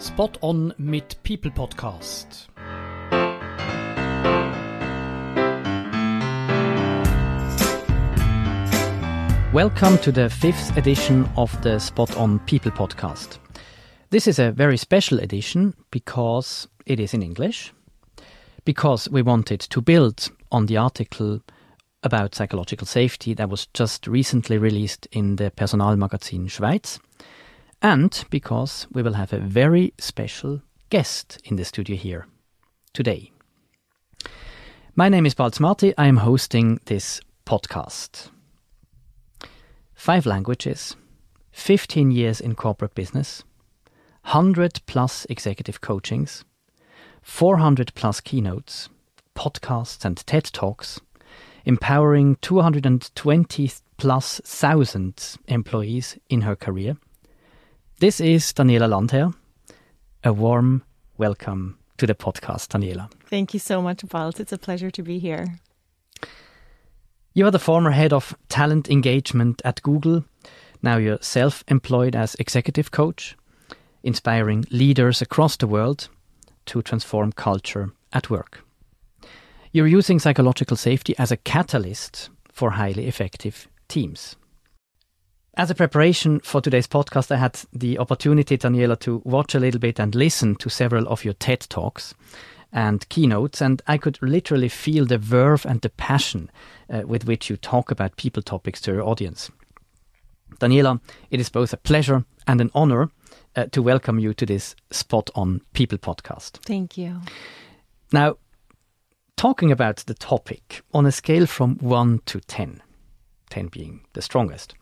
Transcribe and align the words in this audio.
Spot 0.00 0.38
On 0.40 0.72
mit 0.78 1.16
People 1.24 1.50
Podcast. 1.50 2.48
Welcome 9.52 9.98
to 9.98 10.10
the 10.10 10.30
fifth 10.30 10.74
edition 10.78 11.28
of 11.36 11.60
the 11.60 11.78
Spot 11.78 12.16
On 12.16 12.38
People 12.46 12.70
podcast. 12.70 13.36
This 14.08 14.26
is 14.26 14.38
a 14.38 14.52
very 14.52 14.78
special 14.78 15.18
edition 15.18 15.74
because 15.90 16.66
it 16.86 16.98
is 16.98 17.12
in 17.12 17.22
English, 17.22 17.74
because 18.64 19.06
we 19.10 19.20
wanted 19.20 19.60
to 19.60 19.82
build 19.82 20.30
on 20.50 20.64
the 20.64 20.78
article 20.78 21.42
about 22.02 22.34
psychological 22.34 22.86
safety 22.86 23.34
that 23.34 23.50
was 23.50 23.66
just 23.74 24.06
recently 24.06 24.56
released 24.56 25.08
in 25.12 25.36
the 25.36 25.50
Personalmagazin 25.50 26.46
Schweiz, 26.48 26.98
and 27.82 28.24
because 28.30 28.86
we 28.92 29.02
will 29.02 29.14
have 29.14 29.32
a 29.32 29.38
very 29.38 29.94
special 29.98 30.60
guest 30.90 31.40
in 31.44 31.56
the 31.56 31.64
studio 31.64 31.96
here 31.96 32.26
today. 32.92 33.32
My 34.94 35.08
name 35.08 35.24
is 35.24 35.34
Balz 35.34 35.60
Marti. 35.60 35.94
I 35.96 36.06
am 36.06 36.18
hosting 36.18 36.80
this 36.86 37.20
podcast. 37.46 38.30
Five 39.94 40.26
languages, 40.26 40.96
15 41.52 42.10
years 42.10 42.40
in 42.40 42.54
corporate 42.54 42.94
business, 42.94 43.44
100 44.24 44.80
plus 44.86 45.26
executive 45.30 45.80
coachings, 45.80 46.44
400 47.22 47.94
plus 47.94 48.20
keynotes, 48.20 48.88
podcasts 49.34 50.04
and 50.04 50.18
TED 50.26 50.44
Talks, 50.44 51.00
empowering 51.64 52.36
220 52.42 53.70
plus 53.96 54.40
thousand 54.44 55.36
employees 55.48 56.18
in 56.28 56.42
her 56.42 56.56
career. 56.56 56.96
This 58.00 58.18
is 58.18 58.54
Daniela 58.54 58.88
Landherr. 58.88 59.34
A 60.24 60.32
warm 60.32 60.82
welcome 61.18 61.76
to 61.98 62.06
the 62.06 62.14
podcast, 62.14 62.68
Daniela. 62.68 63.10
Thank 63.26 63.52
you 63.52 63.60
so 63.60 63.82
much, 63.82 63.98
Balz. 64.06 64.40
It's 64.40 64.52
a 64.52 64.56
pleasure 64.56 64.90
to 64.90 65.02
be 65.02 65.18
here. 65.18 65.58
You 67.34 67.44
are 67.44 67.50
the 67.50 67.58
former 67.58 67.90
head 67.90 68.14
of 68.14 68.34
talent 68.48 68.88
engagement 68.88 69.60
at 69.66 69.82
Google. 69.82 70.24
Now 70.80 70.96
you're 70.96 71.18
self 71.20 71.62
employed 71.68 72.16
as 72.16 72.34
executive 72.36 72.90
coach, 72.90 73.36
inspiring 74.02 74.64
leaders 74.70 75.20
across 75.20 75.58
the 75.58 75.66
world 75.66 76.08
to 76.72 76.80
transform 76.80 77.32
culture 77.32 77.90
at 78.14 78.30
work. 78.30 78.64
You're 79.72 79.98
using 79.98 80.18
psychological 80.18 80.78
safety 80.78 81.14
as 81.18 81.30
a 81.30 81.36
catalyst 81.36 82.30
for 82.50 82.70
highly 82.70 83.08
effective 83.08 83.68
teams. 83.88 84.36
As 85.54 85.68
a 85.68 85.74
preparation 85.74 86.38
for 86.40 86.60
today's 86.60 86.86
podcast, 86.86 87.32
I 87.32 87.36
had 87.36 87.60
the 87.72 87.98
opportunity, 87.98 88.56
Daniela, 88.56 88.98
to 89.00 89.20
watch 89.24 89.54
a 89.54 89.58
little 89.58 89.80
bit 89.80 89.98
and 89.98 90.14
listen 90.14 90.54
to 90.56 90.70
several 90.70 91.08
of 91.08 91.24
your 91.24 91.34
TED 91.34 91.66
Talks 91.68 92.14
and 92.72 93.08
keynotes, 93.08 93.60
and 93.60 93.82
I 93.88 93.98
could 93.98 94.20
literally 94.22 94.68
feel 94.68 95.06
the 95.06 95.18
verve 95.18 95.66
and 95.66 95.80
the 95.80 95.90
passion 95.90 96.52
uh, 96.88 97.02
with 97.04 97.24
which 97.24 97.50
you 97.50 97.56
talk 97.56 97.90
about 97.90 98.16
people 98.16 98.42
topics 98.42 98.80
to 98.82 98.92
your 98.92 99.02
audience. 99.02 99.50
Daniela, 100.60 101.00
it 101.30 101.40
is 101.40 101.48
both 101.48 101.72
a 101.72 101.78
pleasure 101.78 102.24
and 102.46 102.60
an 102.60 102.70
honor 102.72 103.10
uh, 103.56 103.66
to 103.72 103.82
welcome 103.82 104.20
you 104.20 104.32
to 104.34 104.46
this 104.46 104.76
Spot 104.92 105.30
on 105.34 105.62
People 105.72 105.98
podcast. 105.98 106.64
Thank 106.64 106.96
you. 106.96 107.20
Now, 108.12 108.36
talking 109.36 109.72
about 109.72 109.96
the 109.96 110.14
topic 110.14 110.82
on 110.94 111.06
a 111.06 111.12
scale 111.12 111.46
from 111.46 111.76
1 111.78 112.20
to 112.26 112.40
10, 112.40 112.82
10 113.50 113.66
being 113.66 114.04
the 114.12 114.22
strongest, 114.22 114.74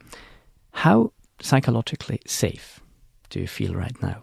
how 0.72 1.12
psychologically 1.40 2.20
safe 2.26 2.80
do 3.30 3.40
you 3.40 3.46
feel 3.46 3.74
right 3.74 4.00
now? 4.02 4.20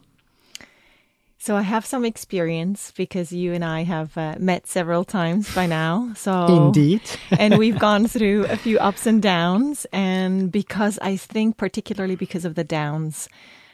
So 1.45 1.55
I 1.55 1.61
have 1.61 1.85
some 1.85 2.05
experience 2.05 2.91
because 2.97 3.31
you 3.31 3.53
and 3.53 3.63
I 3.63 3.83
have 3.83 4.17
uh, 4.17 4.33
met 4.39 4.65
several 4.65 5.03
times 5.03 5.53
by 5.53 5.67
now. 5.67 6.11
So 6.15 6.65
indeed, 6.65 7.03
and 7.37 7.59
we've 7.59 7.77
gone 7.77 8.07
through 8.07 8.45
a 8.45 8.57
few 8.57 8.79
ups 8.79 9.05
and 9.05 9.21
downs. 9.21 9.85
And 9.93 10.51
because 10.51 10.97
I 11.03 11.17
think, 11.17 11.57
particularly 11.57 12.15
because 12.15 12.45
of 12.45 12.55
the 12.55 12.63
downs, 12.63 13.29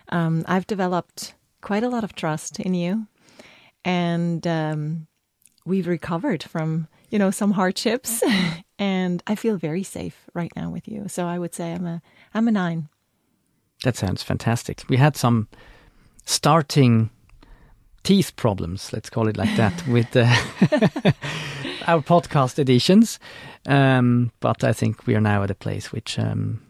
um, 0.09 0.43
I've 0.49 0.67
developed 0.67 1.33
quite 1.61 1.83
a 1.83 1.87
lot 1.87 2.03
of 2.03 2.13
trust 2.13 2.59
in 2.59 2.73
you, 2.73 3.07
and 3.85 4.45
um, 4.45 5.07
we've 5.63 5.87
recovered 5.87 6.43
from 6.43 6.89
you 7.09 7.19
know 7.19 7.31
some 7.31 7.51
hardships, 7.51 8.21
and 8.79 9.23
I 9.27 9.35
feel 9.35 9.55
very 9.55 9.83
safe 9.83 10.29
right 10.33 10.51
now 10.57 10.69
with 10.69 10.89
you. 10.89 11.07
So 11.07 11.25
I 11.25 11.39
would 11.39 11.55
say 11.55 11.71
I'm 11.71 11.85
a 11.85 12.01
I'm 12.33 12.47
a 12.47 12.51
nine. 12.51 12.89
That 13.83 13.95
sounds 13.95 14.23
fantastic. 14.23 14.83
We 14.89 14.97
had 14.97 15.15
some 15.15 15.47
starting 16.25 17.09
teeth 18.03 18.35
problems, 18.35 18.91
let's 18.93 19.09
call 19.09 19.27
it 19.27 19.37
like 19.37 19.55
that, 19.57 19.85
with 19.87 20.15
uh, 20.15 20.25
our 21.87 22.01
podcast 22.01 22.59
editions. 22.59 23.19
Um, 23.65 24.31
but 24.39 24.63
I 24.63 24.73
think 24.73 25.05
we 25.07 25.15
are 25.15 25.21
now 25.21 25.43
at 25.43 25.51
a 25.51 25.55
place 25.55 25.91
which 25.91 26.17
um, 26.19 26.61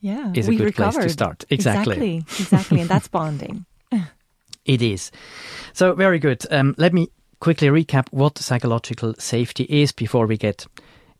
yeah, 0.00 0.32
is 0.34 0.48
a 0.48 0.52
good 0.52 0.64
recovered. 0.64 0.92
place 0.92 1.04
to 1.06 1.10
start. 1.10 1.44
Exactly. 1.50 2.16
Exactly. 2.16 2.44
exactly. 2.44 2.80
and 2.80 2.90
that's 2.90 3.08
bonding. 3.08 3.64
it 4.64 4.82
is. 4.82 5.10
So, 5.72 5.94
very 5.94 6.18
good. 6.18 6.44
Um, 6.50 6.74
let 6.78 6.92
me 6.92 7.08
quickly 7.40 7.68
recap 7.68 8.06
what 8.10 8.38
psychological 8.38 9.14
safety 9.18 9.64
is 9.64 9.92
before 9.92 10.26
we 10.26 10.36
get 10.36 10.66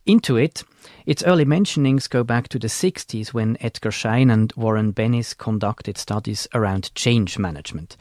into 0.07 0.37
it. 0.37 0.63
Its 1.07 1.23
early 1.25 1.45
mentionings 1.45 2.09
go 2.09 2.25
back 2.25 2.49
to 2.49 2.59
the 2.59 2.69
60s 2.69 3.29
when 3.29 3.57
Edgar 3.61 3.91
Schein 3.91 4.31
and 4.31 4.53
Warren 4.57 4.93
Bennis 4.93 5.37
conducted 5.37 5.99
studies 5.99 6.49
around 6.55 6.95
change 6.95 7.39
management. 7.39 7.97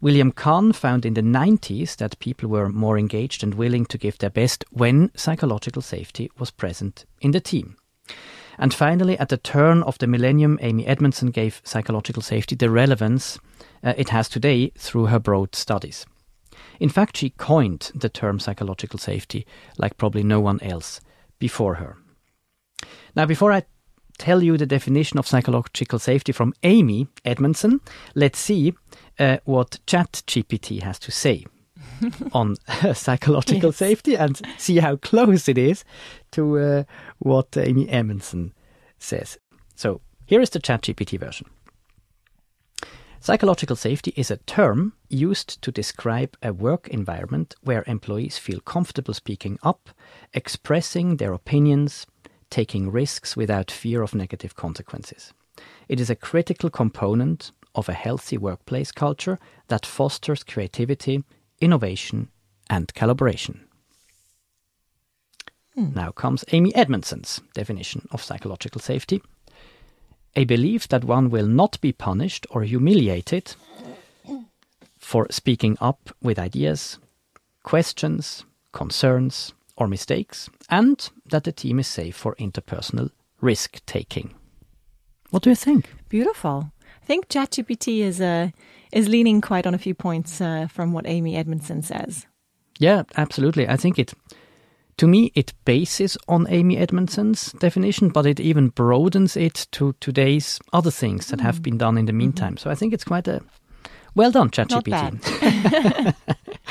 William 0.00 0.32
Kahn 0.32 0.72
found 0.72 1.06
in 1.06 1.14
the 1.14 1.22
90s 1.22 1.96
that 1.96 2.18
people 2.18 2.48
were 2.48 2.68
more 2.68 2.98
engaged 2.98 3.42
and 3.42 3.54
willing 3.54 3.86
to 3.86 3.98
give 3.98 4.18
their 4.18 4.30
best 4.30 4.64
when 4.70 5.10
psychological 5.14 5.82
safety 5.82 6.30
was 6.38 6.50
present 6.50 7.04
in 7.20 7.30
the 7.30 7.40
team. 7.40 7.76
And 8.58 8.74
finally, 8.74 9.18
at 9.18 9.28
the 9.28 9.36
turn 9.36 9.82
of 9.82 9.98
the 9.98 10.06
millennium, 10.06 10.58
Amy 10.60 10.86
Edmondson 10.86 11.30
gave 11.30 11.62
psychological 11.64 12.22
safety 12.22 12.54
the 12.54 12.70
relevance 12.70 13.38
uh, 13.82 13.94
it 13.96 14.10
has 14.10 14.28
today 14.28 14.72
through 14.76 15.06
her 15.06 15.18
broad 15.18 15.54
studies. 15.54 16.06
In 16.78 16.88
fact, 16.88 17.16
she 17.16 17.30
coined 17.30 17.92
the 17.94 18.08
term 18.08 18.38
psychological 18.40 18.98
safety 18.98 19.46
like 19.78 19.96
probably 19.96 20.22
no 20.22 20.40
one 20.40 20.60
else 20.62 21.00
before 21.42 21.74
her. 21.74 21.96
Now, 23.16 23.26
before 23.26 23.50
I 23.50 23.64
tell 24.16 24.44
you 24.44 24.56
the 24.56 24.74
definition 24.76 25.18
of 25.18 25.26
psychological 25.26 25.98
safety 25.98 26.30
from 26.30 26.54
Amy 26.62 27.08
Edmondson, 27.24 27.80
let's 28.14 28.38
see 28.38 28.74
uh, 29.18 29.38
what 29.44 29.80
ChatGPT 29.88 30.82
has 30.82 31.00
to 31.00 31.10
say 31.10 31.44
on 32.32 32.54
psychological 32.94 33.70
yes. 33.70 33.76
safety 33.76 34.14
and 34.14 34.40
see 34.56 34.78
how 34.78 34.94
close 34.94 35.48
it 35.48 35.58
is 35.58 35.84
to 36.30 36.58
uh, 36.58 36.84
what 37.18 37.56
Amy 37.56 37.88
Edmondson 37.88 38.52
says. 39.00 39.36
So 39.74 40.00
here 40.26 40.40
is 40.40 40.50
the 40.50 40.60
ChatGPT 40.60 41.18
version. 41.18 41.48
Psychological 43.22 43.76
safety 43.76 44.12
is 44.16 44.32
a 44.32 44.38
term 44.38 44.94
used 45.08 45.62
to 45.62 45.70
describe 45.70 46.36
a 46.42 46.52
work 46.52 46.88
environment 46.88 47.54
where 47.62 47.84
employees 47.86 48.36
feel 48.36 48.58
comfortable 48.58 49.14
speaking 49.14 49.60
up, 49.62 49.90
expressing 50.34 51.18
their 51.18 51.32
opinions, 51.32 52.04
taking 52.50 52.90
risks 52.90 53.36
without 53.36 53.70
fear 53.70 54.02
of 54.02 54.12
negative 54.12 54.56
consequences. 54.56 55.32
It 55.88 56.00
is 56.00 56.10
a 56.10 56.16
critical 56.16 56.68
component 56.68 57.52
of 57.76 57.88
a 57.88 57.92
healthy 57.92 58.38
workplace 58.38 58.90
culture 58.90 59.38
that 59.68 59.86
fosters 59.86 60.42
creativity, 60.42 61.22
innovation, 61.60 62.28
and 62.68 62.92
collaboration. 62.92 63.68
Hmm. 65.76 65.92
Now 65.94 66.10
comes 66.10 66.44
Amy 66.50 66.74
Edmondson's 66.74 67.40
definition 67.54 68.08
of 68.10 68.20
psychological 68.20 68.80
safety 68.80 69.22
a 70.34 70.44
belief 70.44 70.88
that 70.88 71.04
one 71.04 71.30
will 71.30 71.46
not 71.46 71.80
be 71.80 71.92
punished 71.92 72.46
or 72.50 72.62
humiliated 72.62 73.54
for 74.98 75.26
speaking 75.30 75.76
up 75.80 76.10
with 76.22 76.38
ideas, 76.38 76.98
questions, 77.62 78.44
concerns, 78.72 79.52
or 79.76 79.86
mistakes, 79.88 80.48
and 80.70 81.10
that 81.26 81.44
the 81.44 81.52
team 81.52 81.78
is 81.78 81.86
safe 81.86 82.16
for 82.16 82.34
interpersonal 82.36 83.10
risk 83.40 83.84
taking. 83.86 84.34
What 85.30 85.42
do 85.42 85.50
you 85.50 85.56
think? 85.56 85.92
Beautiful. 86.08 86.72
I 87.02 87.04
think 87.04 87.28
ChatGPT 87.28 88.00
is 88.00 88.20
uh, 88.20 88.50
is 88.92 89.08
leaning 89.08 89.40
quite 89.40 89.66
on 89.66 89.74
a 89.74 89.78
few 89.78 89.94
points 89.94 90.40
uh, 90.40 90.66
from 90.68 90.92
what 90.92 91.06
Amy 91.06 91.36
Edmondson 91.36 91.82
says. 91.82 92.26
Yeah, 92.78 93.02
absolutely. 93.16 93.68
I 93.68 93.76
think 93.76 93.98
it. 93.98 94.14
To 95.02 95.08
me, 95.08 95.32
it 95.34 95.52
bases 95.64 96.16
on 96.28 96.46
Amy 96.48 96.76
Edmondson's 96.76 97.50
definition, 97.54 98.10
but 98.10 98.24
it 98.24 98.38
even 98.38 98.68
broadens 98.68 99.36
it 99.36 99.66
to 99.72 99.96
today's 99.98 100.60
other 100.72 100.92
things 100.92 101.26
that 101.26 101.40
mm. 101.40 101.42
have 101.42 101.60
been 101.60 101.76
done 101.76 101.98
in 101.98 102.06
the 102.06 102.12
meantime. 102.12 102.54
Mm-hmm. 102.54 102.62
So 102.62 102.70
I 102.70 102.76
think 102.76 102.94
it's 102.94 103.02
quite 103.02 103.26
a 103.26 103.40
well 104.14 104.30
done, 104.30 104.50
ChatGPT. 104.50 106.14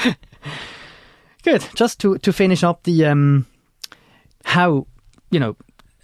Good. 1.44 1.68
Just 1.76 2.00
to 2.00 2.20
to 2.20 2.32
finish 2.32 2.64
up 2.64 2.84
the 2.84 3.06
um, 3.06 3.48
how 4.46 4.88
you 5.30 5.40
know 5.42 5.58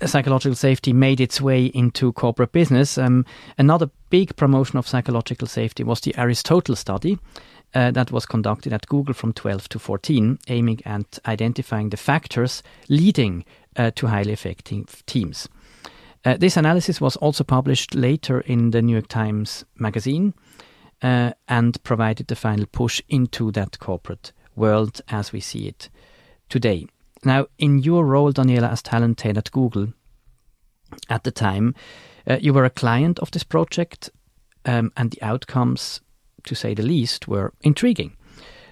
psychological 0.03 0.55
safety 0.57 0.91
made 0.91 1.21
its 1.21 1.39
way 1.39 1.67
into 1.67 2.11
corporate 2.11 2.51
business, 2.51 2.97
um, 2.97 3.25
another 3.57 3.89
big 4.09 4.35
promotion 4.35 4.77
of 4.77 4.85
psychological 4.85 5.47
safety 5.47 5.85
was 5.85 6.01
the 6.01 6.13
Aristotle 6.17 6.75
study. 6.75 7.17
Uh, 7.73 7.91
that 7.91 8.11
was 8.11 8.25
conducted 8.25 8.73
at 8.73 8.87
Google 8.87 9.13
from 9.13 9.33
12 9.33 9.69
to 9.69 9.79
14, 9.79 10.39
aiming 10.47 10.79
at 10.85 11.19
identifying 11.27 11.89
the 11.89 11.97
factors 11.97 12.63
leading 12.89 13.45
uh, 13.75 13.91
to 13.95 14.07
highly 14.07 14.33
effective 14.33 15.05
teams. 15.05 15.47
Uh, 16.25 16.35
this 16.37 16.57
analysis 16.57 16.99
was 16.99 17.15
also 17.17 17.43
published 17.43 17.93
later 17.93 18.41
in 18.41 18.71
the 18.71 18.81
New 18.81 18.93
York 18.93 19.07
Times 19.07 19.63
Magazine 19.77 20.33
uh, 21.01 21.31
and 21.47 21.81
provided 21.83 22.27
the 22.27 22.35
final 22.35 22.65
push 22.65 23.01
into 23.09 23.51
that 23.51 23.79
corporate 23.79 24.31
world 24.55 25.01
as 25.09 25.31
we 25.31 25.39
see 25.39 25.67
it 25.67 25.89
today. 26.49 26.87
Now, 27.23 27.47
in 27.57 27.79
your 27.79 28.05
role, 28.05 28.33
Daniela, 28.33 28.71
as 28.71 28.81
talent 28.81 29.21
head 29.21 29.37
at 29.37 29.51
Google 29.51 29.93
at 31.09 31.23
the 31.23 31.31
time, 31.31 31.75
uh, 32.27 32.37
you 32.41 32.53
were 32.53 32.65
a 32.65 32.69
client 32.69 33.19
of 33.19 33.31
this 33.31 33.43
project, 33.43 34.09
um, 34.65 34.91
and 34.97 35.11
the 35.11 35.21
outcomes, 35.21 36.01
to 36.47 36.55
say 36.55 36.73
the 36.73 36.83
least, 36.83 37.27
were 37.27 37.53
intriguing. 37.61 38.15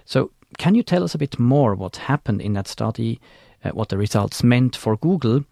So, 0.06 0.32
can 0.58 0.76
you 0.76 0.84
tell 0.84 1.04
us 1.04 1.16
a 1.16 1.20
bit 1.20 1.40
more 1.40 1.76
what 1.76 1.98
happened 1.98 2.42
in 2.42 2.54
that 2.54 2.68
study, 2.68 3.20
uh, 3.64 3.72
what 3.72 3.90
the 3.90 3.98
results 3.98 4.44
meant 4.44 4.76
for 4.76 4.98
Google, 4.98 5.44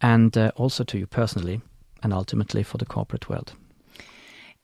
and 0.00 0.36
uh, 0.36 0.52
also 0.56 0.84
to 0.84 0.98
you 0.98 1.06
personally, 1.06 1.60
and 2.02 2.12
ultimately 2.12 2.62
for 2.62 2.78
the 2.78 2.86
corporate 2.86 3.28
world? 3.28 3.54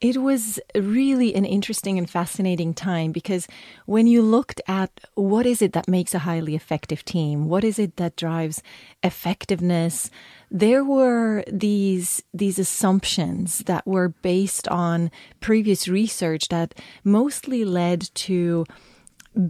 It 0.00 0.18
was 0.18 0.60
really 0.76 1.34
an 1.34 1.44
interesting 1.44 1.98
and 1.98 2.08
fascinating 2.08 2.72
time 2.72 3.10
because 3.10 3.48
when 3.84 4.06
you 4.06 4.22
looked 4.22 4.60
at 4.68 4.90
what 5.14 5.44
is 5.44 5.60
it 5.60 5.72
that 5.72 5.88
makes 5.88 6.14
a 6.14 6.20
highly 6.20 6.54
effective 6.54 7.04
team, 7.04 7.48
what 7.48 7.64
is 7.64 7.80
it 7.80 7.96
that 7.96 8.14
drives 8.14 8.62
effectiveness, 9.02 10.08
there 10.52 10.84
were 10.84 11.42
these 11.50 12.22
these 12.32 12.60
assumptions 12.60 13.58
that 13.60 13.84
were 13.88 14.10
based 14.10 14.68
on 14.68 15.10
previous 15.40 15.88
research 15.88 16.46
that 16.48 16.74
mostly 17.02 17.64
led 17.64 18.08
to 18.14 18.64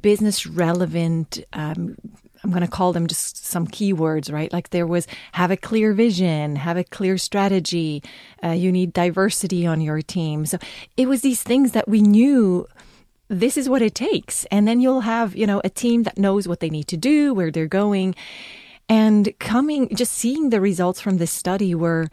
business 0.01 0.47
relevant 0.47 1.41
um, 1.53 1.97
I'm 2.49 2.55
going 2.55 2.65
to 2.65 2.67
call 2.67 2.95
them 2.95 3.06
just 3.06 3.45
some 3.45 3.67
keywords, 3.67 4.33
right? 4.33 4.50
Like 4.50 4.71
there 4.71 4.87
was 4.87 5.06
have 5.33 5.50
a 5.50 5.56
clear 5.56 5.93
vision, 5.93 6.56
have 6.56 6.79
a 6.79 6.85
clear 6.85 7.19
strategy. 7.19 8.03
Uh, 8.43 8.53
you 8.53 8.73
need 8.73 8.95
diversity 8.95 9.67
on 9.67 9.83
your 9.83 10.00
team. 10.00 10.47
So 10.47 10.56
it 10.97 11.11
was 11.11 11.21
these 11.21 11.43
things 11.43 11.73
that 11.73 11.89
we 11.89 12.00
knew 12.00 12.67
this 13.29 13.59
is 13.59 13.69
what 13.69 13.83
it 13.83 13.95
takes. 13.95 14.47
And 14.47 14.67
then 14.67 14.81
you'll 14.81 15.03
have, 15.03 15.37
you 15.37 15.47
know, 15.47 15.61
a 15.62 15.69
team 15.69 16.05
that 16.05 16.17
knows 16.17 16.49
what 16.49 16.61
they 16.61 16.71
need 16.71 16.89
to 16.89 16.97
do, 16.97 17.35
where 17.35 17.50
they're 17.50 17.67
going. 17.67 18.15
And 18.89 19.39
coming, 19.39 19.94
just 19.94 20.15
seeing 20.15 20.49
the 20.49 20.62
results 20.62 21.03
from 21.03 21.19
this 21.19 21.31
study 21.31 21.75
were, 21.75 22.09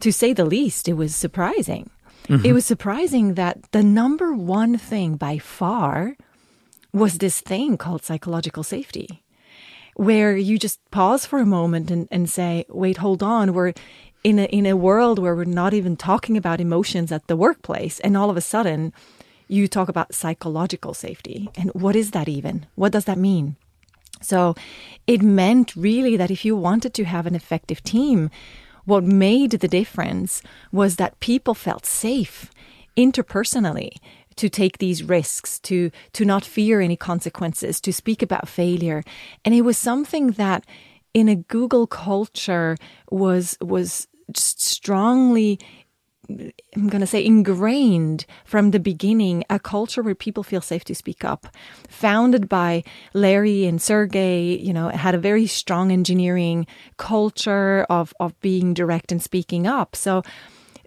to 0.00 0.12
say 0.12 0.34
the 0.34 0.44
least, 0.44 0.86
it 0.86 0.98
was 0.98 1.16
surprising. 1.16 1.88
Mm-hmm. 2.28 2.44
It 2.44 2.52
was 2.52 2.66
surprising 2.66 3.34
that 3.36 3.72
the 3.72 3.82
number 3.82 4.34
one 4.34 4.76
thing 4.76 5.16
by 5.16 5.38
far 5.38 6.14
was 6.92 7.16
this 7.16 7.40
thing 7.40 7.78
called 7.78 8.04
psychological 8.04 8.62
safety 8.62 9.22
where 9.98 10.36
you 10.36 10.60
just 10.60 10.78
pause 10.92 11.26
for 11.26 11.40
a 11.40 11.44
moment 11.44 11.90
and, 11.90 12.06
and 12.12 12.30
say, 12.30 12.64
wait, 12.68 12.98
hold 12.98 13.20
on, 13.20 13.52
we're 13.52 13.72
in 14.22 14.38
a, 14.38 14.44
in 14.44 14.64
a 14.64 14.76
world 14.76 15.18
where 15.18 15.34
we're 15.34 15.42
not 15.42 15.74
even 15.74 15.96
talking 15.96 16.36
about 16.36 16.60
emotions 16.60 17.10
at 17.10 17.26
the 17.26 17.36
workplace. 17.36 17.98
And 18.00 18.16
all 18.16 18.30
of 18.30 18.36
a 18.36 18.40
sudden, 18.40 18.92
you 19.48 19.66
talk 19.66 19.88
about 19.88 20.14
psychological 20.14 20.94
safety. 20.94 21.50
And 21.56 21.70
what 21.70 21.96
is 21.96 22.12
that 22.12 22.28
even? 22.28 22.66
What 22.76 22.92
does 22.92 23.06
that 23.06 23.18
mean? 23.18 23.56
So 24.22 24.54
it 25.08 25.20
meant 25.20 25.74
really 25.74 26.16
that 26.16 26.30
if 26.30 26.44
you 26.44 26.54
wanted 26.54 26.94
to 26.94 27.04
have 27.04 27.26
an 27.26 27.34
effective 27.34 27.82
team, 27.82 28.30
what 28.84 29.02
made 29.02 29.50
the 29.50 29.66
difference 29.66 30.42
was 30.70 30.94
that 30.96 31.18
people 31.18 31.54
felt 31.54 31.84
safe 31.84 32.52
interpersonally 32.96 33.96
to 34.38 34.48
take 34.48 34.78
these 34.78 35.02
risks, 35.02 35.58
to 35.60 35.90
to 36.14 36.24
not 36.24 36.44
fear 36.44 36.80
any 36.80 36.96
consequences, 36.96 37.80
to 37.80 37.92
speak 37.92 38.22
about 38.22 38.48
failure. 38.48 39.02
And 39.44 39.54
it 39.54 39.62
was 39.62 39.76
something 39.76 40.28
that 40.32 40.64
in 41.14 41.28
a 41.28 41.36
Google 41.36 41.86
culture 41.86 42.76
was 43.10 43.56
was 43.60 44.08
strongly 44.34 45.58
I'm 46.30 46.88
going 46.88 47.00
to 47.00 47.06
say 47.06 47.24
ingrained 47.24 48.26
from 48.44 48.70
the 48.70 48.78
beginning, 48.78 49.44
a 49.48 49.58
culture 49.58 50.02
where 50.02 50.14
people 50.14 50.42
feel 50.42 50.60
safe 50.60 50.84
to 50.84 50.94
speak 50.94 51.24
up. 51.24 51.46
Founded 51.88 52.50
by 52.50 52.84
Larry 53.14 53.64
and 53.64 53.80
Sergey, 53.80 54.58
you 54.58 54.74
know, 54.74 54.90
had 54.90 55.14
a 55.14 55.18
very 55.18 55.46
strong 55.46 55.90
engineering 55.90 56.66
culture 56.98 57.86
of, 57.88 58.12
of 58.20 58.38
being 58.40 58.74
direct 58.74 59.10
and 59.10 59.22
speaking 59.22 59.66
up. 59.66 59.96
So 59.96 60.22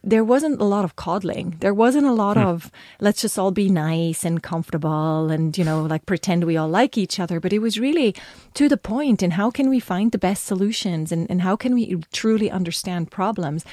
there 0.04 0.24
wasn't 0.24 0.60
a 0.60 0.66
lot 0.66 0.84
of 0.84 0.96
coddling. 0.96 1.58
There 1.60 1.74
wasn't 1.74 2.08
a 2.08 2.14
lot 2.14 2.38
hmm. 2.38 2.44
of 2.44 2.72
let's 3.00 3.22
just 3.22 3.38
all 3.38 3.52
be 3.52 3.70
nice 3.70 4.26
and 4.26 4.42
comfortable 4.42 5.30
and, 5.30 5.58
you 5.58 5.64
know, 5.64 5.84
like 5.84 6.06
pretend 6.06 6.44
we 6.44 6.58
all 6.58 6.70
like 6.70 6.98
each 6.98 7.20
other. 7.20 7.40
But 7.40 7.54
it 7.54 7.60
was 7.60 7.80
really 7.80 8.16
to 8.56 8.68
the 8.68 8.78
point 8.78 9.22
in 9.22 9.32
how 9.32 9.52
can 9.52 9.70
we 9.70 9.80
find 9.80 10.12
the 10.12 10.18
best 10.18 10.46
solutions 10.46 11.12
and, 11.12 11.30
and 11.30 11.42
how 11.42 11.56
can 11.56 11.74
we 11.74 11.96
truly 12.12 12.50
understand 12.50 13.12
problems. 13.12 13.64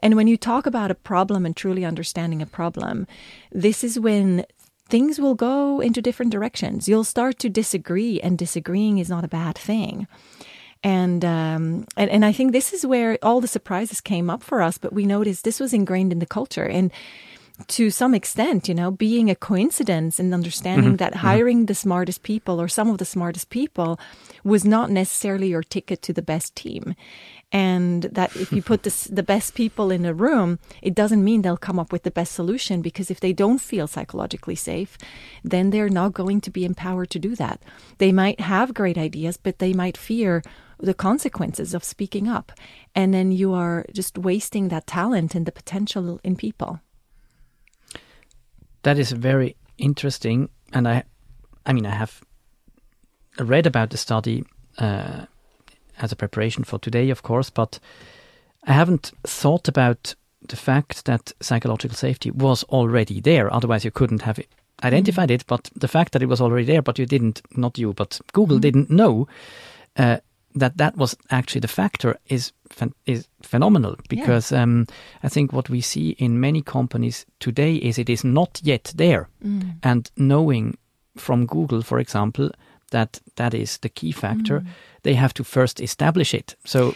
And 0.00 0.14
when 0.14 0.26
you 0.26 0.36
talk 0.36 0.66
about 0.66 0.90
a 0.90 0.94
problem 0.94 1.46
and 1.46 1.56
truly 1.56 1.84
understanding 1.84 2.42
a 2.42 2.46
problem, 2.46 3.06
this 3.50 3.82
is 3.82 3.98
when 3.98 4.44
things 4.88 5.18
will 5.18 5.34
go 5.34 5.80
into 5.80 6.02
different 6.02 6.32
directions. 6.32 6.88
You'll 6.88 7.04
start 7.04 7.38
to 7.40 7.48
disagree, 7.48 8.20
and 8.20 8.38
disagreeing 8.38 8.98
is 8.98 9.08
not 9.08 9.24
a 9.24 9.28
bad 9.28 9.56
thing. 9.56 10.06
And, 10.86 11.24
um, 11.24 11.84
and 11.96 12.08
and 12.10 12.24
I 12.24 12.30
think 12.30 12.52
this 12.52 12.72
is 12.72 12.86
where 12.86 13.18
all 13.20 13.40
the 13.40 13.48
surprises 13.48 14.00
came 14.00 14.30
up 14.30 14.40
for 14.40 14.62
us. 14.62 14.78
But 14.78 14.92
we 14.92 15.04
noticed 15.04 15.42
this 15.42 15.58
was 15.58 15.74
ingrained 15.74 16.12
in 16.12 16.20
the 16.20 16.26
culture, 16.26 16.64
and 16.64 16.92
to 17.66 17.90
some 17.90 18.14
extent, 18.14 18.68
you 18.68 18.74
know, 18.74 18.92
being 18.92 19.28
a 19.28 19.34
coincidence 19.34 20.20
and 20.20 20.32
understanding 20.32 20.90
mm-hmm. 20.90 20.96
that 20.96 21.14
mm-hmm. 21.14 21.26
hiring 21.26 21.58
mm-hmm. 21.58 21.66
the 21.66 21.74
smartest 21.74 22.22
people 22.22 22.60
or 22.60 22.68
some 22.68 22.88
of 22.88 22.98
the 22.98 23.04
smartest 23.04 23.50
people 23.50 23.98
was 24.44 24.64
not 24.64 24.88
necessarily 24.90 25.48
your 25.48 25.64
ticket 25.64 26.02
to 26.02 26.12
the 26.12 26.22
best 26.22 26.54
team. 26.54 26.94
And 27.50 28.04
that 28.04 28.36
if 28.36 28.52
you 28.52 28.62
put 28.62 28.84
the, 28.84 29.08
the 29.10 29.24
best 29.24 29.54
people 29.54 29.90
in 29.90 30.04
a 30.04 30.14
room, 30.14 30.60
it 30.82 30.94
doesn't 30.94 31.24
mean 31.24 31.42
they'll 31.42 31.56
come 31.56 31.80
up 31.80 31.90
with 31.90 32.04
the 32.04 32.10
best 32.12 32.32
solution 32.32 32.80
because 32.80 33.10
if 33.10 33.18
they 33.18 33.32
don't 33.32 33.58
feel 33.60 33.88
psychologically 33.88 34.56
safe, 34.56 34.96
then 35.42 35.70
they're 35.70 35.88
not 35.88 36.12
going 36.12 36.40
to 36.42 36.50
be 36.50 36.64
empowered 36.64 37.10
to 37.10 37.18
do 37.18 37.34
that. 37.34 37.60
They 37.98 38.12
might 38.12 38.38
have 38.40 38.72
great 38.72 38.98
ideas, 38.98 39.36
but 39.36 39.58
they 39.58 39.72
might 39.72 39.96
fear 39.96 40.42
the 40.78 40.94
consequences 40.94 41.74
of 41.74 41.84
speaking 41.84 42.28
up. 42.28 42.52
And 42.94 43.12
then 43.12 43.32
you 43.32 43.54
are 43.54 43.84
just 43.92 44.18
wasting 44.18 44.68
that 44.68 44.86
talent 44.86 45.34
and 45.34 45.46
the 45.46 45.52
potential 45.52 46.20
in 46.22 46.36
people. 46.36 46.80
That 48.82 48.98
is 48.98 49.12
very 49.12 49.56
interesting. 49.78 50.48
And 50.72 50.86
I, 50.86 51.04
I 51.64 51.72
mean, 51.72 51.86
I 51.86 51.94
have 51.94 52.22
read 53.38 53.66
about 53.66 53.90
the 53.90 53.96
study 53.96 54.44
uh, 54.78 55.26
as 56.00 56.12
a 56.12 56.16
preparation 56.16 56.64
for 56.64 56.78
today, 56.78 57.10
of 57.10 57.22
course, 57.22 57.50
but 57.50 57.78
I 58.64 58.72
haven't 58.72 59.12
thought 59.24 59.68
about 59.68 60.14
the 60.48 60.56
fact 60.56 61.04
that 61.06 61.32
psychological 61.40 61.96
safety 61.96 62.30
was 62.30 62.64
already 62.64 63.20
there. 63.20 63.52
Otherwise, 63.52 63.84
you 63.84 63.90
couldn't 63.90 64.22
have 64.22 64.38
identified 64.84 65.28
mm. 65.28 65.34
it. 65.34 65.46
But 65.46 65.70
the 65.74 65.88
fact 65.88 66.12
that 66.12 66.22
it 66.22 66.28
was 66.28 66.40
already 66.40 66.64
there, 66.64 66.82
but 66.82 66.98
you 66.98 67.06
didn't, 67.06 67.42
not 67.56 67.78
you, 67.78 67.92
but 67.92 68.20
Google 68.32 68.58
mm. 68.58 68.62
didn't 68.62 68.90
know, 68.90 69.26
uh, 69.96 70.18
that 70.56 70.76
that 70.78 70.96
was 70.96 71.16
actually 71.30 71.60
the 71.60 71.68
factor 71.68 72.18
is 72.26 72.52
is 73.04 73.28
phenomenal 73.42 73.96
because 74.08 74.50
yeah. 74.50 74.62
um, 74.62 74.86
I 75.22 75.28
think 75.28 75.52
what 75.52 75.70
we 75.70 75.80
see 75.80 76.10
in 76.18 76.40
many 76.40 76.62
companies 76.62 77.26
today 77.38 77.76
is 77.76 77.98
it 77.98 78.08
is 78.08 78.24
not 78.24 78.60
yet 78.62 78.92
there, 78.96 79.28
mm. 79.44 79.74
and 79.82 80.10
knowing 80.16 80.76
from 81.16 81.46
Google, 81.46 81.82
for 81.82 81.98
example, 81.98 82.50
that 82.90 83.20
that 83.36 83.54
is 83.54 83.78
the 83.78 83.88
key 83.88 84.12
factor. 84.12 84.60
Mm. 84.60 84.66
They 85.02 85.14
have 85.14 85.34
to 85.34 85.44
first 85.44 85.80
establish 85.80 86.34
it. 86.34 86.56
So, 86.64 86.94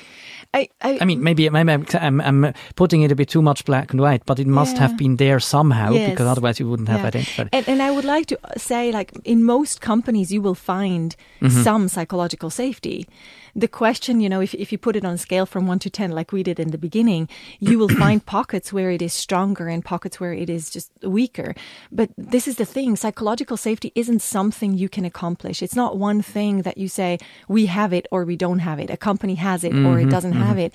I, 0.52 0.69
I, 0.81 0.99
I 1.00 1.05
mean, 1.05 1.23
maybe, 1.23 1.49
maybe 1.49 1.87
I'm, 1.95 2.21
I'm, 2.21 2.55
putting 2.75 3.02
it 3.02 3.12
a 3.12 3.14
bit 3.14 3.29
too 3.29 3.40
much 3.40 3.64
black 3.64 3.93
and 3.93 4.00
white, 4.00 4.26
but 4.26 4.40
it 4.40 4.49
must 4.49 4.75
yeah. 4.75 4.83
have 4.83 4.97
been 4.97 5.14
there 5.14 5.38
somehow 5.38 5.93
yes. 5.93 6.11
because 6.11 6.26
otherwise 6.26 6.59
you 6.59 6.69
wouldn't 6.69 6.88
have 6.88 7.02
yeah. 7.02 7.07
identified 7.07 7.47
it. 7.47 7.50
And, 7.52 7.69
and, 7.69 7.83
I 7.83 7.93
would 7.93 8.05
like 8.05 8.26
to 8.26 8.38
say, 8.57 8.90
like 8.90 9.12
in 9.25 9.45
most 9.45 9.81
companies, 9.81 10.33
you 10.33 10.43
will 10.43 10.57
find 10.57 11.14
mm-hmm. 11.40 11.62
some 11.62 11.87
psychological 11.87 12.50
safety 12.50 13.07
the 13.54 13.69
question, 13.69 14.21
you 14.21 14.28
know, 14.28 14.40
if, 14.40 14.54
if 14.54 14.73
you 14.73 14.78
put 14.78 14.97
it 14.97 15.04
on 15.04 15.14
a 15.14 15.19
scale 15.19 15.47
from 15.47 15.66
one 15.66 15.78
to 15.80 15.90
10, 15.90 16.11
like 16.11 16.33
we 16.33 16.42
did 16.42 16.61
in 16.61 16.71
the 16.71 16.78
beginning, 16.78 17.28
you 17.59 17.78
will 17.78 17.88
find 18.04 18.25
pockets 18.25 18.73
where 18.73 18.90
it 18.90 19.02
is 19.02 19.12
stronger 19.12 19.69
and 19.69 19.85
pockets 19.85 20.21
where 20.21 20.33
it 20.33 20.49
is 20.49 20.71
just 20.71 20.90
weaker. 21.02 21.54
But 21.90 22.11
this 22.16 22.47
is 22.47 22.57
the 22.57 22.64
thing 22.64 22.97
psychological 22.97 23.57
safety 23.57 23.92
isn't 23.95 24.23
something 24.23 24.75
you 24.75 24.88
can 24.88 25.04
accomplish. 25.04 25.62
It's 25.62 25.76
not 25.76 25.99
one 25.99 26.23
thing 26.23 26.62
that 26.62 26.78
you 26.78 26.88
say, 26.88 27.19
we 27.49 27.66
have 27.66 27.92
it 27.92 28.07
or 28.11 28.25
we 28.25 28.37
don't 28.37 28.61
have 28.61 28.78
it. 28.78 28.90
A 28.90 28.97
company 28.97 29.35
has 29.37 29.64
it 29.64 29.75
or 29.75 29.99
it 29.99 30.02
mm-hmm, 30.02 30.11
doesn't 30.11 30.33
have 30.33 30.57
mm-hmm. 30.57 30.59
it. 30.59 30.75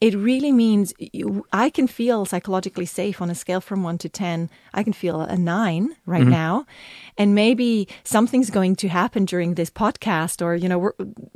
It 0.00 0.16
really 0.16 0.50
means 0.50 0.92
you, 0.98 1.46
I 1.52 1.70
can 1.70 1.86
feel 1.86 2.24
psychologically 2.24 2.86
safe 2.86 3.22
on 3.22 3.30
a 3.30 3.36
scale 3.36 3.60
from 3.60 3.84
one 3.84 3.98
to 3.98 4.08
10. 4.08 4.50
I 4.74 4.82
can 4.82 4.92
feel 4.92 5.20
a 5.20 5.36
nine 5.36 5.94
right 6.06 6.22
mm-hmm. 6.22 6.30
now. 6.30 6.66
And 7.18 7.34
maybe 7.34 7.88
something's 8.04 8.48
going 8.48 8.74
to 8.76 8.88
happen 8.88 9.26
during 9.26 9.54
this 9.54 9.68
podcast 9.70 10.40
or, 10.40 10.54
you 10.54 10.68
know, 10.68 10.78
we're, 10.78 10.92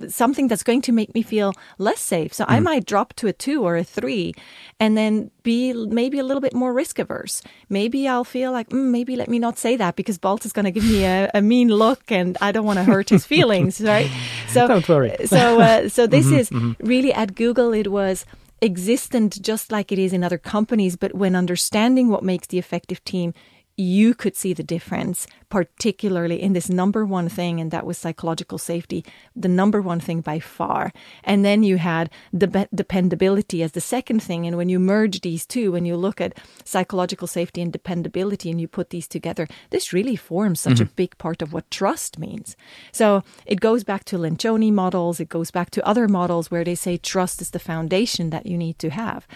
something 0.09 0.49
that's 0.49 0.63
going 0.63 0.81
to 0.83 0.93
make 0.93 1.15
me 1.15 1.23
feel 1.23 1.53
less 1.79 2.01
safe. 2.01 2.33
So 2.33 2.47
I 2.49 2.61
might 2.61 2.87
drop 2.87 3.13
to 3.15 3.27
a 3.27 3.33
two 3.33 3.63
or 3.63 3.77
a 3.77 3.85
three 3.85 4.35
and 4.81 4.97
then 4.97 5.31
be 5.43 5.75
maybe 5.75 6.19
a 6.19 6.25
little 6.25 6.41
bit 6.41 6.55
more 6.55 6.73
risk 6.73 6.99
averse. 6.99 7.43
Maybe 7.69 8.09
I'll 8.09 8.25
feel 8.25 8.53
like, 8.53 8.71
mm, 8.71 8.91
maybe 8.91 9.17
let 9.17 9.29
me 9.29 9.39
not 9.39 9.59
say 9.59 9.77
that 9.77 9.97
because 9.97 10.19
Balz 10.19 10.47
is 10.47 10.53
going 10.53 10.65
to 10.65 10.71
give 10.71 10.85
me 10.85 11.05
a, 11.05 11.31
a 11.35 11.43
mean 11.43 11.69
look 11.69 12.11
and 12.11 12.39
I 12.41 12.53
don't 12.53 12.65
want 12.65 12.79
to 12.79 12.85
hurt 12.85 13.11
his 13.11 13.27
feelings, 13.27 13.81
right? 13.93 14.11
So 14.49 14.67
Don't 14.67 14.89
worry. 14.89 15.15
so 15.27 15.61
uh, 15.61 15.89
so 15.89 16.07
this 16.17 16.27
is 16.27 16.51
really 16.81 17.13
at 17.13 17.35
Google. 17.35 17.73
It 17.75 17.91
was 17.91 18.25
existent 18.63 19.41
just 19.43 19.71
like 19.71 19.93
it 19.93 19.99
is 19.99 20.13
in 20.13 20.25
other 20.25 20.39
companies, 20.39 20.97
but 20.97 21.15
when 21.15 21.37
understanding 21.37 22.09
what 22.09 22.23
makes 22.23 22.47
the 22.47 22.59
effective 22.59 23.05
team, 23.05 23.35
you 23.77 24.15
could 24.15 24.35
see 24.35 24.55
the 24.55 24.63
difference, 24.63 25.27
particularly 25.51 26.41
in 26.41 26.55
this 26.55 26.71
number 26.71 27.05
one 27.05 27.29
thing, 27.29 27.61
and 27.61 27.71
that 27.71 27.85
was 27.85 27.99
psychological 27.99 28.57
safety, 28.57 29.05
the 29.35 29.49
number 29.49 29.83
one 29.83 30.01
thing 30.01 30.23
by 30.23 30.39
far. 30.39 30.93
And 31.23 31.45
then 31.45 31.63
you 31.63 31.77
had 31.77 32.11
the 32.33 32.69
dependability 32.75 33.63
as 33.63 33.73
the 33.73 33.81
second 33.81 34.23
thing. 34.23 34.47
And 34.47 34.57
when 34.57 34.71
you 34.71 34.79
merge 34.79 35.21
these 35.21 35.45
two, 35.45 35.73
when 35.73 35.85
you 35.85 35.97
look 35.97 36.21
at 36.21 36.39
psychological 36.65 37.29
safety 37.29 37.61
and 37.61 37.73
dependability 37.73 38.51
and 38.51 38.61
you 38.61 38.67
put 38.67 38.91
these 38.91 39.07
together, 39.07 39.47
this 39.71 39.93
really 39.93 40.17
forms 40.17 40.61
such 40.61 40.81
a 40.81 40.87
big 40.87 41.17
part 41.19 41.43
of 41.43 41.53
what 41.53 41.71
trust 41.71 42.19
means. 42.19 42.57
So 42.93 43.23
it 43.45 43.61
goes 43.61 43.85
back 43.85 44.05
to 44.05 44.17
Lencioni 44.17 44.73
models, 44.73 45.21
it 45.21 45.29
goes 45.29 45.51
back 45.51 45.71
to 45.71 45.87
other 45.87 46.09
models 46.09 46.51
where 46.51 46.65
they 46.65 46.75
say 46.75 46.97
trust 46.97 47.43
is 47.43 47.51
the 47.51 47.59
foundation 47.59 48.31
that 48.31 48.47
you 48.47 48.57
need 48.57 48.79
to 48.79 48.91
have. 48.91 49.27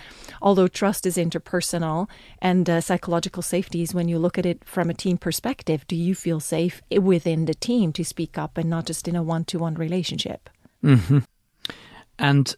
Although 0.41 0.69
trust 0.69 1.05
is 1.05 1.17
interpersonal 1.17 2.09
and 2.41 2.69
uh, 2.71 2.81
psychological 2.81 3.43
safety 3.43 3.83
is 3.83 3.95
when 3.95 4.09
you 4.09 4.19
look 4.19 4.30
at 4.39 4.47
it 4.47 4.65
from 4.65 4.91
a 4.91 4.95
team 4.95 5.19
perspective, 5.19 5.87
do 5.87 5.97
you 5.97 6.15
feel 6.15 6.41
safe 6.41 6.83
within 6.91 7.45
the 7.45 7.55
team 7.55 7.93
to 7.95 8.05
speak 8.05 8.39
up 8.39 8.59
and 8.59 8.69
not 8.69 8.87
just 8.87 9.09
in 9.09 9.17
a 9.17 9.23
one 9.23 9.45
to 9.47 9.59
one 9.59 9.75
relationship? 9.75 10.51
And 12.19 12.55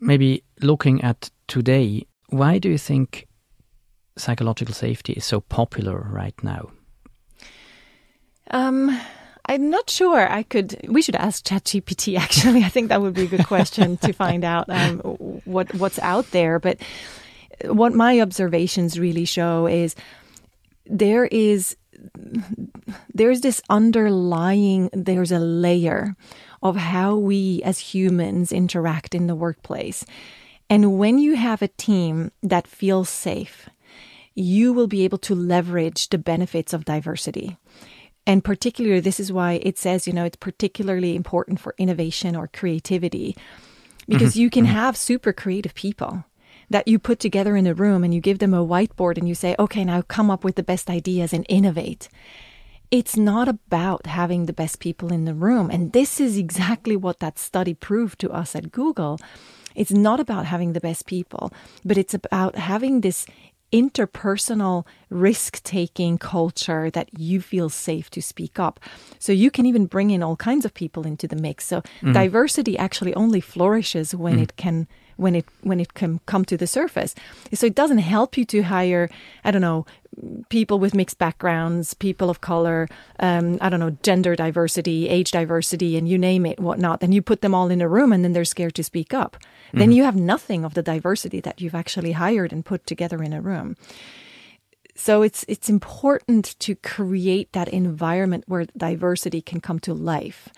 maybe 0.00 0.44
looking 0.60 1.02
at 1.02 1.30
today, 1.48 2.06
why 2.28 2.58
do 2.58 2.68
you 2.68 2.78
think 2.78 3.26
psychological 4.18 4.74
safety 4.74 5.14
is 5.14 5.24
so 5.24 5.40
popular 5.40 6.08
right 6.10 6.34
now? 6.42 6.70
Um, 8.50 8.98
I'm 9.46 9.70
not 9.70 9.90
sure. 9.90 10.30
I 10.30 10.42
could. 10.42 10.76
We 10.88 11.02
should 11.02 11.16
ask 11.16 11.44
ChatGPT. 11.44 12.18
Actually, 12.18 12.64
I 12.64 12.68
think 12.68 12.88
that 12.88 13.00
would 13.00 13.14
be 13.14 13.24
a 13.24 13.28
good 13.28 13.46
question 13.46 13.96
to 13.98 14.12
find 14.12 14.44
out 14.54 14.68
um, 14.68 14.98
what 15.44 15.72
what's 15.74 15.98
out 16.00 16.30
there. 16.30 16.58
But 16.58 16.78
what 17.64 17.94
my 17.94 18.20
observations 18.20 18.98
really 18.98 19.24
show 19.24 19.66
is 19.66 19.94
there 20.88 21.26
is 21.26 21.76
there's 23.14 23.40
this 23.40 23.60
underlying 23.68 24.90
there's 24.92 25.32
a 25.32 25.38
layer 25.38 26.14
of 26.62 26.76
how 26.76 27.16
we 27.16 27.62
as 27.64 27.78
humans 27.78 28.52
interact 28.52 29.14
in 29.14 29.26
the 29.26 29.34
workplace. 29.34 30.04
And 30.68 30.98
when 30.98 31.18
you 31.18 31.36
have 31.36 31.62
a 31.62 31.68
team 31.68 32.32
that 32.42 32.66
feels 32.66 33.08
safe, 33.08 33.68
you 34.34 34.72
will 34.72 34.88
be 34.88 35.04
able 35.04 35.18
to 35.18 35.34
leverage 35.34 36.08
the 36.08 36.18
benefits 36.18 36.72
of 36.72 36.84
diversity. 36.84 37.56
And 38.26 38.42
particularly, 38.42 39.00
this 39.00 39.20
is 39.20 39.32
why 39.32 39.60
it 39.62 39.78
says, 39.78 40.06
you 40.06 40.12
know, 40.12 40.24
it's 40.24 40.36
particularly 40.36 41.14
important 41.14 41.60
for 41.60 41.74
innovation 41.78 42.34
or 42.34 42.48
creativity 42.48 43.36
because 44.08 44.32
mm-hmm. 44.32 44.40
you 44.40 44.50
can 44.50 44.64
mm-hmm. 44.64 44.74
have 44.74 44.96
super 44.96 45.32
creative 45.32 45.74
people 45.74 46.24
that 46.70 46.88
you 46.88 46.98
put 46.98 47.20
together 47.20 47.56
in 47.56 47.66
a 47.66 47.74
room 47.74 48.04
and 48.04 48.14
you 48.14 48.20
give 48.20 48.38
them 48.38 48.54
a 48.54 48.66
whiteboard 48.66 49.18
and 49.18 49.28
you 49.28 49.34
say, 49.34 49.54
okay, 49.58 49.84
now 49.84 50.02
come 50.02 50.30
up 50.30 50.44
with 50.44 50.56
the 50.56 50.62
best 50.62 50.90
ideas 50.90 51.32
and 51.32 51.46
innovate. 51.48 52.08
It's 52.90 53.16
not 53.16 53.48
about 53.48 54.06
having 54.06 54.46
the 54.46 54.52
best 54.52 54.78
people 54.78 55.12
in 55.12 55.24
the 55.24 55.34
room. 55.34 55.70
And 55.70 55.92
this 55.92 56.20
is 56.20 56.38
exactly 56.38 56.96
what 56.96 57.18
that 57.20 57.38
study 57.38 57.74
proved 57.74 58.20
to 58.20 58.30
us 58.30 58.54
at 58.54 58.70
Google. 58.70 59.18
It's 59.74 59.90
not 59.90 60.20
about 60.20 60.46
having 60.46 60.72
the 60.72 60.80
best 60.80 61.06
people, 61.06 61.52
but 61.84 61.98
it's 61.98 62.14
about 62.14 62.56
having 62.56 63.00
this 63.00 63.26
interpersonal 63.72 64.86
risk 65.10 65.62
taking 65.62 66.18
culture 66.18 66.90
that 66.90 67.08
you 67.18 67.40
feel 67.40 67.68
safe 67.68 68.10
to 68.10 68.22
speak 68.22 68.58
up. 68.58 68.80
So 69.18 69.32
you 69.32 69.50
can 69.50 69.66
even 69.66 69.86
bring 69.86 70.10
in 70.10 70.22
all 70.22 70.36
kinds 70.36 70.64
of 70.64 70.74
people 70.74 71.06
into 71.06 71.26
the 71.26 71.36
mix. 71.36 71.66
So 71.66 71.80
mm-hmm. 71.80 72.12
diversity 72.12 72.78
actually 72.78 73.14
only 73.14 73.40
flourishes 73.40 74.14
when 74.14 74.36
mm. 74.36 74.42
it 74.42 74.56
can 74.56 74.86
when 75.16 75.34
it 75.34 75.46
when 75.62 75.80
it 75.80 75.94
can 75.94 76.20
come 76.26 76.44
to 76.44 76.56
the 76.56 76.66
surface. 76.66 77.14
So 77.52 77.66
it 77.66 77.74
doesn't 77.74 77.98
help 77.98 78.36
you 78.36 78.44
to 78.46 78.62
hire, 78.62 79.08
I 79.44 79.50
don't 79.50 79.62
know, 79.62 79.86
people 80.48 80.78
with 80.78 80.94
mixed 80.94 81.18
backgrounds, 81.18 81.94
people 81.94 82.30
of 82.30 82.40
color, 82.40 82.88
um, 83.20 83.58
I 83.60 83.68
don't 83.68 83.80
know, 83.80 83.96
gender 84.02 84.36
diversity, 84.36 85.08
age 85.08 85.30
diversity, 85.30 85.96
and 85.96 86.08
you 86.08 86.18
name 86.18 86.46
it, 86.46 86.60
whatnot. 86.60 87.00
Then 87.00 87.12
you 87.12 87.22
put 87.22 87.40
them 87.40 87.54
all 87.54 87.70
in 87.70 87.80
a 87.80 87.88
room, 87.88 88.12
and 88.12 88.24
then 88.24 88.32
they're 88.32 88.44
scared 88.44 88.74
to 88.76 88.84
speak 88.84 89.12
up. 89.12 89.36
Then 89.72 89.92
you 89.92 90.04
have 90.04 90.16
nothing 90.16 90.64
of 90.64 90.74
the 90.74 90.82
diversity 90.82 91.40
that 91.40 91.60
you've 91.60 91.74
actually 91.74 92.12
hired 92.12 92.52
and 92.52 92.64
put 92.64 92.86
together 92.86 93.22
in 93.22 93.32
a 93.32 93.42
room. 93.42 93.76
So 94.96 95.22
it's 95.22 95.44
it's 95.46 95.68
important 95.68 96.58
to 96.60 96.74
create 96.74 97.52
that 97.52 97.68
environment 97.68 98.44
where 98.46 98.64
diversity 98.76 99.42
can 99.42 99.60
come 99.60 99.78
to 99.80 99.92
life 99.92 100.48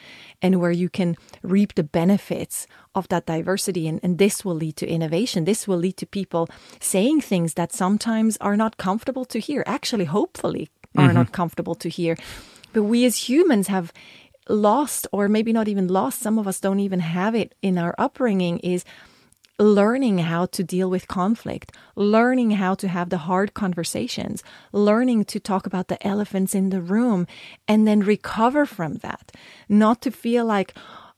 and 0.40 0.60
where 0.60 0.70
you 0.70 0.88
can 0.88 1.16
reap 1.42 1.74
the 1.74 1.82
benefits 1.82 2.66
of 2.94 3.08
that 3.08 3.26
diversity 3.26 3.88
and, 3.88 3.98
and 4.02 4.18
this 4.18 4.44
will 4.44 4.54
lead 4.54 4.76
to 4.76 4.86
innovation. 4.86 5.44
This 5.44 5.66
will 5.66 5.76
lead 5.76 5.96
to 5.96 6.06
people 6.06 6.48
saying 6.80 7.20
things 7.20 7.54
that 7.54 7.72
sometimes 7.72 8.36
are 8.40 8.56
not 8.56 8.76
comfortable 8.76 9.24
to 9.26 9.40
hear, 9.40 9.64
actually 9.66 10.04
hopefully 10.04 10.70
are 10.96 11.06
mm-hmm. 11.06 11.14
not 11.14 11.32
comfortable 11.32 11.74
to 11.74 11.88
hear. 11.88 12.16
But 12.72 12.84
we 12.84 13.04
as 13.04 13.28
humans 13.28 13.66
have 13.66 13.92
lost 14.48 15.06
or 15.12 15.28
maybe 15.28 15.52
not 15.52 15.68
even 15.68 15.88
lost, 15.88 16.20
some 16.20 16.38
of 16.38 16.46
us 16.46 16.60
don't 16.60 16.80
even 16.80 17.00
have 17.00 17.34
it 17.34 17.54
in 17.60 17.76
our 17.76 17.94
upbringing 17.98 18.58
is 18.60 18.84
learning 19.58 20.18
how 20.18 20.46
to 20.46 20.62
deal 20.62 20.88
with 20.88 21.08
conflict, 21.08 21.72
learning 21.96 22.52
how 22.52 22.74
to 22.74 22.88
have 22.88 23.10
the 23.10 23.18
hard 23.18 23.54
conversations, 23.54 24.42
learning 24.72 25.24
to 25.24 25.40
talk 25.40 25.66
about 25.66 25.88
the 25.88 26.04
elephants 26.06 26.54
in 26.54 26.70
the 26.70 26.80
room, 26.80 27.26
and 27.66 27.86
then 27.86 28.00
recover 28.00 28.64
from 28.64 28.94
that. 28.96 29.32
Not 29.68 30.00
to 30.02 30.10
feel 30.10 30.44
like, 30.44 30.74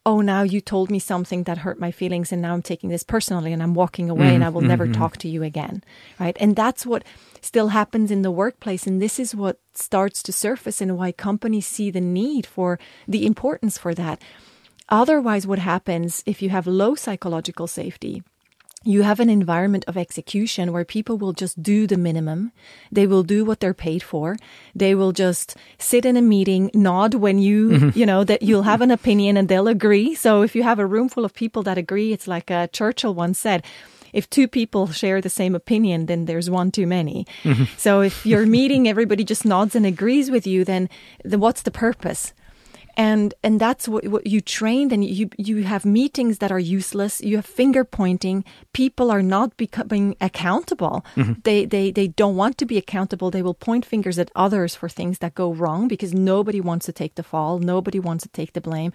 oh, 0.07 0.23
now 0.23 0.43
you 0.43 0.61
told 0.63 0.91
me 0.91 0.99
something 0.99 1.45
that 1.45 1.59
hurt 1.59 1.79
my 1.79 1.91
feelings, 1.91 2.33
and 2.33 2.41
now 2.41 2.55
I'm 2.55 2.63
taking 2.63 2.89
this 2.89 3.03
personally 3.03 3.53
and 3.53 3.63
I'm 3.63 3.75
walking 3.75 4.09
away 4.09 4.35
and 4.35 4.43
I 4.43 4.47
mm-hmm, 4.47 4.55
will 4.55 4.63
never 4.63 4.85
mm-hmm. 4.85 5.01
talk 5.01 5.19
to 5.19 5.29
you 5.29 5.43
again. 5.43 5.85
Right. 6.19 6.37
And 6.41 6.57
that's 6.57 6.87
what 6.87 7.05
still 7.43 7.69
happens 7.69 8.11
in 8.11 8.23
the 8.23 8.31
workplace. 8.31 8.87
And 8.87 9.03
this 9.03 9.19
is 9.19 9.35
what 9.35 9.61
starts 9.75 10.23
to 10.23 10.33
surface 10.33 10.81
and 10.81 10.97
why 10.97 11.13
companies 11.13 11.67
see 11.67 11.91
the 11.91 12.01
need 12.01 12.47
for 12.47 12.79
the 13.07 13.27
importance 13.27 13.77
for 13.77 13.95
that. 13.95 14.23
Otherwise, 14.91 15.47
what 15.47 15.61
happens 15.61 16.23
if 16.27 16.43
you 16.43 16.51
have 16.51 16.67
low 16.67 16.95
psychological 16.95 17.67
safety? 17.67 18.23
You 18.83 19.03
have 19.03 19.21
an 19.21 19.29
environment 19.29 19.85
of 19.87 19.99
execution 19.99 20.73
where 20.73 20.87
people 20.87 21.19
will 21.19 21.35
just 21.35 21.63
do 21.63 21.87
the 21.87 21.99
minimum. 21.99 22.51
They 22.91 23.07
will 23.07 23.23
do 23.23 23.45
what 23.45 23.61
they're 23.61 23.75
paid 23.75 24.03
for. 24.03 24.37
They 24.75 24.95
will 24.95 25.13
just 25.13 25.55
sit 25.79 26.07
in 26.07 26.17
a 26.17 26.23
meeting, 26.23 26.71
nod 26.73 27.15
when 27.15 27.39
you, 27.39 27.93
you 27.95 28.07
know, 28.07 28.25
that 28.25 28.41
you'll 28.43 28.63
have 28.63 28.81
an 28.81 28.91
opinion 28.91 29.37
and 29.37 29.49
they'll 29.49 29.69
agree. 29.69 30.15
So 30.15 30.41
if 30.41 30.57
you 30.57 30.63
have 30.63 30.79
a 30.79 30.87
room 30.87 31.11
full 31.11 31.27
of 31.27 31.35
people 31.35 31.63
that 31.65 31.77
agree, 31.77 32.15
it's 32.15 32.27
like 32.27 32.51
uh, 32.51 32.69
Churchill 32.69 33.15
once 33.15 33.39
said, 33.39 33.65
if 34.15 34.29
two 34.29 34.49
people 34.49 34.89
share 34.89 35.21
the 35.21 35.29
same 35.29 35.55
opinion, 35.55 36.07
then 36.07 36.25
there's 36.25 36.49
one 36.51 36.71
too 36.73 36.87
many. 36.87 37.27
So 37.77 38.01
if 38.01 38.25
you're 38.25 38.47
meeting, 38.47 38.89
everybody 38.89 39.25
just 39.25 39.45
nods 39.45 39.77
and 39.77 39.85
agrees 39.87 40.31
with 40.31 40.47
you, 40.47 40.65
then, 40.65 40.89
then 41.23 41.39
what's 41.39 41.63
the 41.63 41.71
purpose? 41.71 42.33
And 42.97 43.35
and 43.43 43.61
that's 43.61 43.89
what, 43.89 44.07
what 44.09 44.27
you 44.27 44.41
trained 44.41 44.93
and 44.93 45.05
you 45.05 45.31
you 45.37 45.63
have 45.63 45.85
meetings 45.85 46.39
that 46.39 46.53
are 46.53 46.59
useless. 46.59 47.21
You 47.21 47.37
have 47.37 47.47
finger 47.47 47.85
pointing. 47.85 48.45
People 48.73 49.11
are 49.11 49.23
not 49.23 49.57
becoming 49.57 50.17
accountable. 50.21 51.05
Mm-hmm. 51.17 51.33
They 51.45 51.65
they 51.65 51.91
they 51.91 52.09
don't 52.09 52.37
want 52.37 52.59
to 52.59 52.67
be 52.67 52.77
accountable. 52.77 53.31
They 53.31 53.43
will 53.43 53.55
point 53.55 53.85
fingers 53.85 54.19
at 54.19 54.31
others 54.35 54.75
for 54.75 54.89
things 54.89 55.19
that 55.19 55.35
go 55.35 55.53
wrong 55.53 55.89
because 55.89 56.13
nobody 56.15 56.61
wants 56.61 56.87
to 56.87 56.93
take 56.93 57.15
the 57.15 57.23
fall. 57.23 57.59
Nobody 57.59 58.01
wants 58.01 58.23
to 58.25 58.31
take 58.31 58.53
the 58.53 58.61
blame. 58.61 58.93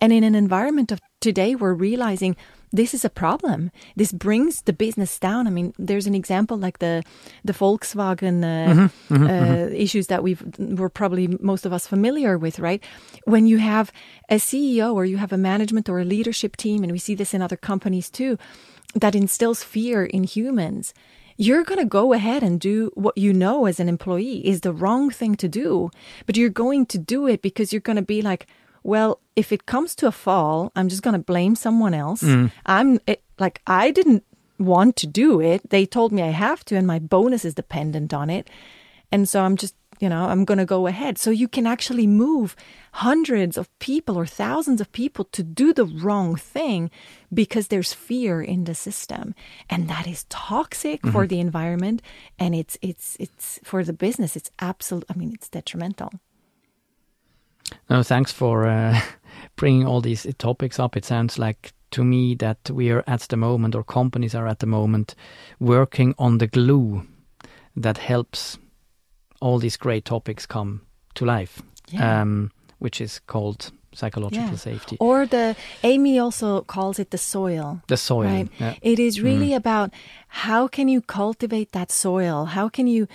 And 0.00 0.12
in 0.12 0.24
an 0.24 0.34
environment 0.34 0.92
of 0.92 1.00
today 1.20 1.54
we're 1.54 1.74
realizing 1.74 2.36
this 2.72 2.94
is 2.94 3.04
a 3.04 3.10
problem. 3.10 3.70
This 3.94 4.12
brings 4.12 4.62
the 4.62 4.72
business 4.72 5.18
down. 5.18 5.46
I 5.46 5.50
mean, 5.50 5.72
there's 5.78 6.06
an 6.06 6.14
example 6.14 6.56
like 6.56 6.78
the 6.78 7.02
the 7.44 7.52
Volkswagen 7.52 8.44
uh, 8.44 8.88
uh, 9.14 9.68
issues 9.72 10.08
that 10.08 10.22
we've 10.22 10.42
we're 10.58 10.88
probably 10.88 11.28
most 11.40 11.66
of 11.66 11.72
us 11.72 11.86
familiar 11.86 12.38
with, 12.38 12.58
right? 12.58 12.82
When 13.24 13.46
you 13.46 13.58
have 13.58 13.92
a 14.28 14.36
CEO 14.36 14.94
or 14.94 15.04
you 15.04 15.16
have 15.16 15.32
a 15.32 15.38
management 15.38 15.88
or 15.88 16.00
a 16.00 16.04
leadership 16.04 16.56
team, 16.56 16.82
and 16.82 16.92
we 16.92 16.98
see 16.98 17.14
this 17.14 17.34
in 17.34 17.42
other 17.42 17.56
companies 17.56 18.10
too, 18.10 18.38
that 18.94 19.14
instills 19.14 19.62
fear 19.62 20.04
in 20.04 20.24
humans. 20.24 20.94
You're 21.38 21.64
going 21.64 21.80
to 21.80 21.84
go 21.84 22.14
ahead 22.14 22.42
and 22.42 22.58
do 22.58 22.90
what 22.94 23.18
you 23.18 23.32
know 23.34 23.66
as 23.66 23.78
an 23.78 23.90
employee 23.90 24.46
is 24.46 24.62
the 24.62 24.72
wrong 24.72 25.10
thing 25.10 25.34
to 25.36 25.48
do, 25.48 25.90
but 26.24 26.36
you're 26.36 26.48
going 26.48 26.86
to 26.86 26.98
do 26.98 27.26
it 27.26 27.42
because 27.42 27.72
you're 27.72 27.80
going 27.80 27.96
to 27.96 28.02
be 28.02 28.22
like, 28.22 28.46
well, 28.86 29.20
if 29.34 29.52
it 29.52 29.66
comes 29.66 29.94
to 29.96 30.06
a 30.06 30.12
fall, 30.12 30.70
I'm 30.76 30.88
just 30.88 31.02
going 31.02 31.18
to 31.18 31.32
blame 31.32 31.56
someone 31.56 31.94
else. 31.94 32.22
Mm. 32.22 32.50
I'm 32.64 33.00
it, 33.06 33.22
like, 33.38 33.60
I 33.66 33.90
didn't 33.90 34.22
want 34.58 34.96
to 34.96 35.06
do 35.06 35.40
it. 35.40 35.60
They 35.70 35.86
told 35.86 36.12
me 36.12 36.22
I 36.22 36.32
have 36.32 36.64
to, 36.66 36.76
and 36.76 36.86
my 36.86 36.98
bonus 36.98 37.44
is 37.44 37.54
dependent 37.54 38.12
on 38.14 38.30
it. 38.30 38.48
And 39.12 39.28
so 39.28 39.42
I'm 39.44 39.56
just, 39.56 39.74
you 40.00 40.08
know, 40.08 40.24
I'm 40.30 40.44
going 40.44 40.58
to 40.58 40.64
go 40.66 40.86
ahead. 40.86 41.18
So 41.18 41.30
you 41.30 41.48
can 41.48 41.66
actually 41.66 42.06
move 42.06 42.54
hundreds 42.92 43.56
of 43.58 43.68
people 43.78 44.16
or 44.16 44.26
thousands 44.26 44.80
of 44.80 44.88
people 44.92 45.24
to 45.32 45.42
do 45.42 45.72
the 45.72 45.84
wrong 46.04 46.36
thing 46.36 46.90
because 47.32 47.68
there's 47.68 47.92
fear 47.94 48.42
in 48.42 48.64
the 48.64 48.74
system. 48.74 49.34
And 49.68 49.88
that 49.88 50.06
is 50.06 50.24
toxic 50.28 51.00
Mm-hmm. 51.02 51.12
for 51.12 51.26
the 51.26 51.40
environment 51.40 52.02
and 52.38 52.54
it's 52.54 52.78
it's 52.80 53.16
it's 53.20 53.60
for 53.64 53.84
the 53.84 53.92
business 53.92 54.36
it's 54.36 54.50
absolute 54.58 55.04
I 55.10 55.14
mean 55.18 55.32
it's 55.34 55.48
detrimental. 55.48 56.10
No, 57.90 58.02
thanks 58.02 58.32
for 58.32 58.66
uh, 58.66 59.00
bringing 59.56 59.86
all 59.86 60.00
these 60.00 60.26
topics 60.38 60.78
up. 60.78 60.96
It 60.96 61.04
sounds 61.04 61.38
like 61.38 61.72
to 61.92 62.04
me 62.04 62.34
that 62.36 62.70
we 62.70 62.90
are 62.90 63.04
at 63.06 63.20
the 63.28 63.36
moment, 63.36 63.74
or 63.74 63.84
companies 63.84 64.34
are 64.34 64.46
at 64.48 64.58
the 64.58 64.66
moment, 64.66 65.14
working 65.60 66.14
on 66.18 66.38
the 66.38 66.46
glue 66.46 67.02
that 67.76 67.98
helps 67.98 68.58
all 69.40 69.58
these 69.58 69.76
great 69.76 70.04
topics 70.04 70.46
come 70.46 70.80
to 71.14 71.24
life, 71.24 71.62
Yeah. 71.90 72.22
um, 72.22 72.50
which 72.78 73.00
is 73.00 73.20
called 73.26 73.70
psychological 73.94 74.48
Yeah. 74.50 74.56
safety. 74.56 74.96
Or 75.00 75.26
the 75.26 75.54
Amy 75.82 76.18
also 76.18 76.62
calls 76.62 76.98
it 76.98 77.10
the 77.10 77.18
soil. 77.18 77.80
the 77.88 77.96
soil. 77.96 78.24
Right. 78.30 78.48
yeah. 78.60 78.74
It 78.82 78.98
is 78.98 79.20
really 79.22 79.54
about 79.54 79.90
how 80.28 80.68
can 80.68 80.88
you 80.88 81.00
cultivate 81.00 81.72
that 81.72 81.90
soil? 81.92 82.44
How 82.46 82.68
can 82.68 82.86
you, 82.86 83.06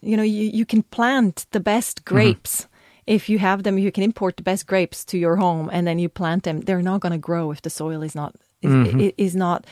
you 0.00 0.16
know, 0.16 0.22
you, 0.22 0.50
you 0.58 0.64
can 0.64 0.82
plant 0.84 1.46
the 1.50 1.60
best 1.60 2.04
grapes. 2.04 2.66
If 3.06 3.28
you 3.28 3.38
have 3.38 3.62
them, 3.62 3.78
you 3.78 3.90
can 3.92 4.04
import 4.04 4.36
the 4.36 4.42
best 4.42 4.66
grapes 4.66 5.04
to 5.06 5.18
your 5.18 5.36
home 5.36 5.68
and 5.72 5.86
then 5.86 5.98
you 5.98 6.08
plant 6.08 6.42
them. 6.44 6.60
They're 6.60 6.82
not 6.82 7.00
going 7.00 7.12
to 7.12 7.18
grow 7.18 7.50
if 7.50 7.60
the 7.62 7.70
soil 7.70 8.02
is 8.02 8.14
not 8.14 8.34
is, 8.62 8.72
i- 9.00 9.14
is 9.18 9.34
not 9.34 9.66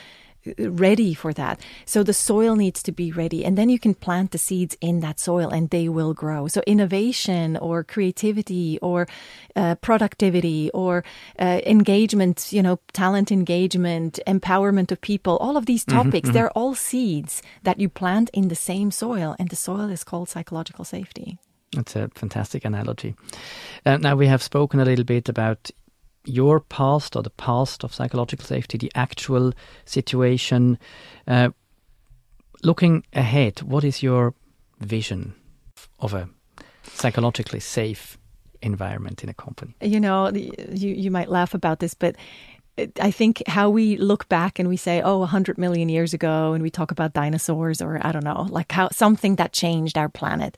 ready 0.57 1.13
for 1.13 1.33
that. 1.33 1.59
So 1.85 2.03
the 2.03 2.13
soil 2.13 2.55
needs 2.55 2.81
to 2.83 2.91
be 2.91 3.11
ready 3.11 3.45
and 3.45 3.55
then 3.57 3.69
you 3.69 3.77
can 3.79 3.93
plant 3.93 4.31
the 4.31 4.37
seeds 4.37 4.75
in 4.81 4.99
that 5.01 5.19
soil 5.19 5.49
and 5.49 5.69
they 5.69 5.87
will 5.87 6.13
grow. 6.13 6.47
So 6.47 6.61
innovation 6.65 7.57
or 7.57 7.83
creativity 7.83 8.79
or 8.81 9.07
uh, 9.55 9.75
productivity 9.75 10.71
or 10.73 11.03
uh, 11.39 11.59
engagement, 11.65 12.51
you 12.51 12.63
know, 12.63 12.79
talent 12.91 13.31
engagement, 13.31 14.19
empowerment 14.25 14.91
of 14.91 14.99
people, 15.01 15.37
all 15.37 15.57
of 15.57 15.67
these 15.67 15.85
topics, 15.85 16.29
they're 16.33 16.57
all 16.57 16.73
seeds 16.75 17.41
that 17.63 17.79
you 17.79 17.87
plant 17.87 18.29
in 18.33 18.47
the 18.47 18.55
same 18.55 18.89
soil 18.91 19.35
and 19.39 19.49
the 19.49 19.55
soil 19.55 19.89
is 19.91 20.03
called 20.03 20.27
psychological 20.27 20.83
safety. 20.85 21.37
That's 21.73 21.95
a 21.95 22.09
fantastic 22.15 22.65
analogy. 22.65 23.15
Uh, 23.85 23.97
now, 23.97 24.15
we 24.15 24.27
have 24.27 24.43
spoken 24.43 24.79
a 24.79 24.85
little 24.85 25.05
bit 25.05 25.29
about 25.29 25.71
your 26.25 26.59
past 26.59 27.15
or 27.15 27.23
the 27.23 27.29
past 27.29 27.83
of 27.83 27.93
psychological 27.93 28.45
safety, 28.45 28.77
the 28.77 28.91
actual 28.93 29.53
situation. 29.85 30.77
Uh, 31.27 31.49
looking 32.63 33.03
ahead, 33.13 33.61
what 33.61 33.83
is 33.83 34.03
your 34.03 34.33
vision 34.79 35.33
of 35.99 36.13
a 36.13 36.29
psychologically 36.83 37.59
safe 37.59 38.17
environment 38.61 39.23
in 39.23 39.29
a 39.29 39.33
company? 39.33 39.73
you 39.81 39.99
know, 39.99 40.29
you 40.29 40.53
you 40.93 41.09
might 41.09 41.29
laugh 41.29 41.53
about 41.53 41.79
this, 41.79 41.93
but 41.93 42.15
I 42.77 43.11
think 43.11 43.43
how 43.47 43.69
we 43.69 43.97
look 43.97 44.27
back 44.29 44.57
and 44.57 44.69
we 44.69 44.77
say, 44.77 45.01
"Oh, 45.01 45.21
a 45.21 45.27
hundred 45.27 45.57
million 45.57 45.89
years 45.89 46.13
ago," 46.13 46.53
and 46.53 46.63
we 46.63 46.69
talk 46.69 46.91
about 46.91 47.13
dinosaurs, 47.13 47.81
or 47.81 47.99
I 48.01 48.11
don't 48.11 48.23
know, 48.23 48.47
like 48.49 48.71
how 48.71 48.89
something 48.89 49.35
that 49.35 49.53
changed 49.53 49.97
our 49.97 50.09
planet. 50.09 50.57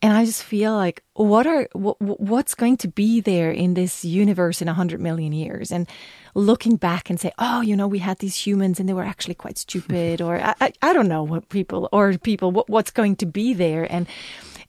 And 0.00 0.12
I 0.12 0.24
just 0.24 0.44
feel 0.44 0.74
like, 0.76 1.02
what 1.14 1.46
are 1.46 1.68
what, 1.72 2.00
what's 2.00 2.54
going 2.54 2.76
to 2.78 2.88
be 2.88 3.20
there 3.20 3.50
in 3.50 3.74
this 3.74 4.04
universe 4.04 4.62
in 4.62 4.68
a 4.68 4.74
hundred 4.74 5.00
million 5.00 5.32
years? 5.32 5.72
And 5.72 5.88
looking 6.34 6.76
back 6.76 7.10
and 7.10 7.18
say, 7.18 7.32
"Oh, 7.38 7.62
you 7.62 7.76
know, 7.76 7.88
we 7.88 7.98
had 7.98 8.18
these 8.18 8.36
humans 8.36 8.78
and 8.78 8.88
they 8.88 8.94
were 8.94 9.02
actually 9.04 9.34
quite 9.34 9.58
stupid," 9.58 10.20
or 10.20 10.40
I, 10.40 10.54
I, 10.60 10.72
I 10.82 10.92
don't 10.92 11.08
know 11.08 11.22
what 11.22 11.48
people 11.48 11.88
or 11.92 12.12
people 12.18 12.52
what, 12.52 12.68
what's 12.68 12.90
going 12.90 13.16
to 13.16 13.26
be 13.26 13.54
there. 13.54 13.90
And 13.90 14.06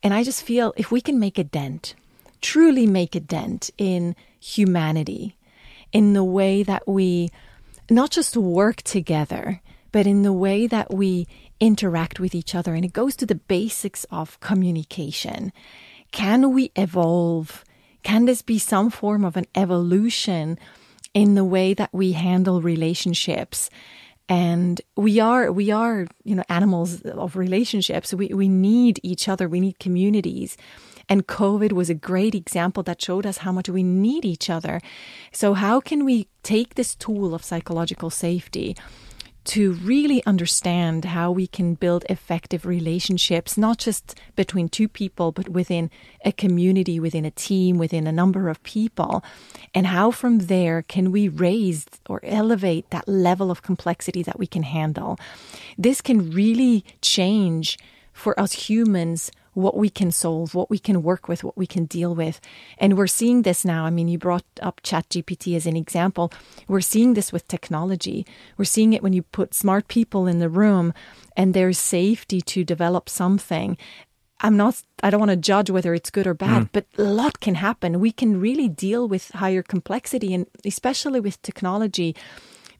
and 0.02 0.14
I 0.14 0.24
just 0.24 0.44
feel 0.44 0.74
if 0.78 0.92
we 0.92 1.02
can 1.02 1.20
make 1.20 1.38
a 1.38 1.44
dent 1.44 1.94
truly 2.42 2.88
make 2.88 3.16
a 3.16 3.20
dent 3.20 3.70
in 3.78 4.16
humanity, 4.40 5.36
in 5.91 6.13
the 6.13 6.24
way 6.24 6.63
that 6.63 6.88
we 6.88 7.29
not 7.89 8.12
just 8.12 8.38
work 8.38 8.81
together, 8.84 9.62
but 9.91 10.05
in 10.05 10.24
the 10.24 10.34
way 10.34 10.67
that 10.67 10.93
we 10.93 11.27
interact 11.60 12.19
with 12.19 12.36
each 12.36 12.53
other. 12.53 12.74
And 12.75 12.86
it 12.86 12.93
goes 12.93 13.15
to 13.17 13.25
the 13.25 13.36
basics 13.36 14.05
of 14.12 14.39
communication. 14.39 15.51
Can 16.12 16.53
we 16.53 16.72
evolve? 16.75 17.63
Can 18.03 18.25
this 18.25 18.41
be 18.41 18.60
some 18.60 18.89
form 18.89 19.25
of 19.25 19.36
an 19.36 19.45
evolution 19.56 20.58
in 21.13 21.36
the 21.36 21.45
way 21.45 21.73
that 21.73 21.89
we 21.93 22.13
handle 22.13 22.62
relationships? 22.62 23.69
and 24.30 24.80
we 24.95 25.19
are 25.19 25.52
we 25.52 25.71
are 25.71 26.08
you 26.23 26.36
know 26.36 26.43
animals 26.47 27.02
of 27.02 27.36
relationships 27.36 28.13
we 28.13 28.28
we 28.28 28.47
need 28.47 28.99
each 29.02 29.28
other 29.28 29.49
we 29.49 29.60
need 29.60 29.80
communities 29.80 30.56
and 31.10 31.28
covid 31.28 31.72
was 31.72 31.89
a 31.89 31.95
great 31.95 32.36
example 32.36 32.84
that 32.84 33.02
showed 33.02 33.26
us 33.26 33.39
how 33.39 33.52
much 33.52 33.67
we 33.67 33.84
need 33.84 34.24
each 34.24 34.50
other 34.50 34.80
so 35.32 35.54
how 35.54 35.80
can 35.80 36.06
we 36.06 36.28
take 36.43 36.76
this 36.76 36.95
tool 36.95 37.34
of 37.34 37.43
psychological 37.43 38.10
safety 38.10 38.76
to 39.50 39.74
really 39.74 40.24
understand 40.26 41.06
how 41.06 41.32
we 41.32 41.48
can 41.48 41.74
build 41.74 42.06
effective 42.08 42.67
relationships, 42.67 43.58
not 43.58 43.80
just 43.80 44.13
between 44.36 44.69
two 44.69 44.88
people, 44.88 45.32
but 45.32 45.50
within 45.50 45.89
a 46.24 46.32
community, 46.32 47.00
within 47.00 47.26
a 47.26 47.32
team, 47.32 47.80
within 47.80 48.06
a 48.06 48.12
number 48.12 48.50
of 48.50 48.62
people. 48.62 49.24
And 49.74 49.88
how 49.88 50.12
from 50.12 50.38
there 50.39 50.84
can 50.84 51.12
we 51.12 51.28
raise 51.28 51.88
or 52.08 52.19
elevate 52.24 52.91
that 52.91 53.08
level 53.08 53.50
of 53.50 53.63
complexity 53.63 54.22
that 54.22 54.38
we 54.38 54.45
can 54.45 54.62
handle. 54.62 55.17
This 55.80 56.00
can 56.00 56.30
really 56.30 56.86
change 57.02 57.80
for 58.13 58.39
us 58.39 58.54
humans 58.69 59.32
what 59.62 59.78
we 59.78 59.89
can 59.89 60.12
solve, 60.12 60.56
what 60.56 60.69
we 60.69 60.80
can 60.80 61.04
work 61.04 61.28
with, 61.28 61.43
what 61.43 61.58
we 61.58 61.67
can 61.67 61.86
deal 61.86 62.15
with. 62.15 62.39
And 62.78 62.98
we're 62.98 63.08
seeing 63.08 63.41
this 63.41 63.63
now. 63.65 63.86
I 63.86 63.89
mean, 63.89 64.08
you 64.08 64.17
brought 64.17 64.45
up 64.62 64.82
ChatGPT 64.82 65.56
as 65.56 65.65
an 65.65 65.76
example. 65.76 66.32
We're 66.67 66.82
seeing 66.82 67.13
this 67.13 67.32
with 67.32 67.48
technology. 67.48 68.26
We're 68.58 68.65
seeing 68.65 68.93
it 68.93 69.04
when 69.04 69.13
you 69.13 69.24
put 69.24 69.54
smart 69.54 69.88
people 69.88 70.28
in 70.28 70.39
the 70.39 70.50
room 70.50 70.93
and 71.36 71.54
there's 71.54 71.78
safety 71.78 72.41
to 72.41 72.63
develop 72.63 73.10
something. 73.10 73.78
I'm 74.41 74.56
not, 74.56 74.82
I 75.04 75.10
don't 75.10 75.19
want 75.19 75.32
to 75.32 75.38
judge 75.38 75.69
whether 75.69 75.93
it's 75.93 76.10
good 76.10 76.26
or 76.26 76.34
bad, 76.34 76.63
mm. 76.63 76.69
but 76.72 76.86
a 76.98 77.04
lot 77.04 77.41
can 77.41 77.56
happen. 77.56 78.00
We 78.00 78.12
can 78.12 78.39
really 78.39 78.69
deal 78.69 79.08
with 79.08 79.32
higher 79.32 79.63
complexity 79.63 80.34
and 80.34 80.45
especially 80.63 81.19
with 81.19 81.41
technology 81.41 82.15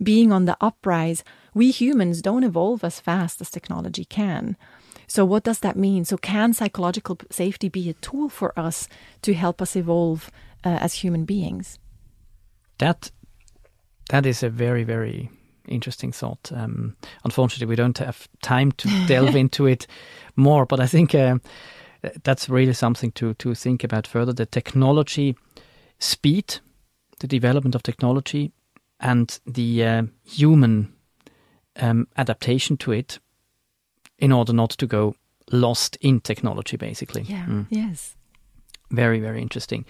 being 0.02 0.32
on 0.32 0.46
the 0.46 0.58
uprise. 0.62 1.24
We 1.54 1.72
humans 1.72 2.22
don't 2.22 2.44
evolve 2.46 2.84
as 2.84 3.02
fast 3.02 3.42
as 3.42 3.50
technology 3.50 4.06
can. 4.06 4.56
So, 5.10 5.26
what 5.26 5.44
does 5.44 5.60
that 5.60 5.76
mean? 5.76 6.06
So, 6.06 6.18
can 6.18 6.54
psychological 6.54 7.18
safety 7.32 7.68
be 7.68 7.90
a 7.90 7.94
tool 7.94 8.30
for 8.30 8.58
us 8.58 8.88
to 9.24 9.34
help 9.34 9.60
us 9.60 9.76
evolve 9.76 10.30
uh, 10.64 10.78
as 10.80 10.94
human 10.94 11.26
beings? 11.26 11.80
That 12.78 13.12
that 14.10 14.26
is 14.26 14.44
a 14.44 14.50
very 14.50 14.84
very 14.84 15.30
interesting 15.68 16.12
thought. 16.12 16.52
Um, 16.54 16.96
unfortunately, 17.24 17.68
we 17.68 17.76
don't 17.76 17.98
have 17.98 18.28
time 18.44 18.72
to 18.74 18.88
delve 19.08 19.36
into 19.36 19.66
it 19.66 19.88
more, 20.36 20.68
but 20.68 20.80
I 20.80 20.86
think 20.86 21.16
uh, 21.16 21.40
that's 22.24 22.48
really 22.48 22.74
something 22.74 23.12
to 23.14 23.34
to 23.34 23.56
think 23.56 23.84
about 23.84 24.06
further. 24.06 24.32
The 24.32 24.46
technology 24.46 25.36
speed, 25.98 26.60
the 27.20 27.28
development 27.28 27.74
of 27.74 27.82
technology, 27.82 28.52
and 29.00 29.40
the 29.48 29.84
uh, 29.84 30.04
human 30.24 30.94
um, 31.78 32.08
adaptation 32.16 32.78
to 32.78 32.92
it, 32.92 33.20
in 34.20 34.32
order 34.32 34.54
not 34.54 34.72
to 34.72 34.88
go 34.88 35.16
lost 35.52 35.98
in 36.02 36.20
technology, 36.22 36.78
basically. 36.78 37.24
Yeah. 37.24 37.46
Mm. 37.46 37.68
Yes. 37.70 38.16
Very, 38.92 39.20
very 39.20 39.42
interesting. 39.42 39.86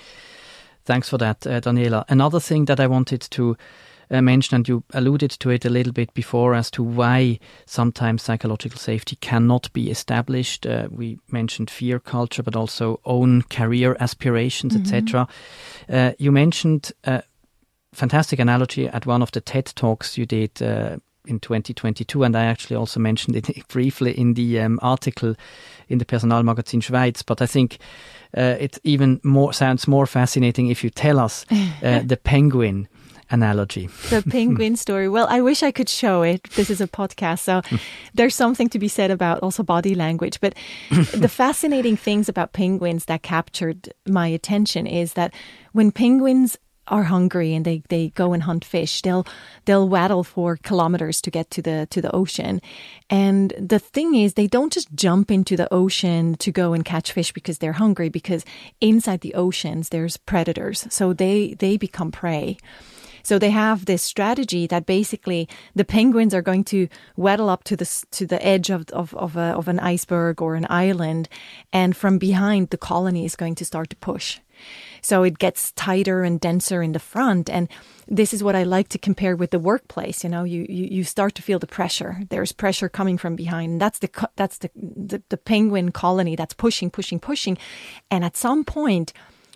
Thanks 0.86 1.10
for 1.10 1.18
that, 1.18 1.46
uh, 1.46 1.62
Daniela. 1.62 2.04
Another 2.10 2.40
thing 2.40 2.66
that 2.66 2.80
I 2.80 2.88
wanted 2.88 3.22
to 3.22 3.58
uh, 4.12 4.22
mention, 4.22 4.56
and 4.56 4.68
you 4.68 4.84
alluded 4.94 5.32
to 5.32 5.50
it 5.50 5.66
a 5.66 5.70
little 5.70 5.94
bit 5.94 6.14
before, 6.14 6.56
as 6.56 6.72
to 6.72 6.84
why 6.84 7.40
sometimes 7.66 8.24
psychological 8.24 8.80
safety 8.80 9.16
cannot 9.18 9.72
be 9.74 9.92
established. 9.92 10.66
Uh, 10.66 10.88
we 10.90 11.20
mentioned 11.32 11.70
fear 11.70 12.00
culture, 12.00 12.44
but 12.44 12.56
also 12.56 13.00
own 13.06 13.44
career 13.44 13.96
aspirations, 14.00 14.76
etc. 14.76 15.28
Uh, 15.88 16.14
you 16.18 16.32
mentioned 16.32 16.92
a 17.04 17.24
fantastic 17.94 18.40
analogy 18.40 18.88
at 18.88 19.06
one 19.06 19.22
of 19.22 19.32
the 19.32 19.42
TED 19.42 19.72
talks 19.76 20.18
you 20.18 20.26
did. 20.26 20.62
In 21.26 21.40
2022, 21.40 22.24
and 22.24 22.36
I 22.36 22.46
actually 22.46 22.78
also 22.78 23.00
mentioned 23.00 23.36
it 23.36 23.68
briefly 23.68 24.18
in 24.18 24.34
the 24.34 24.60
um, 24.62 24.80
article 24.82 25.36
in 25.90 25.98
the 25.98 26.06
Personal 26.06 26.42
Personalmagazin 26.42 26.82
Schweiz. 26.82 27.24
But 27.26 27.42
I 27.42 27.46
think 27.46 27.78
uh, 28.36 28.56
it 28.60 28.80
even 28.84 29.20
more 29.24 29.54
sounds 29.54 29.88
more 29.88 30.06
fascinating 30.06 30.68
if 30.70 30.84
you 30.84 30.90
tell 30.90 31.20
us 31.20 31.46
uh, 31.84 32.00
the 32.06 32.18
penguin 32.18 32.88
analogy. 33.32 33.88
The 34.10 34.24
penguin 34.28 34.76
story. 34.86 35.10
Well, 35.10 35.28
I 35.30 35.42
wish 35.42 35.64
I 35.64 35.72
could 35.72 35.90
show 35.90 36.22
it. 36.22 36.44
This 36.52 36.70
is 36.70 36.82
a 36.82 36.88
podcast, 36.88 37.40
so 37.40 37.62
there's 38.14 38.36
something 38.36 38.70
to 38.70 38.80
be 38.80 38.88
said 38.88 39.12
about 39.12 39.40
also 39.40 39.64
body 39.64 39.96
language. 39.96 40.40
But 40.40 40.56
the 40.90 41.30
fascinating 41.30 41.98
things 41.98 42.30
about 42.30 42.54
penguins 42.54 43.06
that 43.06 43.24
captured 43.24 43.90
my 44.08 44.28
attention 44.28 44.88
is 44.88 45.14
that 45.14 45.34
when 45.74 45.92
penguins 45.92 46.58
are 46.90 47.04
hungry 47.04 47.54
and 47.54 47.66
they, 47.66 47.84
they 47.90 48.10
go 48.10 48.34
and 48.34 48.44
hunt 48.44 48.66
fish. 48.66 49.02
They'll 49.02 49.26
they'll 49.66 49.88
waddle 49.88 50.24
for 50.24 50.58
kilometers 50.58 51.22
to 51.22 51.32
get 51.32 51.50
to 51.52 51.62
the 51.62 51.88
to 51.92 52.02
the 52.02 52.14
ocean. 52.16 52.62
And 53.10 53.54
the 53.58 53.80
thing 53.80 54.16
is 54.16 54.34
they 54.34 54.48
don't 54.48 54.74
just 54.74 54.94
jump 54.94 55.32
into 55.32 55.56
the 55.56 55.72
ocean 55.74 56.36
to 56.36 56.52
go 56.52 56.74
and 56.74 56.84
catch 56.84 57.12
fish 57.12 57.32
because 57.32 57.60
they're 57.60 57.74
hungry 57.74 58.10
because 58.10 58.46
inside 58.82 59.22
the 59.22 59.36
oceans 59.36 59.90
there's 59.90 60.18
predators. 60.18 60.88
So 60.90 61.14
they 61.14 61.56
they 61.60 61.78
become 61.78 62.12
prey. 62.12 62.58
So 63.24 63.38
they 63.38 63.52
have 63.52 63.86
this 63.86 64.02
strategy 64.02 64.68
that 64.68 64.86
basically 64.86 65.48
the 65.76 65.86
penguins 65.86 66.34
are 66.34 66.42
going 66.42 66.64
to 66.66 66.88
waddle 67.16 67.50
up 67.50 67.64
to 67.66 67.76
the 67.76 68.06
to 68.12 68.26
the 68.26 68.44
edge 68.46 68.70
of 68.70 68.90
of 68.90 69.14
of, 69.14 69.36
a, 69.36 69.54
of 69.56 69.68
an 69.68 69.80
iceberg 69.80 70.42
or 70.42 70.56
an 70.56 70.66
island, 70.70 71.30
and 71.72 71.96
from 71.96 72.18
behind 72.18 72.70
the 72.70 72.78
colony 72.78 73.26
is 73.26 73.36
going 73.36 73.56
to 73.56 73.66
start 73.66 73.90
to 73.90 73.96
push. 73.98 74.40
So 75.02 75.24
it 75.24 75.40
gets 75.40 75.72
tighter 75.74 76.24
and 76.24 76.40
denser 76.40 76.82
in 76.82 76.94
the 76.94 77.00
front. 77.00 77.50
And 77.50 77.68
this 78.08 78.34
is 78.34 78.44
what 78.44 78.56
I 78.56 78.64
like 78.64 78.90
to 78.90 78.98
compare 78.98 79.36
with 79.36 79.52
the 79.52 79.60
workplace. 79.60 80.24
You 80.24 80.30
know, 80.30 80.44
you, 80.44 80.66
you, 80.70 80.88
you 80.92 81.04
start 81.04 81.36
to 81.36 81.42
feel 81.42 81.60
the 81.60 81.68
pressure. 81.68 82.22
There's 82.30 82.52
pressure 82.52 82.90
coming 82.90 83.18
from 83.18 83.36
behind. 83.36 83.80
That's 83.82 84.00
the, 84.00 84.10
that's 84.36 84.58
the, 84.58 84.70
the, 84.76 85.22
the 85.30 85.38
penguin 85.38 85.92
colony 85.92 86.36
that's 86.36 86.54
pushing, 86.54 86.90
pushing, 86.90 87.20
pushing. 87.20 87.58
And 88.10 88.24
at 88.24 88.38
some 88.38 88.64
point, 88.64 89.14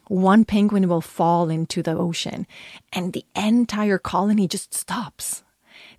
one 0.08 0.46
penguin 0.46 0.88
will 0.88 1.02
fall 1.02 1.50
into 1.50 1.82
the 1.82 1.98
ocean 1.98 2.46
and 2.92 3.14
the 3.14 3.26
entire 3.36 3.98
colony 3.98 4.48
just 4.48 4.74
stops. 4.74 5.44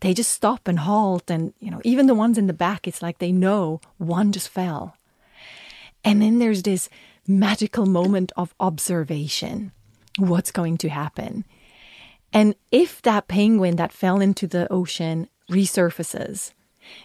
They 0.00 0.14
just 0.14 0.30
stop 0.30 0.68
and 0.68 0.80
halt. 0.80 1.30
And, 1.30 1.54
you 1.60 1.70
know, 1.70 1.80
even 1.84 2.06
the 2.06 2.14
ones 2.14 2.38
in 2.38 2.46
the 2.46 2.52
back, 2.52 2.86
it's 2.86 3.02
like 3.02 3.18
they 3.18 3.32
know 3.32 3.80
one 3.98 4.32
just 4.32 4.48
fell. 4.48 4.96
And 6.04 6.20
then 6.20 6.38
there's 6.38 6.62
this 6.62 6.88
magical 7.26 7.86
moment 7.86 8.32
of 8.36 8.54
observation. 8.60 9.72
What's 10.18 10.52
going 10.52 10.78
to 10.78 10.88
happen? 10.88 11.44
And 12.32 12.54
if 12.70 13.00
that 13.02 13.28
penguin 13.28 13.76
that 13.76 13.92
fell 13.92 14.20
into 14.20 14.46
the 14.46 14.70
ocean 14.72 15.28
resurfaces, 15.50 16.52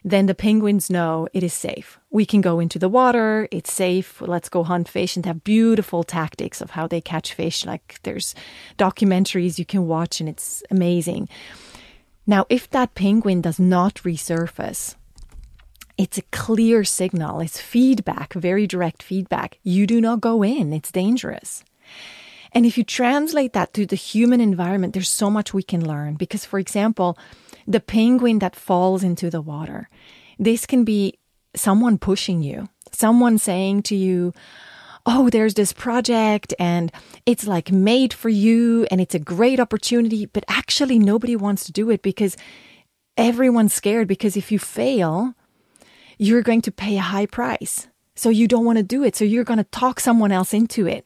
then 0.04 0.26
the 0.26 0.36
penguins 0.36 0.90
know 0.90 1.28
it 1.34 1.44
is 1.44 1.54
safe. 1.54 2.00
We 2.10 2.26
can 2.26 2.42
go 2.42 2.60
into 2.60 2.80
the 2.80 2.90
water, 2.90 3.48
it's 3.52 3.72
safe, 3.72 4.22
let's 4.22 4.50
go 4.50 4.64
hunt 4.64 4.90
fish 4.90 5.16
and 5.16 5.26
have 5.26 5.44
beautiful 5.44 6.04
tactics 6.04 6.62
of 6.62 6.72
how 6.72 6.88
they 6.88 7.02
catch 7.02 7.34
fish. 7.34 7.66
Like 7.66 8.00
there's 8.04 8.36
documentaries 8.78 9.60
you 9.60 9.66
can 9.66 9.88
watch 9.88 10.20
and 10.20 10.28
it's 10.28 10.64
amazing. 10.70 11.30
Now, 12.26 12.46
if 12.50 12.70
that 12.72 12.94
penguin 12.94 13.42
does 13.42 13.60
not 13.60 13.96
resurface, 13.96 14.96
it's 16.00 16.18
a 16.18 16.22
clear 16.32 16.86
signal, 16.86 17.42
it's 17.42 17.60
feedback, 17.60 18.34
very 18.34 18.66
direct 18.66 19.04
feedback. 19.04 19.60
You 19.64 19.86
do 19.86 20.00
not 20.00 20.22
go 20.22 20.42
in, 20.44 20.72
it's 20.72 20.94
dangerous. 20.94 21.66
And 22.54 22.66
if 22.66 22.78
you 22.78 22.86
translate 22.86 23.52
that 23.52 23.74
to 23.74 23.86
the 23.86 23.98
human 23.98 24.40
environment, 24.40 24.94
there's 24.94 25.10
so 25.10 25.30
much 25.30 25.54
we 25.54 25.62
can 25.62 25.86
learn. 25.86 26.14
Because, 26.14 26.46
for 26.46 26.58
example, 26.58 27.18
the 27.68 27.82
penguin 27.82 28.40
that 28.40 28.56
falls 28.56 29.04
into 29.04 29.30
the 29.30 29.42
water, 29.42 29.90
this 30.40 30.66
can 30.66 30.86
be 30.86 31.20
someone 31.54 31.98
pushing 31.98 32.42
you, 32.42 32.70
someone 32.94 33.38
saying 33.38 33.84
to 33.84 33.96
you, 33.96 34.34
Oh, 35.06 35.30
there's 35.30 35.56
this 35.56 35.74
project 35.74 36.54
and 36.60 36.94
it's 37.26 37.46
like 37.46 37.72
made 37.72 38.14
for 38.14 38.30
you 38.30 38.88
and 38.90 39.02
it's 39.02 39.16
a 39.16 39.20
great 39.20 39.60
opportunity, 39.60 40.28
but 40.28 40.46
actually 40.48 40.98
nobody 40.98 41.36
wants 41.36 41.66
to 41.66 41.74
do 41.74 41.90
it 41.90 42.02
because 42.02 42.38
everyone's 43.18 43.74
scared 43.74 44.08
because 44.08 44.38
if 44.38 44.52
you 44.52 44.60
fail, 44.60 45.34
you're 46.20 46.44
going 46.44 46.62
to 46.62 46.72
pay 46.72 46.98
a 46.98 47.02
high 47.02 47.26
price. 47.26 47.88
So 48.16 48.30
you 48.30 48.48
don't 48.48 48.66
want 48.66 48.78
to 48.78 48.84
do 48.84 49.04
it. 49.04 49.16
So 49.16 49.24
you're 49.24 49.46
going 49.46 49.58
to 49.58 49.64
talk 49.64 50.00
someone 50.00 50.32
else 50.32 50.54
into 50.54 50.86
it. 50.86 51.06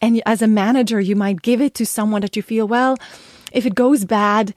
And 0.00 0.22
as 0.26 0.42
a 0.42 0.48
manager, 0.48 0.98
you 0.98 1.14
might 1.14 1.42
give 1.42 1.60
it 1.60 1.74
to 1.74 1.86
someone 1.86 2.22
that 2.22 2.34
you 2.34 2.42
feel, 2.42 2.66
well, 2.66 2.96
if 3.52 3.66
it 3.66 3.74
goes 3.74 4.04
bad, 4.04 4.54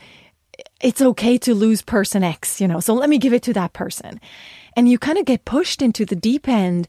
it's 0.81 1.01
okay 1.01 1.37
to 1.39 1.53
lose 1.53 1.81
person 1.81 2.23
X, 2.23 2.61
you 2.61 2.67
know, 2.67 2.79
so 2.79 2.93
let 2.93 3.09
me 3.09 3.17
give 3.17 3.33
it 3.33 3.43
to 3.43 3.53
that 3.53 3.73
person. 3.73 4.19
And 4.75 4.89
you 4.89 4.97
kind 4.97 5.17
of 5.17 5.25
get 5.25 5.45
pushed 5.45 5.81
into 5.81 6.05
the 6.05 6.15
deep 6.15 6.47
end 6.47 6.87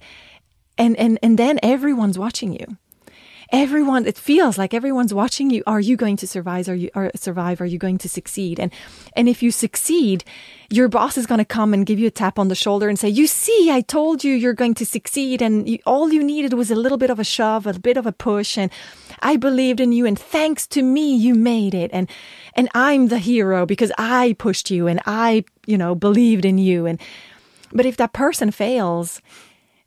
and, 0.78 0.96
and, 0.96 1.18
and 1.22 1.38
then 1.38 1.58
everyone's 1.62 2.18
watching 2.18 2.52
you 2.52 2.78
everyone, 3.52 4.06
it 4.06 4.16
feels 4.16 4.56
like 4.56 4.74
everyone's 4.74 5.12
watching 5.12 5.50
you. 5.50 5.62
Are 5.66 5.80
you 5.80 5.96
going 5.96 6.16
to 6.18 6.26
survive? 6.26 6.68
Are 6.68 6.74
you 6.74 6.90
are 6.94 7.10
survive? 7.14 7.60
Are 7.60 7.66
you 7.66 7.78
going 7.78 7.98
to 7.98 8.08
succeed? 8.08 8.60
And, 8.60 8.72
and 9.14 9.28
if 9.28 9.42
you 9.42 9.50
succeed, 9.50 10.24
your 10.70 10.88
boss 10.88 11.18
is 11.18 11.26
going 11.26 11.38
to 11.38 11.44
come 11.44 11.74
and 11.74 11.84
give 11.84 11.98
you 11.98 12.06
a 12.06 12.12
tap 12.12 12.38
on 12.38 12.48
the 12.48 12.54
shoulder 12.54 12.88
and 12.88 12.98
say, 12.98 13.08
you 13.08 13.26
see, 13.26 13.70
I 13.70 13.80
told 13.80 14.22
you 14.22 14.34
you're 14.34 14.54
going 14.54 14.74
to 14.74 14.86
succeed. 14.86 15.42
And 15.42 15.68
you, 15.68 15.78
all 15.84 16.12
you 16.12 16.22
needed 16.22 16.52
was 16.52 16.70
a 16.70 16.76
little 16.76 16.98
bit 16.98 17.10
of 17.10 17.18
a 17.18 17.24
shove, 17.24 17.66
a 17.66 17.78
bit 17.78 17.96
of 17.96 18.06
a 18.06 18.12
push. 18.12 18.56
And 18.56 18.70
I 19.20 19.36
believed 19.36 19.80
in 19.80 19.92
you. 19.92 20.06
And 20.06 20.18
thanks 20.18 20.66
to 20.68 20.82
me, 20.82 21.14
you 21.16 21.34
made 21.34 21.74
it. 21.74 21.90
And, 21.92 22.08
and 22.54 22.68
I'm 22.74 23.08
the 23.08 23.18
hero 23.18 23.66
because 23.66 23.90
I 23.98 24.36
pushed 24.38 24.70
you 24.70 24.86
and 24.86 25.00
I, 25.06 25.44
you 25.66 25.76
know, 25.76 25.94
believed 25.94 26.44
in 26.44 26.58
you. 26.58 26.86
And, 26.86 27.00
but 27.72 27.86
if 27.86 27.96
that 27.96 28.12
person 28.12 28.50
fails, 28.50 29.20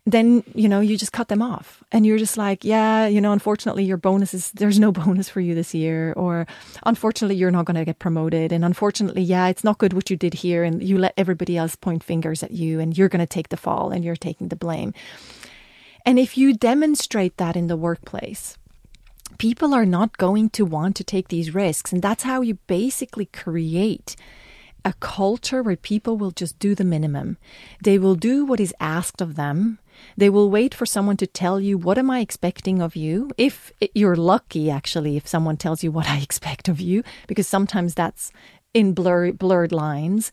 then 0.05 0.43
you 0.53 0.67
know 0.67 0.81
you 0.81 0.97
just 0.97 1.13
cut 1.13 1.29
them 1.29 1.41
off. 1.41 1.83
And 1.91 2.05
you're 2.05 2.17
just 2.17 2.37
like 2.37 2.63
yeah 2.63 3.07
you 3.07 3.21
know 3.21 3.31
unfortunately 3.31 3.83
your 3.83 3.97
bonus 3.97 4.33
is 4.33 4.51
there's 4.51 4.79
no 4.79 4.91
bonus 5.01 5.29
for 5.29 5.39
you 5.41 5.55
this 5.55 5.73
year 5.73 6.13
or 6.13 6.45
unfortunately 6.85 7.35
you're 7.35 7.51
not 7.51 7.65
going 7.65 7.77
to 7.77 7.85
get 7.85 7.99
promoted. 7.99 8.51
And 8.51 8.65
unfortunately 8.65 9.23
yeah 9.23 9.47
it's 9.47 9.63
not 9.63 9.77
good 9.77 9.93
what 9.93 10.09
you 10.09 10.17
did 10.17 10.33
here 10.33 10.63
and 10.63 10.83
you 10.83 10.97
let 10.97 11.13
everybody 11.17 11.57
else 11.57 11.75
point 11.75 12.03
fingers 12.03 12.43
at 12.43 12.51
you 12.51 12.79
and 12.79 12.97
you're 12.97 13.09
going 13.09 13.19
to 13.19 13.27
take 13.27 13.49
the 13.49 13.57
fall 13.57 13.91
and 13.91 14.03
you're 14.03 14.15
taking 14.15 14.49
the 14.49 14.55
blame. 14.55 14.93
And 16.05 16.19
if 16.19 16.37
you 16.37 16.53
demonstrate 16.53 17.37
that 17.37 17.55
in 17.55 17.67
the 17.67 17.77
workplace 17.77 18.57
people 19.37 19.73
are 19.73 19.85
not 19.85 20.17
going 20.17 20.49
to 20.51 20.65
want 20.65 20.95
to 20.95 21.03
take 21.03 21.27
these 21.27 21.53
risks. 21.53 21.91
And 21.91 22.01
that's 22.01 22.23
how 22.23 22.41
you 22.41 22.55
basically 22.67 23.25
create 23.25 24.15
a 24.85 24.93
culture 24.99 25.63
where 25.63 25.75
people 25.75 26.17
will 26.17 26.31
just 26.31 26.59
do 26.59 26.75
the 26.75 26.83
minimum. 26.83 27.37
They 27.81 27.97
will 27.97 28.15
do 28.15 28.45
what 28.45 28.59
is 28.59 28.73
asked 28.79 29.21
of 29.21 29.35
them 29.35 29.79
they 30.17 30.29
will 30.29 30.49
wait 30.49 30.73
for 30.73 30.85
someone 30.85 31.17
to 31.17 31.27
tell 31.27 31.59
you, 31.59 31.77
What 31.77 31.97
am 31.97 32.09
I 32.09 32.19
expecting 32.19 32.81
of 32.81 32.95
you? 32.95 33.29
If 33.37 33.71
you're 33.93 34.15
lucky, 34.15 34.69
actually, 34.69 35.17
if 35.17 35.27
someone 35.27 35.57
tells 35.57 35.83
you 35.83 35.91
what 35.91 36.09
I 36.09 36.17
expect 36.21 36.67
of 36.69 36.79
you, 36.79 37.03
because 37.27 37.47
sometimes 37.47 37.93
that's 37.93 38.31
in 38.73 38.93
blur, 38.93 39.31
blurred 39.31 39.71
lines. 39.71 40.31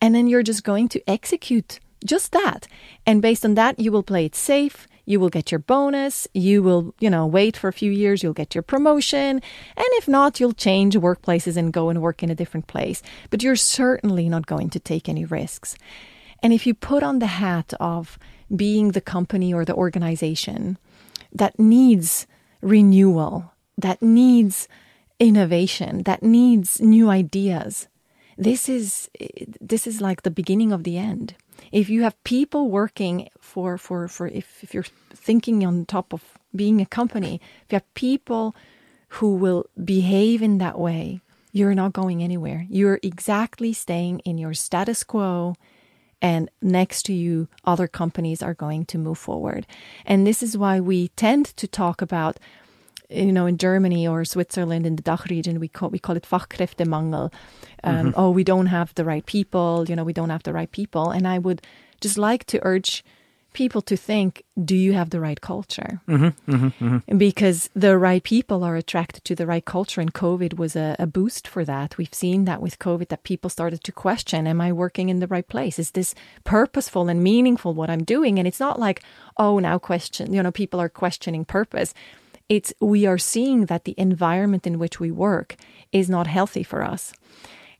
And 0.00 0.14
then 0.14 0.26
you're 0.26 0.42
just 0.42 0.64
going 0.64 0.88
to 0.88 1.02
execute 1.08 1.78
just 2.04 2.32
that. 2.32 2.66
And 3.06 3.22
based 3.22 3.44
on 3.44 3.54
that, 3.54 3.78
you 3.78 3.92
will 3.92 4.02
play 4.02 4.24
it 4.24 4.34
safe. 4.34 4.88
You 5.04 5.18
will 5.18 5.30
get 5.30 5.50
your 5.50 5.58
bonus. 5.58 6.28
You 6.34 6.62
will, 6.62 6.94
you 7.00 7.10
know, 7.10 7.26
wait 7.26 7.56
for 7.56 7.68
a 7.68 7.72
few 7.72 7.90
years. 7.90 8.22
You'll 8.22 8.32
get 8.32 8.54
your 8.54 8.62
promotion. 8.62 9.40
And 9.76 9.86
if 9.92 10.08
not, 10.08 10.38
you'll 10.38 10.52
change 10.52 10.96
workplaces 10.96 11.56
and 11.56 11.72
go 11.72 11.88
and 11.88 12.02
work 12.02 12.22
in 12.22 12.30
a 12.30 12.34
different 12.34 12.66
place. 12.66 13.02
But 13.30 13.42
you're 13.42 13.56
certainly 13.56 14.28
not 14.28 14.46
going 14.46 14.70
to 14.70 14.80
take 14.80 15.08
any 15.08 15.24
risks. 15.24 15.76
And 16.42 16.52
if 16.52 16.66
you 16.66 16.74
put 16.74 17.02
on 17.02 17.20
the 17.20 17.26
hat 17.26 17.72
of 17.78 18.18
being 18.54 18.92
the 18.92 19.00
company 19.00 19.52
or 19.52 19.64
the 19.64 19.74
organization 19.74 20.78
that 21.32 21.58
needs 21.58 22.26
renewal, 22.60 23.52
that 23.78 24.02
needs 24.02 24.68
innovation, 25.18 26.02
that 26.02 26.22
needs 26.22 26.80
new 26.80 27.08
ideas, 27.08 27.88
this 28.38 28.68
is 28.68 29.10
this 29.60 29.86
is 29.86 30.00
like 30.00 30.22
the 30.22 30.30
beginning 30.30 30.72
of 30.72 30.84
the 30.84 30.98
end. 30.98 31.34
If 31.70 31.88
you 31.88 32.02
have 32.02 32.22
people 32.24 32.70
working 32.70 33.28
for 33.40 33.78
for 33.78 34.08
for 34.08 34.26
if, 34.26 34.62
if 34.62 34.74
you're 34.74 34.86
thinking 35.14 35.64
on 35.64 35.86
top 35.86 36.12
of 36.12 36.22
being 36.54 36.80
a 36.80 36.86
company, 36.86 37.40
if 37.64 37.72
you 37.72 37.76
have 37.76 37.94
people 37.94 38.54
who 39.20 39.34
will 39.34 39.66
behave 39.82 40.42
in 40.42 40.58
that 40.58 40.78
way, 40.78 41.20
you're 41.52 41.74
not 41.74 41.92
going 41.92 42.22
anywhere. 42.22 42.66
You're 42.70 42.98
exactly 43.02 43.72
staying 43.72 44.20
in 44.20 44.38
your 44.38 44.54
status 44.54 45.04
quo 45.04 45.54
and 46.22 46.48
next 46.62 47.02
to 47.06 47.12
you, 47.12 47.48
other 47.64 47.88
companies 47.88 48.42
are 48.42 48.54
going 48.54 48.86
to 48.86 48.96
move 48.96 49.18
forward. 49.18 49.66
And 50.06 50.24
this 50.26 50.42
is 50.42 50.56
why 50.56 50.80
we 50.80 51.08
tend 51.08 51.46
to 51.56 51.66
talk 51.66 52.00
about 52.00 52.38
you 53.10 53.30
know, 53.30 53.44
in 53.44 53.58
Germany 53.58 54.08
or 54.08 54.24
Switzerland 54.24 54.86
in 54.86 54.96
the 54.96 55.02
Dach 55.02 55.28
region, 55.28 55.60
we 55.60 55.68
call 55.68 55.90
we 55.90 55.98
call 55.98 56.16
it 56.16 56.22
Fachkräftemangel. 56.22 57.30
Um, 57.84 57.94
mm-hmm. 57.94 58.10
Oh, 58.16 58.30
we 58.30 58.42
don't 58.42 58.66
have 58.66 58.94
the 58.94 59.04
right 59.04 59.26
people. 59.26 59.84
You 59.86 59.94
know, 59.96 60.04
we 60.04 60.14
don't 60.14 60.30
have 60.30 60.44
the 60.44 60.52
right 60.54 60.72
people. 60.72 61.10
And 61.10 61.28
I 61.28 61.38
would 61.38 61.60
just 62.00 62.16
like 62.16 62.46
to 62.46 62.58
urge 62.62 63.04
people 63.52 63.82
to 63.82 63.96
think 63.96 64.44
do 64.62 64.76
you 64.76 64.92
have 64.92 65.10
the 65.10 65.20
right 65.20 65.40
culture? 65.40 66.00
Mm-hmm, 66.08 66.52
mm-hmm, 66.52 66.84
mm-hmm. 66.84 67.18
because 67.18 67.70
the 67.74 67.96
right 67.98 68.22
people 68.22 68.64
are 68.64 68.76
attracted 68.76 69.24
to 69.24 69.34
the 69.34 69.46
right 69.46 69.64
culture 69.64 70.00
and 70.00 70.12
covid 70.12 70.54
was 70.54 70.76
a, 70.76 70.96
a, 70.98 71.06
boost 71.06 71.48
for 71.48 71.64
that. 71.64 71.96
We've 71.98 72.14
seen 72.14 72.44
that 72.44 72.62
with 72.62 72.78
covid 72.78 73.08
that 73.08 73.22
people 73.24 73.50
started 73.50 73.82
to 73.84 73.92
question 73.92 74.46
am 74.46 74.60
i 74.60 74.72
working 74.72 75.08
in 75.08 75.20
the 75.20 75.26
right 75.26 75.46
place? 75.46 75.78
Is 75.78 75.92
this 75.92 76.14
purposeful 76.44 77.08
and 77.08 77.22
meaningful 77.22 77.74
what 77.74 77.90
i'm 77.90 78.04
doing? 78.04 78.38
And 78.38 78.46
it's 78.48 78.60
not 78.60 78.78
like 78.78 79.02
oh 79.36 79.58
now 79.58 79.78
question 79.78 80.32
you 80.32 80.42
know 80.42 80.52
people 80.52 80.80
are 80.80 80.88
questioning 80.88 81.44
purpose. 81.44 81.94
It's 82.48 82.72
we 82.80 83.06
are 83.06 83.18
seeing 83.18 83.66
that 83.66 83.84
the 83.84 83.94
environment 83.96 84.66
in 84.66 84.78
which 84.78 85.00
we 85.00 85.10
work 85.10 85.56
is 85.92 86.10
not 86.10 86.26
healthy 86.26 86.62
for 86.62 86.82
us. 86.82 87.12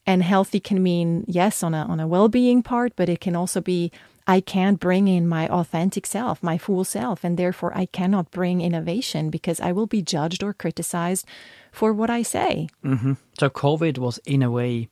And 0.05 0.23
healthy 0.23 0.59
can 0.59 0.83
mean 0.83 1.25
yes 1.29 1.63
on 1.63 1.75
a 1.75 1.85
on 1.85 2.01
a 2.01 2.09
well-being 2.09 2.63
part 2.63 2.95
but 2.97 3.09
it 3.09 3.21
can 3.21 3.37
also 3.37 3.61
be 3.61 3.93
I 4.27 4.41
can't 4.41 4.79
bring 4.79 5.09
in 5.09 5.29
my 5.29 5.49
authentic 5.49 6.07
self, 6.07 6.43
my 6.43 6.59
full 6.59 6.85
self, 6.85 7.25
and 7.25 7.37
therefore 7.37 7.77
I 7.77 7.87
cannot 7.87 8.31
bring 8.31 8.61
innovation 8.61 9.31
because 9.31 9.61
I 9.61 9.73
will 9.73 9.87
be 9.87 10.03
judged 10.03 10.43
or 10.43 10.53
criticized 10.53 11.27
for 11.73 11.93
what 11.93 12.11
I 12.11 12.23
say. 12.23 12.69
Mm-hmm. 12.85 13.15
So, 13.39 13.51
COVID 13.51 13.99
was 13.99 14.19
in 14.25 14.43
a 14.43 14.51
way 14.51 14.89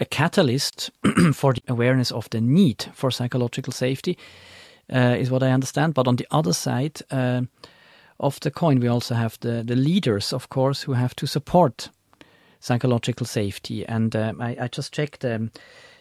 a 0.00 0.04
catalyst 0.04 0.90
for 1.34 1.52
the 1.52 1.62
awareness 1.68 2.10
of 2.10 2.28
the 2.30 2.40
need 2.40 2.86
for 2.94 3.10
psychological 3.10 3.72
safety, 3.72 4.16
uh, 4.92 5.16
is 5.18 5.30
what 5.30 5.42
I 5.42 5.50
understand. 5.50 5.94
But 5.94 6.08
on 6.08 6.16
the 6.16 6.26
other 6.30 6.54
side 6.54 7.00
uh, 7.10 7.42
of 8.18 8.40
the 8.40 8.50
coin, 8.50 8.80
we 8.80 8.88
also 8.88 9.14
have 9.14 9.38
the, 9.40 9.62
the 9.62 9.76
leaders, 9.76 10.32
of 10.32 10.48
course, 10.48 10.82
who 10.82 10.94
have 10.94 11.14
to 11.16 11.26
support 11.26 11.90
psychological 12.60 13.26
safety. 13.26 13.86
And 13.86 14.16
um, 14.16 14.40
I, 14.40 14.56
I, 14.60 14.68
just 14.68 14.92
checked 14.92 15.24
um, 15.24 15.50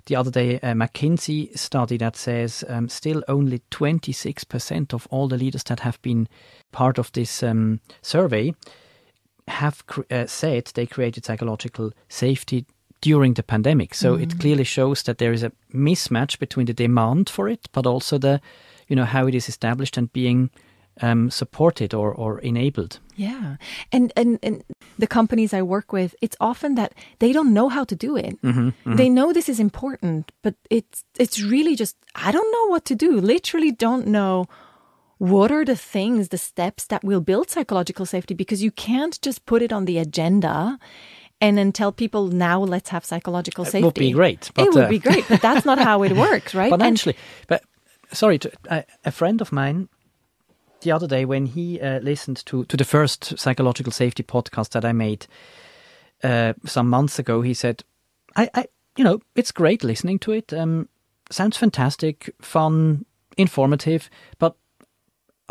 the 0.05 0.15
other 0.15 0.31
day 0.31 0.55
a 0.55 0.73
McKinsey 0.73 1.57
study 1.57 1.97
that 1.97 2.15
says 2.15 2.63
um, 2.67 2.89
still 2.89 3.23
only 3.27 3.61
26% 3.71 4.93
of 4.93 5.07
all 5.11 5.27
the 5.27 5.37
leaders 5.37 5.63
that 5.65 5.81
have 5.81 6.01
been 6.01 6.27
part 6.71 6.97
of 6.97 7.11
this 7.11 7.43
um, 7.43 7.79
survey 8.01 8.53
have 9.47 9.83
uh, 10.11 10.25
said 10.25 10.71
they 10.73 10.85
created 10.85 11.25
psychological 11.25 11.91
safety 12.07 12.65
during 13.01 13.33
the 13.33 13.43
pandemic. 13.43 13.93
So 13.93 14.17
mm. 14.17 14.21
it 14.21 14.39
clearly 14.39 14.63
shows 14.63 15.03
that 15.03 15.17
there 15.17 15.33
is 15.33 15.43
a 15.43 15.51
mismatch 15.73 16.39
between 16.39 16.65
the 16.65 16.73
demand 16.73 17.29
for 17.29 17.47
it, 17.47 17.67
but 17.71 17.85
also 17.85 18.17
the, 18.17 18.41
you 18.87 18.95
know, 18.95 19.05
how 19.05 19.27
it 19.27 19.35
is 19.35 19.49
established 19.49 19.97
and 19.97 20.11
being 20.11 20.49
um, 21.01 21.29
supported 21.29 21.93
or, 21.93 22.13
or 22.13 22.39
enabled. 22.39 22.99
Yeah, 23.15 23.57
and, 23.91 24.13
and 24.15 24.39
and 24.41 24.63
the 24.97 25.07
companies 25.07 25.53
I 25.53 25.61
work 25.61 25.91
with, 25.91 26.15
it's 26.21 26.37
often 26.39 26.75
that 26.75 26.93
they 27.19 27.33
don't 27.33 27.53
know 27.53 27.69
how 27.69 27.83
to 27.83 27.95
do 27.95 28.15
it. 28.15 28.41
Mm-hmm, 28.41 28.69
mm-hmm. 28.69 28.95
They 28.95 29.09
know 29.09 29.33
this 29.33 29.49
is 29.49 29.59
important, 29.59 30.31
but 30.41 30.55
it's 30.69 31.03
it's 31.17 31.41
really 31.41 31.75
just 31.75 31.97
I 32.15 32.31
don't 32.31 32.51
know 32.51 32.67
what 32.67 32.85
to 32.85 32.95
do. 32.95 33.19
Literally, 33.19 33.71
don't 33.71 34.07
know 34.07 34.45
what 35.17 35.51
are 35.51 35.65
the 35.65 35.75
things, 35.75 36.29
the 36.29 36.37
steps 36.37 36.85
that 36.85 37.03
will 37.03 37.21
build 37.21 37.49
psychological 37.49 38.05
safety 38.05 38.33
because 38.33 38.63
you 38.63 38.71
can't 38.71 39.21
just 39.21 39.45
put 39.45 39.61
it 39.61 39.73
on 39.73 39.83
the 39.83 39.97
agenda 39.97 40.79
and 41.41 41.57
then 41.57 41.71
tell 41.71 41.91
people 41.91 42.27
now 42.27 42.61
let's 42.61 42.89
have 42.89 43.05
psychological 43.05 43.65
safety. 43.65 43.79
It 43.79 43.85
would 43.85 43.93
be 43.95 44.11
great. 44.11 44.49
But, 44.53 44.67
it 44.67 44.73
would 44.73 44.83
uh, 44.85 44.89
be 44.89 44.99
great, 44.99 45.25
but 45.27 45.41
that's 45.41 45.65
not 45.65 45.77
how 45.77 46.03
it 46.03 46.11
works, 46.27 46.55
right? 46.55 46.69
But 46.69 46.81
and 46.81 46.95
actually, 46.95 47.15
but 47.47 47.63
sorry, 48.11 48.39
to, 48.39 48.51
uh, 48.69 48.81
a 49.05 49.11
friend 49.11 49.41
of 49.41 49.51
mine 49.51 49.89
the 50.81 50.91
other 50.91 51.07
day 51.07 51.25
when 51.25 51.45
he 51.45 51.79
uh, 51.79 51.99
listened 51.99 52.45
to 52.45 52.65
to 52.65 52.77
the 52.77 52.85
first 52.85 53.37
psychological 53.37 53.91
safety 53.91 54.23
podcast 54.23 54.69
that 54.71 54.85
I 54.85 54.91
made 54.91 55.27
uh, 56.23 56.53
some 56.65 56.89
months 56.89 57.19
ago, 57.19 57.41
he 57.41 57.53
said, 57.53 57.83
"I, 58.35 58.49
I, 58.53 58.65
you 58.97 59.03
know, 59.03 59.21
it's 59.35 59.51
great 59.51 59.83
listening 59.83 60.19
to 60.19 60.31
it. 60.31 60.53
Um, 60.53 60.89
sounds 61.29 61.57
fantastic, 61.57 62.33
fun, 62.41 63.05
informative, 63.37 64.09
but." 64.37 64.55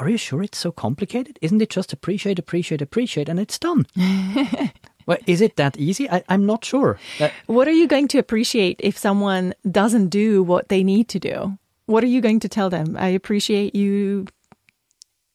Are 0.01 0.09
you 0.09 0.17
sure 0.17 0.45
it's 0.45 0.59
so 0.59 0.71
complicated? 0.71 1.41
Isn't 1.43 1.61
it 1.61 1.71
just 1.71 1.93
appreciate, 1.93 2.39
appreciate, 2.39 2.81
appreciate, 2.81 3.29
and 3.29 3.41
it's 3.41 3.59
done? 3.59 3.85
Well, 5.09 5.17
is 5.27 5.41
it 5.41 5.57
that 5.57 5.79
easy? 5.79 6.09
I, 6.11 6.23
am 6.29 6.45
not 6.45 6.67
sure. 6.67 6.99
Uh, 7.19 7.31
what 7.47 7.67
are 7.67 7.73
you 7.73 7.89
going 7.89 8.09
to 8.09 8.19
appreciate 8.19 8.79
if 8.85 8.99
someone 8.99 9.55
doesn't 9.71 10.11
do 10.11 10.43
what 10.43 10.69
they 10.69 10.85
need 10.85 11.09
to 11.09 11.19
do? 11.19 11.57
What 11.87 12.05
are 12.05 12.09
you 12.09 12.21
going 12.21 12.41
to 12.41 12.49
tell 12.49 12.69
them? 12.69 12.95
I 12.95 13.09
appreciate 13.09 13.75
you. 13.75 14.27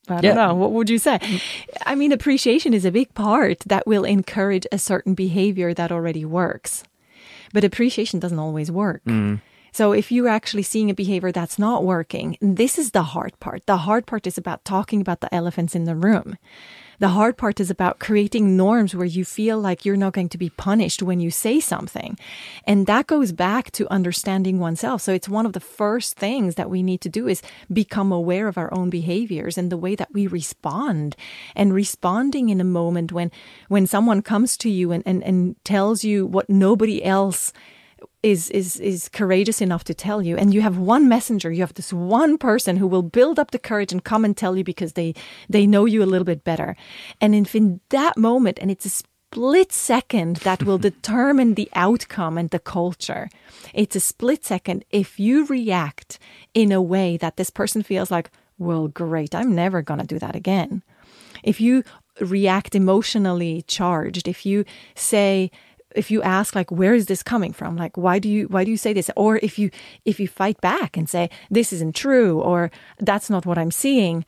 I 0.08 0.20
don't 0.20 0.24
yeah. 0.24 0.46
know. 0.46 0.54
What 0.54 0.72
would 0.72 0.90
you 0.90 0.98
say? 0.98 1.18
I 1.86 1.94
mean, 1.94 2.12
appreciation 2.12 2.74
is 2.74 2.84
a 2.84 2.90
big 2.90 3.14
part 3.14 3.60
that 3.60 3.86
will 3.86 4.04
encourage 4.04 4.66
a 4.70 4.78
certain 4.78 5.14
behavior 5.14 5.72
that 5.74 5.90
already 5.90 6.24
works. 6.24 6.84
But 7.52 7.64
appreciation 7.64 8.20
doesn't 8.20 8.38
always 8.38 8.70
work. 8.70 9.02
Mm. 9.04 9.40
So 9.72 9.92
if 9.92 10.12
you're 10.12 10.28
actually 10.28 10.62
seeing 10.62 10.90
a 10.90 10.94
behavior 10.94 11.32
that's 11.32 11.58
not 11.58 11.84
working, 11.84 12.36
this 12.40 12.78
is 12.78 12.92
the 12.92 13.02
hard 13.02 13.38
part. 13.40 13.66
The 13.66 13.78
hard 13.78 14.06
part 14.06 14.26
is 14.26 14.38
about 14.38 14.64
talking 14.64 15.00
about 15.00 15.20
the 15.20 15.34
elephants 15.34 15.74
in 15.74 15.84
the 15.84 15.96
room. 15.96 16.38
The 16.98 17.08
hard 17.08 17.36
part 17.36 17.60
is 17.60 17.70
about 17.70 17.98
creating 17.98 18.56
norms 18.56 18.94
where 18.94 19.06
you 19.06 19.24
feel 19.24 19.58
like 19.58 19.84
you're 19.84 19.96
not 19.96 20.12
going 20.12 20.28
to 20.30 20.38
be 20.38 20.50
punished 20.50 21.02
when 21.02 21.20
you 21.20 21.30
say 21.30 21.60
something. 21.60 22.18
And 22.66 22.86
that 22.86 23.06
goes 23.06 23.32
back 23.32 23.70
to 23.72 23.90
understanding 23.92 24.58
oneself. 24.58 25.02
So 25.02 25.12
it's 25.12 25.28
one 25.28 25.46
of 25.46 25.52
the 25.52 25.60
first 25.60 26.16
things 26.16 26.54
that 26.54 26.70
we 26.70 26.82
need 26.82 27.00
to 27.02 27.08
do 27.08 27.26
is 27.28 27.42
become 27.72 28.12
aware 28.12 28.48
of 28.48 28.58
our 28.58 28.72
own 28.72 28.90
behaviors 28.90 29.58
and 29.58 29.70
the 29.70 29.76
way 29.76 29.94
that 29.94 30.12
we 30.12 30.26
respond 30.26 31.16
and 31.56 31.74
responding 31.74 32.48
in 32.48 32.60
a 32.60 32.64
moment 32.64 33.12
when, 33.12 33.30
when 33.68 33.86
someone 33.86 34.22
comes 34.22 34.56
to 34.58 34.70
you 34.70 34.92
and, 34.92 35.02
and, 35.06 35.22
and 35.24 35.56
tells 35.64 36.04
you 36.04 36.26
what 36.26 36.48
nobody 36.48 37.04
else 37.04 37.52
is 38.22 38.50
is 38.50 38.80
is 38.80 39.08
courageous 39.08 39.60
enough 39.60 39.84
to 39.84 39.94
tell 39.94 40.22
you 40.22 40.36
and 40.36 40.54
you 40.54 40.60
have 40.62 40.78
one 40.78 41.08
messenger 41.08 41.52
you 41.52 41.60
have 41.60 41.74
this 41.74 41.92
one 41.92 42.38
person 42.38 42.76
who 42.76 42.86
will 42.86 43.02
build 43.02 43.38
up 43.38 43.50
the 43.50 43.58
courage 43.58 43.92
and 43.92 44.04
come 44.04 44.24
and 44.24 44.36
tell 44.36 44.56
you 44.56 44.64
because 44.64 44.94
they 44.94 45.14
they 45.48 45.66
know 45.66 45.84
you 45.84 46.02
a 46.02 46.06
little 46.06 46.24
bit 46.24 46.44
better. 46.44 46.76
And 47.20 47.34
if 47.34 47.54
in 47.54 47.80
that 47.90 48.16
moment 48.16 48.58
and 48.60 48.70
it's 48.70 48.86
a 48.86 48.90
split 48.90 49.72
second 49.72 50.36
that 50.38 50.62
will 50.62 50.78
determine 50.90 51.54
the 51.54 51.68
outcome 51.74 52.38
and 52.38 52.50
the 52.50 52.58
culture 52.58 53.28
it's 53.72 53.96
a 53.96 54.00
split 54.00 54.44
second 54.44 54.84
if 54.90 55.18
you 55.18 55.44
react 55.46 56.18
in 56.54 56.70
a 56.72 56.80
way 56.80 57.16
that 57.16 57.36
this 57.36 57.50
person 57.50 57.82
feels 57.82 58.10
like 58.10 58.30
well 58.58 58.86
great 58.88 59.34
i'm 59.34 59.54
never 59.54 59.82
going 59.82 60.00
to 60.00 60.06
do 60.06 60.18
that 60.18 60.36
again. 60.36 60.82
If 61.42 61.60
you 61.60 61.82
react 62.20 62.74
emotionally 62.74 63.62
charged 63.66 64.28
if 64.28 64.46
you 64.46 64.64
say 64.94 65.50
if 65.94 66.10
you 66.10 66.22
ask 66.22 66.54
like 66.54 66.70
where 66.70 66.94
is 66.94 67.06
this 67.06 67.22
coming 67.22 67.52
from? 67.52 67.76
Like 67.76 67.96
why 67.96 68.18
do 68.18 68.28
you 68.28 68.46
why 68.48 68.64
do 68.64 68.70
you 68.70 68.76
say 68.76 68.92
this? 68.92 69.10
Or 69.16 69.38
if 69.42 69.58
you 69.58 69.70
if 70.04 70.20
you 70.20 70.28
fight 70.28 70.60
back 70.60 70.96
and 70.96 71.08
say 71.08 71.30
this 71.50 71.72
isn't 71.72 71.94
true 71.94 72.40
or 72.40 72.70
that's 72.98 73.30
not 73.30 73.46
what 73.46 73.58
i'm 73.58 73.70
seeing 73.70 74.24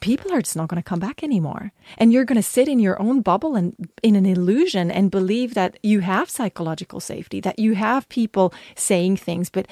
people 0.00 0.32
are 0.32 0.42
just 0.42 0.56
not 0.56 0.68
going 0.68 0.82
to 0.82 0.88
come 0.88 0.98
back 0.98 1.22
anymore. 1.22 1.72
And 1.98 2.12
you're 2.12 2.24
going 2.24 2.36
to 2.36 2.42
sit 2.42 2.68
in 2.68 2.78
your 2.78 3.00
own 3.00 3.20
bubble 3.20 3.54
and 3.54 3.88
in 4.02 4.16
an 4.16 4.26
illusion 4.26 4.90
and 4.90 5.10
believe 5.10 5.54
that 5.54 5.78
you 5.82 6.00
have 6.00 6.28
psychological 6.28 7.00
safety 7.00 7.40
that 7.40 7.58
you 7.58 7.74
have 7.74 8.08
people 8.08 8.52
saying 8.74 9.16
things. 9.16 9.48
But 9.48 9.66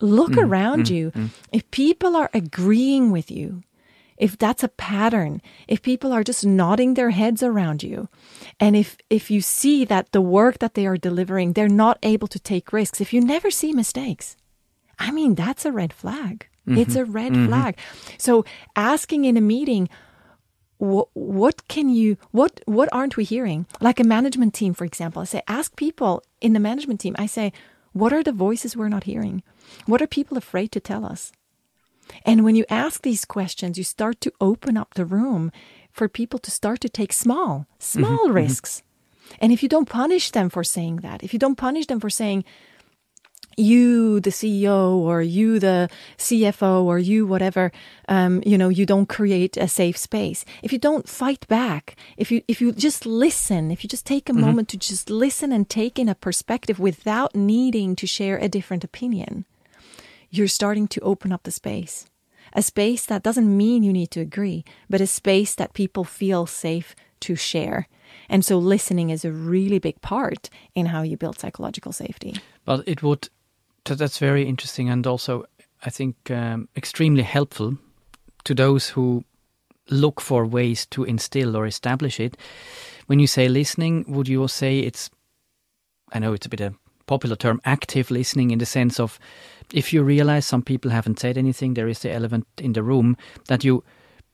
look 0.00 0.32
mm, 0.32 0.44
around 0.44 0.86
mm, 0.86 0.90
you. 0.90 1.10
mm. 1.12 1.30
if 1.52 1.70
people 1.70 2.16
are 2.16 2.30
agreeing 2.34 3.10
with 3.10 3.30
you 3.30 3.62
if 4.20 4.36
that's 4.36 4.62
a 4.62 4.68
pattern, 4.68 5.40
if 5.66 5.80
people 5.80 6.12
are 6.12 6.22
just 6.22 6.44
nodding 6.44 6.92
their 6.92 7.10
heads 7.10 7.42
around 7.42 7.82
you, 7.82 8.08
and 8.60 8.76
if, 8.76 8.98
if 9.08 9.30
you 9.30 9.40
see 9.40 9.86
that 9.86 10.12
the 10.12 10.20
work 10.20 10.58
that 10.58 10.74
they 10.74 10.86
are 10.86 10.98
delivering, 10.98 11.54
they're 11.54 11.68
not 11.68 11.98
able 12.02 12.28
to 12.28 12.38
take 12.38 12.72
risks, 12.72 13.00
if 13.00 13.14
you 13.14 13.20
never 13.22 13.50
see 13.50 13.72
mistakes, 13.72 14.36
I 14.98 15.10
mean, 15.10 15.34
that's 15.34 15.64
a 15.64 15.72
red 15.72 15.94
flag. 15.94 16.46
Mm-hmm. 16.68 16.76
It's 16.76 16.96
a 16.96 17.06
red 17.06 17.32
mm-hmm. 17.32 17.46
flag. 17.46 17.78
So 18.18 18.44
asking 18.76 19.24
in 19.24 19.38
a 19.38 19.40
meeting, 19.40 19.88
what, 20.76 21.08
what 21.14 21.66
can 21.68 21.88
you, 21.88 22.18
what, 22.30 22.60
what 22.66 22.90
aren't 22.92 23.16
we 23.16 23.24
hearing? 23.24 23.64
Like 23.80 23.98
a 24.00 24.04
management 24.04 24.52
team, 24.52 24.74
for 24.74 24.84
example, 24.84 25.22
I 25.22 25.24
say, 25.24 25.42
ask 25.48 25.74
people 25.76 26.22
in 26.42 26.52
the 26.52 26.60
management 26.60 27.00
team, 27.00 27.16
I 27.18 27.24
say, 27.24 27.54
what 27.92 28.12
are 28.12 28.22
the 28.22 28.32
voices 28.32 28.76
we're 28.76 28.90
not 28.90 29.04
hearing? 29.04 29.42
What 29.86 30.02
are 30.02 30.06
people 30.06 30.36
afraid 30.36 30.72
to 30.72 30.80
tell 30.80 31.06
us? 31.06 31.32
And 32.24 32.44
when 32.44 32.54
you 32.54 32.64
ask 32.68 33.02
these 33.02 33.24
questions, 33.24 33.78
you 33.78 33.84
start 33.84 34.20
to 34.22 34.32
open 34.40 34.76
up 34.76 34.94
the 34.94 35.04
room 35.04 35.52
for 35.92 36.08
people 36.08 36.38
to 36.40 36.50
start 36.50 36.80
to 36.80 36.88
take 36.88 37.12
small, 37.12 37.66
small 37.78 38.26
mm-hmm, 38.26 38.32
risks. 38.32 38.82
Mm-hmm. 38.82 39.36
And 39.40 39.52
if 39.52 39.62
you 39.62 39.68
don't 39.68 39.88
punish 39.88 40.30
them 40.30 40.50
for 40.50 40.64
saying 40.64 40.96
that, 40.96 41.22
if 41.22 41.32
you 41.32 41.38
don't 41.38 41.56
punish 41.56 41.86
them 41.86 42.00
for 42.00 42.10
saying, 42.10 42.44
you, 43.56 44.20
the 44.20 44.30
CEO, 44.30 44.94
or 44.94 45.22
you, 45.22 45.58
the 45.58 45.90
CFO, 46.18 46.84
or 46.84 46.98
you, 46.98 47.26
whatever, 47.26 47.72
um, 48.08 48.42
you 48.46 48.56
know, 48.56 48.68
you 48.68 48.86
don't 48.86 49.08
create 49.08 49.56
a 49.56 49.68
safe 49.68 49.96
space. 49.96 50.44
If 50.62 50.72
you 50.72 50.78
don't 50.78 51.08
fight 51.08 51.46
back, 51.48 51.96
if 52.16 52.30
you 52.30 52.42
if 52.48 52.60
you 52.60 52.72
just 52.72 53.06
listen, 53.06 53.70
if 53.70 53.82
you 53.82 53.88
just 53.88 54.06
take 54.06 54.28
a 54.28 54.32
mm-hmm. 54.32 54.40
moment 54.40 54.68
to 54.70 54.78
just 54.78 55.10
listen 55.10 55.52
and 55.52 55.68
take 55.68 55.98
in 55.98 56.08
a 56.08 56.14
perspective 56.14 56.78
without 56.78 57.34
needing 57.34 57.96
to 57.96 58.06
share 58.06 58.38
a 58.38 58.48
different 58.48 58.84
opinion, 58.84 59.44
you're 60.30 60.48
starting 60.48 60.88
to 60.88 61.00
open 61.00 61.32
up 61.32 61.42
the 61.42 61.50
space. 61.50 62.06
A 62.52 62.62
space 62.62 63.06
that 63.06 63.22
doesn't 63.22 63.56
mean 63.56 63.82
you 63.82 63.92
need 63.92 64.10
to 64.12 64.20
agree, 64.20 64.64
but 64.88 65.00
a 65.00 65.06
space 65.06 65.54
that 65.54 65.74
people 65.74 66.04
feel 66.04 66.46
safe 66.46 66.96
to 67.20 67.36
share. 67.36 67.86
And 68.28 68.44
so 68.44 68.58
listening 68.58 69.10
is 69.10 69.24
a 69.24 69.32
really 69.32 69.78
big 69.78 70.00
part 70.00 70.50
in 70.74 70.86
how 70.86 71.02
you 71.02 71.16
build 71.16 71.38
psychological 71.38 71.92
safety. 71.92 72.34
But 72.64 72.86
it 72.86 73.02
would, 73.02 73.28
that's 73.84 74.18
very 74.18 74.48
interesting 74.48 74.88
and 74.88 75.06
also, 75.06 75.44
I 75.84 75.90
think, 75.90 76.30
um, 76.30 76.68
extremely 76.76 77.22
helpful 77.22 77.76
to 78.44 78.54
those 78.54 78.88
who 78.88 79.24
look 79.90 80.20
for 80.20 80.46
ways 80.46 80.86
to 80.86 81.04
instill 81.04 81.56
or 81.56 81.66
establish 81.66 82.20
it. 82.20 82.36
When 83.06 83.18
you 83.18 83.26
say 83.26 83.48
listening, 83.48 84.04
would 84.08 84.28
you 84.28 84.46
say 84.48 84.80
it's, 84.80 85.10
I 86.12 86.18
know 86.18 86.32
it's 86.32 86.46
a 86.46 86.50
bit 86.50 86.60
a 86.60 86.74
popular 87.10 87.34
term, 87.34 87.60
active 87.64 88.08
listening 88.12 88.52
in 88.52 88.60
the 88.60 88.66
sense 88.66 89.00
of 89.00 89.18
if 89.74 89.92
you 89.92 90.04
realize 90.04 90.46
some 90.46 90.62
people 90.62 90.92
haven't 90.92 91.18
said 91.18 91.36
anything, 91.36 91.74
there 91.74 91.88
is 91.88 91.98
the 91.98 92.12
elephant 92.12 92.46
in 92.58 92.72
the 92.72 92.84
room, 92.84 93.16
that 93.48 93.64
you, 93.64 93.82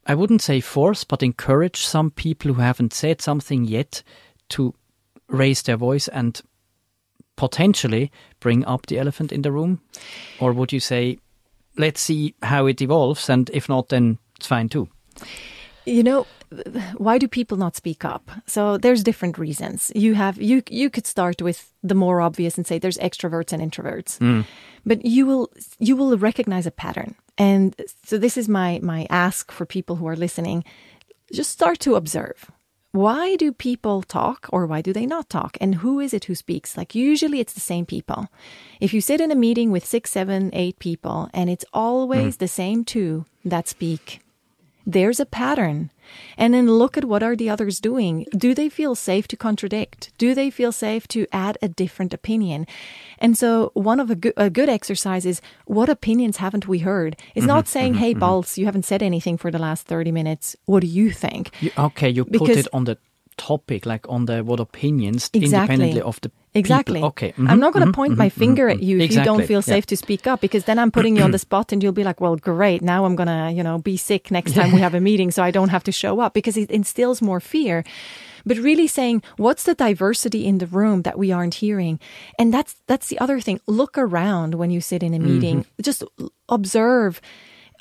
I 0.06 0.14
wouldn't 0.14 0.42
say 0.42 0.60
force, 0.60 1.02
but 1.02 1.22
encourage 1.22 1.86
some 1.86 2.10
people 2.10 2.52
who 2.52 2.60
haven't 2.60 2.92
said 2.92 3.22
something 3.22 3.64
yet 3.64 4.02
to 4.50 4.74
raise 5.28 5.62
their 5.62 5.78
voice 5.78 6.06
and 6.08 6.42
potentially 7.36 8.12
bring 8.40 8.62
up 8.66 8.84
the 8.86 8.98
elephant 8.98 9.32
in 9.32 9.40
the 9.40 9.52
room? 9.52 9.80
Or 10.38 10.52
would 10.52 10.70
you 10.70 10.80
say 10.80 11.18
let's 11.78 12.02
see 12.02 12.34
how 12.42 12.66
it 12.66 12.82
evolves, 12.82 13.30
and 13.30 13.50
if 13.54 13.70
not, 13.70 13.88
then 13.88 14.18
it's 14.36 14.46
fine 14.46 14.68
too. 14.68 14.88
You 15.86 16.02
know, 16.02 16.26
why 16.96 17.16
do 17.18 17.28
people 17.28 17.56
not 17.56 17.76
speak 17.76 18.04
up? 18.04 18.30
So 18.46 18.76
there's 18.76 19.04
different 19.04 19.38
reasons. 19.38 19.92
You 19.94 20.14
have 20.14 20.40
you 20.40 20.62
you 20.68 20.90
could 20.90 21.06
start 21.06 21.40
with 21.40 21.72
the 21.82 21.94
more 21.94 22.20
obvious 22.20 22.56
and 22.56 22.66
say 22.66 22.78
there's 22.78 22.98
extroverts 22.98 23.52
and 23.52 23.62
introverts. 23.62 24.18
Mm. 24.18 24.44
But 24.84 25.04
you 25.04 25.26
will 25.26 25.50
you 25.78 25.96
will 25.96 26.18
recognize 26.18 26.66
a 26.66 26.70
pattern. 26.70 27.14
And 27.38 27.74
so 28.04 28.18
this 28.18 28.36
is 28.36 28.48
my 28.48 28.80
my 28.82 29.06
ask 29.10 29.52
for 29.52 29.64
people 29.64 29.96
who 29.96 30.08
are 30.08 30.16
listening. 30.16 30.64
Just 31.32 31.50
start 31.50 31.78
to 31.80 31.94
observe. 31.94 32.50
Why 32.92 33.36
do 33.36 33.52
people 33.52 34.02
talk 34.02 34.48
or 34.50 34.66
why 34.66 34.80
do 34.80 34.92
they 34.92 35.06
not 35.06 35.28
talk? 35.28 35.58
And 35.60 35.76
who 35.76 36.00
is 36.00 36.14
it 36.14 36.24
who 36.24 36.34
speaks? 36.34 36.76
Like 36.76 36.94
usually 36.94 37.40
it's 37.40 37.52
the 37.52 37.60
same 37.60 37.84
people. 37.84 38.28
If 38.80 38.94
you 38.94 39.00
sit 39.00 39.20
in 39.20 39.30
a 39.30 39.34
meeting 39.34 39.70
with 39.70 39.84
six, 39.84 40.10
seven, 40.10 40.50
eight 40.52 40.78
people 40.78 41.28
and 41.34 41.50
it's 41.50 41.64
always 41.74 42.36
mm. 42.36 42.38
the 42.38 42.48
same 42.48 42.84
two 42.84 43.26
that 43.44 43.68
speak, 43.68 44.20
there's 44.86 45.20
a 45.20 45.26
pattern. 45.26 45.90
And 46.38 46.54
then 46.54 46.70
look 46.70 46.96
at 46.96 47.04
what 47.04 47.22
are 47.22 47.34
the 47.34 47.50
others 47.50 47.80
doing. 47.80 48.26
Do 48.30 48.54
they 48.54 48.68
feel 48.68 48.94
safe 48.94 49.26
to 49.28 49.36
contradict? 49.36 50.12
Do 50.18 50.34
they 50.34 50.50
feel 50.50 50.70
safe 50.70 51.08
to 51.08 51.26
add 51.32 51.58
a 51.60 51.68
different 51.68 52.14
opinion? 52.14 52.66
And 53.18 53.36
so 53.36 53.72
one 53.74 53.98
of 53.98 54.10
a 54.10 54.14
good, 54.14 54.34
a 54.36 54.48
good 54.48 54.68
exercise 54.68 55.26
is 55.26 55.40
what 55.64 55.88
opinions 55.88 56.36
haven't 56.36 56.68
we 56.68 56.78
heard? 56.78 57.16
It's 57.34 57.42
mm-hmm, 57.42 57.48
not 57.48 57.66
saying, 57.66 57.94
mm-hmm, 57.94 58.02
hey, 58.02 58.14
mm-hmm. 58.14 58.22
Balz, 58.22 58.56
you 58.56 58.66
haven't 58.66 58.84
said 58.84 59.02
anything 59.02 59.36
for 59.36 59.50
the 59.50 59.58
last 59.58 59.86
30 59.88 60.12
minutes. 60.12 60.54
What 60.66 60.80
do 60.80 60.86
you 60.86 61.10
think? 61.10 61.50
You, 61.60 61.72
okay, 61.76 62.08
you 62.08 62.24
put 62.24 62.32
Because- 62.32 62.58
it 62.58 62.68
on 62.72 62.84
the 62.84 62.98
topic, 63.36 63.86
like 63.86 64.08
on 64.08 64.26
the 64.26 64.42
what 64.42 64.60
opinions, 64.60 65.30
Exactly. 65.32 65.44
independently 65.74 66.00
of 66.02 66.20
the 66.20 66.30
Exactly. 66.54 66.94
people. 66.94 67.08
Okay, 67.08 67.34
I'm 67.36 67.46
mhm, 67.46 67.58
not 67.58 67.72
going 67.74 67.84
to 67.84 67.92
mhm, 67.92 67.94
point 67.94 68.14
mhm, 68.14 68.18
my 68.18 68.30
mhm, 68.30 68.38
finger 68.38 68.68
at 68.70 68.82
you 68.82 68.98
if 68.98 69.12
you 69.12 69.22
don't 69.22 69.44
feel 69.46 69.58
yeah. 69.58 69.74
safe 69.74 69.86
to 69.86 69.96
speak 69.96 70.26
up 70.26 70.40
because 70.40 70.64
then 70.64 70.78
I'm 70.78 70.90
putting 70.90 71.16
you 71.16 71.22
on 71.22 71.30
the 71.30 71.38
spot 71.38 71.70
and 71.72 71.82
you'll 71.82 71.92
be 71.92 72.04
like, 72.04 72.18
well, 72.20 72.36
great. 72.36 72.80
Now 72.80 73.04
I'm 73.04 73.14
going 73.14 73.28
to, 73.28 73.52
you 73.54 73.62
know, 73.62 73.78
be 73.78 73.98
sick 73.98 74.30
next 74.30 74.54
time 74.54 74.72
we 74.72 74.80
have 74.86 74.94
a 74.94 75.00
meeting 75.00 75.30
so 75.30 75.42
I 75.42 75.50
don't 75.50 75.68
have 75.68 75.84
to 75.84 75.92
show 75.92 76.20
up 76.20 76.32
because 76.32 76.56
it 76.56 76.70
instills 76.70 77.20
more 77.20 77.40
fear. 77.40 77.84
But 78.46 78.56
really 78.58 78.86
saying, 78.86 79.22
what's 79.36 79.64
the 79.64 79.74
diversity 79.74 80.46
in 80.46 80.58
the 80.58 80.66
room 80.68 81.02
that 81.02 81.18
we 81.18 81.30
aren't 81.32 81.54
hearing? 81.56 81.98
And 82.38 82.54
that's, 82.54 82.76
that's 82.86 83.08
the 83.08 83.18
other 83.18 83.40
thing. 83.40 83.60
Look 83.66 83.98
around 83.98 84.54
when 84.54 84.70
you 84.70 84.80
sit 84.80 85.02
in 85.02 85.12
a 85.14 85.18
meeting. 85.18 85.64
Mm-hmm. 85.64 85.82
Just 85.82 86.04
observe 86.48 87.20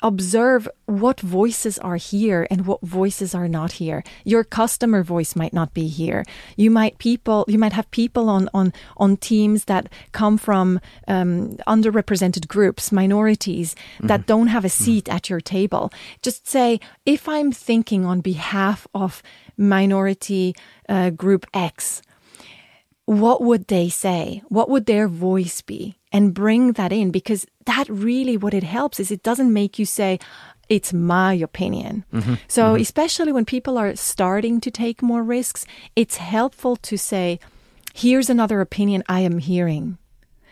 observe 0.02 0.68
what 0.86 1.20
voices 1.20 1.78
are 1.78 1.96
here 1.96 2.46
and 2.50 2.66
what 2.66 2.80
voices 2.82 3.34
are 3.34 3.48
not 3.48 3.72
here. 3.72 4.04
Your 4.24 4.44
customer 4.44 5.02
voice 5.02 5.34
might 5.36 5.52
not 5.52 5.74
be 5.74 5.88
here. 5.88 6.24
You 6.56 6.70
might 6.70 6.98
people 6.98 7.44
you 7.48 7.58
might 7.58 7.72
have 7.72 7.90
people 7.90 8.28
on 8.28 8.48
on 8.52 8.72
on 8.96 9.16
teams 9.16 9.64
that 9.64 9.88
come 10.12 10.38
from 10.38 10.80
um, 11.08 11.56
underrepresented 11.66 12.48
groups 12.48 12.92
minorities 12.92 13.74
that 14.00 14.26
don't 14.26 14.48
have 14.48 14.64
a 14.64 14.68
seat 14.68 15.08
at 15.08 15.28
your 15.30 15.40
table. 15.40 15.92
Just 16.22 16.46
say 16.46 16.80
if 17.04 17.28
i'm 17.28 17.52
thinking 17.52 18.04
on 18.04 18.20
behalf 18.20 18.86
of 18.94 19.22
minority 19.56 20.54
uh, 20.88 21.10
group 21.10 21.46
x 21.54 22.02
what 23.06 23.40
would 23.40 23.68
they 23.68 23.88
say? 23.88 24.42
What 24.48 24.68
would 24.68 24.86
their 24.86 25.08
voice 25.08 25.62
be? 25.62 25.96
And 26.16 26.32
bring 26.32 26.72
that 26.72 26.92
in 26.92 27.10
because 27.10 27.46
that 27.66 27.86
really 27.90 28.38
what 28.38 28.54
it 28.54 28.62
helps 28.62 28.98
is 28.98 29.10
it 29.10 29.22
doesn't 29.22 29.52
make 29.52 29.78
you 29.78 29.84
say, 29.84 30.18
it's 30.68 30.92
my 30.92 31.34
opinion. 31.34 32.04
Mm-hmm. 32.12 32.34
So, 32.48 32.62
mm-hmm. 32.72 32.80
especially 32.80 33.32
when 33.32 33.44
people 33.44 33.76
are 33.76 33.94
starting 33.96 34.60
to 34.62 34.70
take 34.70 35.02
more 35.02 35.22
risks, 35.22 35.66
it's 35.94 36.16
helpful 36.16 36.76
to 36.76 36.96
say, 36.96 37.38
here's 37.94 38.30
another 38.30 38.62
opinion 38.62 39.04
I 39.08 39.20
am 39.20 39.38
hearing. 39.38 39.98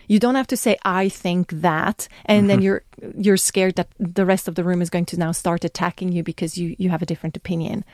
You 0.08 0.18
don't 0.18 0.34
have 0.34 0.46
to 0.48 0.56
say 0.56 0.76
I 0.84 1.08
think 1.08 1.50
that 1.50 2.08
and 2.26 2.48
then 2.48 2.58
mm-hmm. 2.58 2.64
you're 2.64 2.82
you're 3.16 3.36
scared 3.36 3.74
that 3.76 3.88
the 3.98 4.24
rest 4.24 4.48
of 4.48 4.54
the 4.54 4.64
room 4.64 4.80
is 4.80 4.90
going 4.90 5.06
to 5.06 5.18
now 5.18 5.32
start 5.32 5.64
attacking 5.64 6.12
you 6.12 6.22
because 6.22 6.56
you 6.58 6.76
you 6.78 6.90
have 6.90 7.02
a 7.02 7.06
different 7.06 7.36
opinion. 7.36 7.84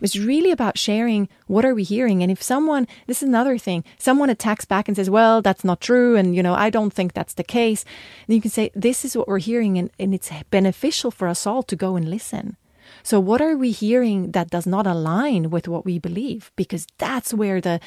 It's 0.00 0.16
really 0.16 0.50
about 0.50 0.78
sharing 0.78 1.28
what 1.46 1.64
are 1.64 1.74
we 1.74 1.82
hearing 1.82 2.22
and 2.22 2.30
if 2.30 2.42
someone 2.42 2.86
this 3.06 3.22
is 3.22 3.28
another 3.28 3.58
thing, 3.58 3.84
someone 3.98 4.30
attacks 4.30 4.64
back 4.64 4.88
and 4.88 4.96
says, 4.96 5.10
"Well, 5.10 5.42
that's 5.42 5.64
not 5.64 5.80
true 5.80 6.16
and 6.16 6.34
you 6.34 6.42
know, 6.42 6.54
I 6.54 6.70
don't 6.70 6.92
think 6.92 7.12
that's 7.12 7.34
the 7.34 7.44
case." 7.44 7.84
Then 8.26 8.36
you 8.36 8.42
can 8.42 8.50
say, 8.50 8.70
"This 8.74 9.04
is 9.04 9.16
what 9.16 9.28
we're 9.28 9.38
hearing 9.38 9.78
and, 9.78 9.90
and 9.98 10.14
it's 10.14 10.30
beneficial 10.50 11.10
for 11.10 11.28
us 11.28 11.46
all 11.46 11.62
to 11.64 11.76
go 11.76 11.96
and 11.96 12.08
listen." 12.08 12.56
So 13.02 13.20
what 13.20 13.40
are 13.40 13.56
we 13.56 13.70
hearing 13.70 14.32
that 14.32 14.50
does 14.50 14.66
not 14.66 14.86
align 14.86 15.50
with 15.50 15.68
what 15.68 15.84
we 15.84 15.98
believe 15.98 16.50
because 16.56 16.86
that's 16.98 17.32
where 17.32 17.60
the 17.60 17.80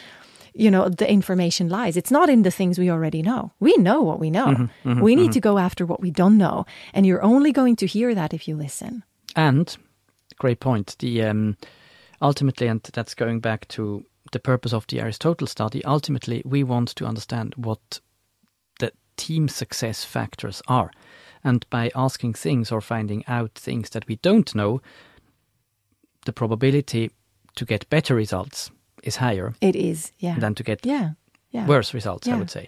you 0.54 0.70
know 0.70 0.90
the 0.90 1.10
information 1.10 1.70
lies. 1.70 1.98
It's 1.98 2.12
not 2.12 2.30
in 2.30 2.44
the 2.44 2.52
things 2.52 2.78
we 2.78 2.90
already 2.90 3.22
know. 3.22 3.52
We 3.60 3.76
know 3.78 4.02
what 4.02 4.20
we 4.20 4.30
know. 4.30 4.48
Mm-hmm, 4.48 4.90
mm-hmm, 4.90 5.02
we 5.02 5.16
need 5.16 5.26
mm-hmm. 5.26 5.32
to 5.32 5.40
go 5.40 5.58
after 5.58 5.86
what 5.86 6.02
we 6.02 6.12
don't 6.12 6.38
know. 6.38 6.66
And 6.94 7.06
you're 7.06 7.24
only 7.24 7.52
going 7.52 7.76
to 7.78 7.88
hear 7.88 8.16
that 8.16 8.34
if 8.34 8.48
you 8.48 8.56
listen. 8.56 9.04
And 9.36 9.76
great 10.38 10.60
point. 10.60 10.96
The 11.00 11.24
um, 11.24 11.58
ultimately, 12.22 12.68
and 12.68 12.82
that's 12.94 13.16
going 13.16 13.40
back 13.40 13.68
to 13.70 14.06
the 14.32 14.40
purpose 14.40 14.74
of 14.74 14.88
the 14.88 15.00
Aristotle 15.00 15.48
study. 15.48 15.84
Ultimately, 15.86 16.42
we 16.46 16.64
want 16.64 16.90
to 16.96 17.06
understand 17.06 17.54
what 17.56 18.00
the 18.80 18.92
team 19.18 19.48
success 19.48 20.04
factors 20.04 20.62
are, 20.68 20.92
and 21.44 21.66
by 21.70 21.92
asking 21.96 22.34
things 22.34 22.72
or 22.72 22.82
finding 22.82 23.24
out 23.28 23.52
things 23.56 23.90
that 23.92 24.08
we 24.08 24.18
don't 24.18 24.54
know, 24.56 24.82
the 26.26 26.34
probability 26.34 27.12
to 27.56 27.66
get 27.66 27.90
better 27.90 28.16
results 28.16 28.72
is 29.04 29.18
higher 29.18 29.54
it 29.62 29.76
is 29.76 30.12
yeah 30.20 30.40
than 30.40 30.56
to 30.56 30.64
get 30.64 30.86
yeah 30.86 31.12
yeah 31.54 31.68
worse 31.68 31.94
results. 31.94 32.28
I 32.28 32.36
would 32.36 32.50
say. 32.50 32.68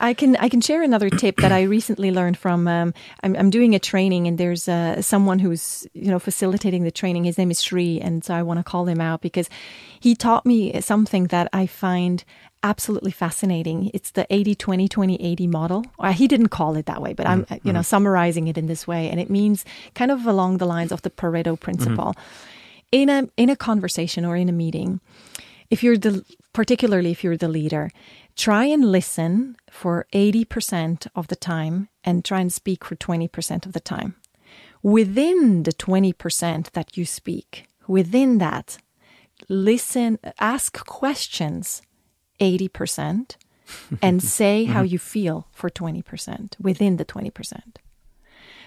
I 0.00 0.14
can 0.14 0.36
I 0.36 0.48
can 0.48 0.60
share 0.60 0.82
another 0.82 1.10
tip 1.10 1.36
that 1.38 1.50
I 1.50 1.62
recently 1.62 2.10
learned 2.10 2.36
from. 2.36 2.68
Um, 2.68 2.94
I'm, 3.22 3.34
I'm 3.34 3.50
doing 3.50 3.74
a 3.74 3.78
training, 3.78 4.28
and 4.28 4.38
there's 4.38 4.68
uh, 4.68 5.02
someone 5.02 5.38
who's 5.38 5.86
you 5.94 6.10
know 6.10 6.18
facilitating 6.18 6.84
the 6.84 6.90
training. 6.90 7.24
His 7.24 7.38
name 7.38 7.50
is 7.50 7.60
Sri, 7.60 8.00
and 8.00 8.22
so 8.22 8.34
I 8.34 8.42
want 8.42 8.60
to 8.60 8.64
call 8.64 8.86
him 8.86 9.00
out 9.00 9.22
because 9.22 9.48
he 9.98 10.14
taught 10.14 10.44
me 10.46 10.80
something 10.80 11.28
that 11.28 11.48
I 11.52 11.66
find 11.66 12.22
absolutely 12.62 13.12
fascinating. 13.12 13.90
It's 13.94 14.10
the 14.10 14.26
80 14.30 14.54
20 14.54 14.88
20 14.88 15.16
80 15.16 15.46
model. 15.46 15.86
Uh, 15.98 16.12
he 16.12 16.28
didn't 16.28 16.48
call 16.48 16.76
it 16.76 16.86
that 16.86 17.00
way, 17.00 17.14
but 17.14 17.26
I'm 17.26 17.46
you 17.62 17.72
know 17.72 17.82
summarizing 17.82 18.46
it 18.48 18.58
in 18.58 18.66
this 18.66 18.86
way, 18.86 19.08
and 19.08 19.18
it 19.18 19.30
means 19.30 19.64
kind 19.94 20.10
of 20.10 20.26
along 20.26 20.58
the 20.58 20.66
lines 20.66 20.92
of 20.92 21.02
the 21.02 21.10
Pareto 21.10 21.58
principle. 21.58 22.14
In 22.90 23.08
a 23.08 23.28
in 23.36 23.50
a 23.50 23.56
conversation 23.56 24.24
or 24.24 24.36
in 24.36 24.48
a 24.48 24.52
meeting, 24.52 25.00
if 25.70 25.82
you're 25.82 25.98
the 25.98 26.24
particularly 26.52 27.10
if 27.10 27.22
you're 27.22 27.36
the 27.36 27.48
leader 27.48 27.90
try 28.36 28.64
and 28.64 28.92
listen 28.92 29.56
for 29.68 30.06
80% 30.12 31.08
of 31.16 31.26
the 31.26 31.36
time 31.36 31.88
and 32.04 32.24
try 32.24 32.40
and 32.40 32.52
speak 32.52 32.84
for 32.84 32.94
20% 32.94 33.66
of 33.66 33.72
the 33.72 33.80
time. 33.80 34.14
Within 34.80 35.64
the 35.64 35.72
20% 35.72 36.70
that 36.70 36.96
you 36.96 37.04
speak 37.04 37.66
within 37.88 38.38
that 38.38 38.78
listen 39.48 40.18
ask 40.38 40.84
questions 40.86 41.82
80% 42.40 43.36
and 44.02 44.22
say 44.22 44.64
how 44.64 44.82
mm-hmm. 44.82 44.92
you 44.92 44.98
feel 44.98 45.48
for 45.52 45.68
20% 45.68 46.60
within 46.60 46.96
the 46.96 47.04
20% 47.04 47.62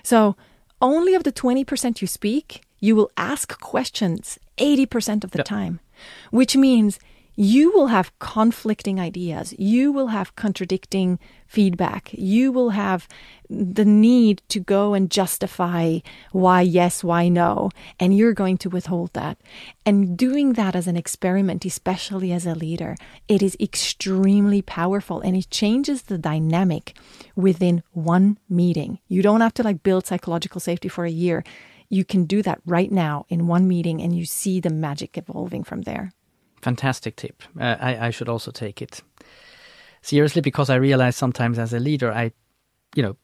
so 0.04 0.36
only 0.82 1.14
of 1.14 1.24
the 1.24 1.32
20% 1.32 2.02
you 2.02 2.08
speak, 2.08 2.64
you 2.80 2.96
will 2.96 3.12
ask 3.16 3.60
questions 3.60 4.40
80% 4.58 5.24
of 5.24 5.32
the 5.32 5.44
time, 5.44 5.80
which 6.32 6.56
means 6.56 7.00
you 7.36 7.72
will 7.72 7.88
have 7.88 8.18
conflicting 8.20 9.00
ideas. 9.00 9.56
You 9.58 9.92
will 9.92 10.08
have 10.08 10.36
contradicting 10.36 11.18
feedback. 11.48 12.12
You 12.14 12.52
will 12.52 12.72
have 12.72 13.08
the 13.50 13.86
need 13.86 14.42
to 14.50 14.60
go 14.60 14.94
and 14.94 15.10
justify 15.10 16.00
why 16.32 16.62
yes, 16.62 17.04
why 17.04 17.30
no. 17.30 17.70
And 18.00 18.16
you're 18.16 18.34
going 18.34 18.58
to 18.60 18.70
withhold 18.70 19.14
that. 19.14 19.38
And 19.86 20.18
doing 20.18 20.54
that 20.54 20.76
as 20.76 20.88
an 20.88 20.98
experiment, 20.98 21.66
especially 21.66 22.32
as 22.32 22.46
a 22.46 22.54
leader, 22.54 22.96
it 23.28 23.42
is 23.42 23.58
extremely 23.60 24.62
powerful 24.62 25.22
and 25.22 25.36
it 25.36 25.50
changes 25.50 26.04
the 26.04 26.18
dynamic 26.18 26.96
within 27.36 27.82
one 27.92 28.38
meeting. 28.50 29.00
You 29.08 29.22
don't 29.22 29.42
have 29.42 29.54
to 29.56 29.64
like 29.64 29.84
build 29.84 30.06
psychological 30.06 30.62
safety 30.62 30.90
for 30.90 31.06
a 31.06 31.12
year. 31.12 31.44
You 31.92 32.06
can 32.06 32.24
do 32.26 32.42
that 32.44 32.62
right 32.66 32.92
now 32.92 33.26
in 33.28 33.48
one 33.48 33.68
meeting 33.68 34.02
and 34.02 34.16
you 34.16 34.26
see 34.26 34.62
the 34.62 34.70
magic 34.70 35.18
evolving 35.18 35.64
from 35.66 35.82
there. 35.82 36.14
Fantastic 36.62 37.16
tip. 37.18 37.44
Uh, 37.60 37.76
I, 37.80 38.08
I 38.08 38.10
should 38.12 38.30
also 38.30 38.52
take 38.52 38.82
it 38.82 39.02
seriously 40.02 40.42
because 40.42 40.70
I 40.70 40.76
realize 40.76 41.16
sometimes 41.18 41.60
as 41.60 41.74
a 41.74 41.80
leader, 41.80 42.12
I, 42.12 42.32
you 42.96 43.04
know, 43.04 43.18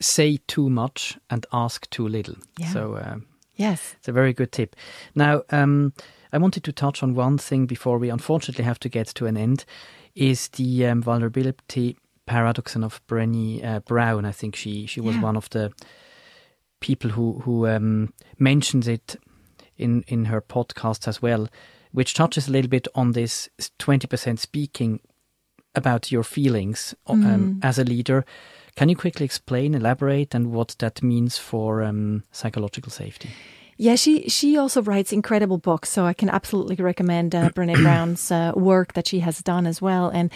say 0.00 0.38
too 0.46 0.68
much 0.70 1.18
and 1.28 1.44
ask 1.52 1.88
too 1.90 2.06
little. 2.08 2.36
Yeah. 2.58 2.72
So 2.72 2.98
um, 3.02 3.26
Yes. 3.56 3.94
it's 3.98 4.08
a 4.08 4.12
very 4.12 4.32
good 4.32 4.52
tip. 4.52 4.76
Now, 5.14 5.42
um, 5.50 5.92
I 6.32 6.38
wanted 6.38 6.62
to 6.64 6.72
touch 6.72 7.02
on 7.02 7.14
one 7.14 7.38
thing 7.38 7.66
before 7.66 7.98
we 7.98 8.10
unfortunately 8.10 8.64
have 8.64 8.78
to 8.80 8.88
get 8.88 9.06
to 9.14 9.26
an 9.26 9.36
end. 9.36 9.64
Is 10.14 10.48
the 10.48 10.86
um, 10.86 11.02
vulnerability 11.02 11.96
paradoxon 12.26 12.84
of 12.84 13.00
Brené 13.06 13.64
uh, 13.64 13.80
Brown? 13.80 14.24
I 14.24 14.32
think 14.32 14.54
she 14.56 14.86
she 14.86 15.00
was 15.00 15.16
Yeah. 15.16 15.22
one 15.22 15.36
of 15.36 15.48
the 15.50 15.72
people 16.80 17.10
who 17.10 17.40
who 17.40 17.66
um, 17.66 18.12
mentions 18.38 18.88
it 18.88 19.16
in 19.76 20.04
in 20.08 20.26
her 20.26 20.40
podcast 20.40 21.08
as 21.08 21.22
well, 21.22 21.48
which 21.92 22.14
touches 22.14 22.48
a 22.48 22.52
little 22.52 22.70
bit 22.70 22.88
on 22.94 23.12
this 23.12 23.48
twenty 23.78 24.06
percent 24.06 24.40
speaking 24.40 25.00
about 25.74 26.10
your 26.10 26.24
feelings 26.24 26.94
um, 27.06 27.60
as 27.62 27.78
a 27.78 27.84
leader 27.84 28.24
Can 28.76 28.90
you 28.90 28.96
quickly 28.96 29.24
explain, 29.24 29.74
elaborate, 29.74 30.34
and 30.34 30.52
what 30.52 30.76
that 30.78 31.02
means 31.02 31.38
for 31.38 31.82
um, 31.82 32.24
psychological 32.30 32.92
safety? 32.92 33.30
Yeah, 33.78 33.96
she 33.96 34.28
she 34.28 34.58
also 34.58 34.82
writes 34.82 35.12
incredible 35.12 35.58
books, 35.58 35.88
so 35.90 36.04
I 36.04 36.14
can 36.14 36.28
absolutely 36.30 36.76
recommend 36.76 37.34
uh, 37.34 37.50
Brene 37.50 37.74
Brown's 37.82 38.30
uh, 38.30 38.52
work 38.54 38.92
that 38.92 39.06
she 39.06 39.20
has 39.20 39.42
done 39.42 39.66
as 39.66 39.80
well. 39.82 40.08
And 40.08 40.30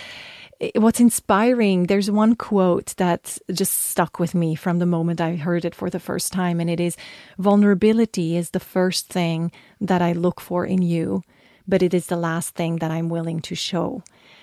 what's 0.75 1.01
inspiring, 1.01 1.85
there's 1.85 2.11
one 2.11 2.35
quote 2.35 2.95
that 2.97 3.39
just 3.51 3.73
stuck 3.73 4.19
with 4.19 4.35
me 4.35 4.55
from 4.55 4.79
the 4.79 4.87
moment 4.87 5.21
I 5.21 5.37
heard 5.37 5.65
it 5.65 5.75
for 5.75 5.89
the 5.89 6.01
first 6.01 6.33
time, 6.33 6.61
and 6.61 6.69
it 6.69 6.81
is, 6.81 6.97
"Vulnerability 7.39 8.37
is 8.37 8.51
the 8.51 8.61
first 8.61 9.09
thing 9.09 9.53
that 9.81 10.03
I 10.03 10.13
look 10.13 10.41
for 10.41 10.67
in 10.67 10.83
you, 10.83 11.23
but 11.67 11.83
it 11.83 11.95
is 11.95 12.07
the 12.07 12.17
last 12.17 12.55
thing 12.55 12.77
that 12.77 12.91
I'm 12.91 13.09
willing 13.09 13.41
to 13.41 13.55
show, 13.55 14.03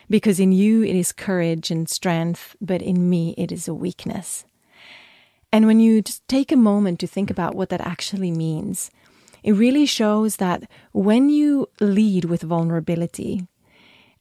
because 0.09 0.39
in 0.39 0.51
you 0.51 0.83
it 0.83 0.95
is 0.95 1.11
courage 1.11 1.69
and 1.69 1.87
strength, 1.87 2.55
but 2.59 2.81
in 2.81 3.09
me 3.09 3.35
it 3.37 3.51
is 3.51 3.67
a 3.67 3.73
weakness." 3.73 4.45
And 5.51 5.65
when 5.65 5.79
you 5.79 6.01
just 6.01 6.27
take 6.27 6.51
a 6.51 6.57
moment 6.57 6.99
to 6.99 7.07
think 7.07 7.29
about 7.29 7.55
what 7.55 7.69
that 7.69 7.81
actually 7.81 8.31
means, 8.31 8.89
it 9.43 9.53
really 9.53 9.85
shows 9.85 10.37
that 10.37 10.63
when 10.93 11.29
you 11.29 11.69
lead 11.79 12.25
with 12.25 12.41
vulnerability 12.41 13.47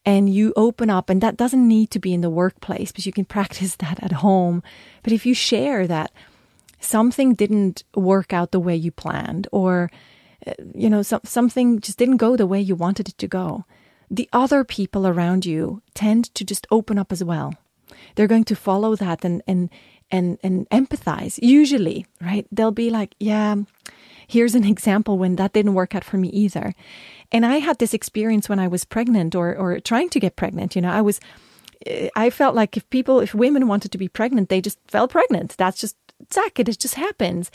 and 0.06 0.32
you 0.32 0.52
open 0.56 0.88
up, 0.88 1.10
and 1.10 1.20
that 1.20 1.36
doesn't 1.36 1.66
need 1.66 1.90
to 1.90 1.98
be 1.98 2.14
in 2.14 2.20
the 2.22 2.30
workplace, 2.30 2.92
but 2.92 3.04
you 3.04 3.12
can 3.12 3.24
practice 3.36 3.76
that 3.76 4.02
at 4.02 4.12
home. 4.12 4.62
But 5.02 5.12
if 5.12 5.26
you 5.26 5.34
share 5.34 5.86
that 5.88 6.12
something 6.80 7.34
didn't 7.34 7.82
work 7.94 8.32
out 8.32 8.52
the 8.52 8.60
way 8.60 8.76
you 8.76 8.92
planned, 8.92 9.48
or 9.50 9.90
uh, 10.46 10.52
you 10.74 10.88
know, 10.88 11.02
some, 11.02 11.20
something 11.24 11.80
just 11.80 11.98
didn't 11.98 12.18
go 12.18 12.36
the 12.36 12.46
way 12.46 12.60
you 12.60 12.76
wanted 12.76 13.08
it 13.08 13.18
to 13.18 13.26
go, 13.26 13.64
the 14.08 14.28
other 14.32 14.62
people 14.62 15.06
around 15.06 15.44
you 15.44 15.82
tend 15.92 16.32
to 16.36 16.44
just 16.44 16.66
open 16.70 16.96
up 16.96 17.10
as 17.10 17.24
well. 17.24 17.54
They're 18.14 18.28
going 18.28 18.44
to 18.44 18.56
follow 18.56 18.94
that 18.96 19.24
and, 19.24 19.42
and 19.46 19.68
and 20.10 20.38
and 20.42 20.68
empathize 20.70 21.38
usually 21.42 22.06
right 22.20 22.46
they'll 22.52 22.70
be 22.70 22.90
like 22.90 23.14
yeah 23.18 23.56
here's 24.26 24.54
an 24.54 24.64
example 24.74 25.18
when 25.18 25.36
that 25.36 25.52
didn't 25.52 25.74
work 25.74 25.94
out 25.94 26.04
for 26.04 26.16
me 26.16 26.28
either 26.28 26.74
and 27.32 27.44
i 27.46 27.56
had 27.56 27.78
this 27.78 27.94
experience 27.94 28.48
when 28.48 28.58
i 28.58 28.68
was 28.68 28.84
pregnant 28.84 29.34
or 29.34 29.56
or 29.56 29.80
trying 29.80 30.08
to 30.08 30.20
get 30.20 30.36
pregnant 30.36 30.74
you 30.76 30.82
know 30.82 30.90
i 30.90 31.00
was 31.00 31.20
eh, 31.86 32.08
i 32.16 32.30
felt 32.30 32.54
like 32.54 32.76
if 32.76 32.88
people 32.90 33.20
if 33.20 33.34
women 33.34 33.68
wanted 33.68 33.92
to 33.92 33.98
be 33.98 34.08
pregnant 34.08 34.48
they 34.48 34.60
just 34.60 34.78
fell 34.88 35.08
pregnant. 35.08 35.56
That's 35.56 35.80
just 35.80 35.96
zack 36.32 36.58
it 36.58 36.78
just 36.78 36.94
happens. 36.94 37.50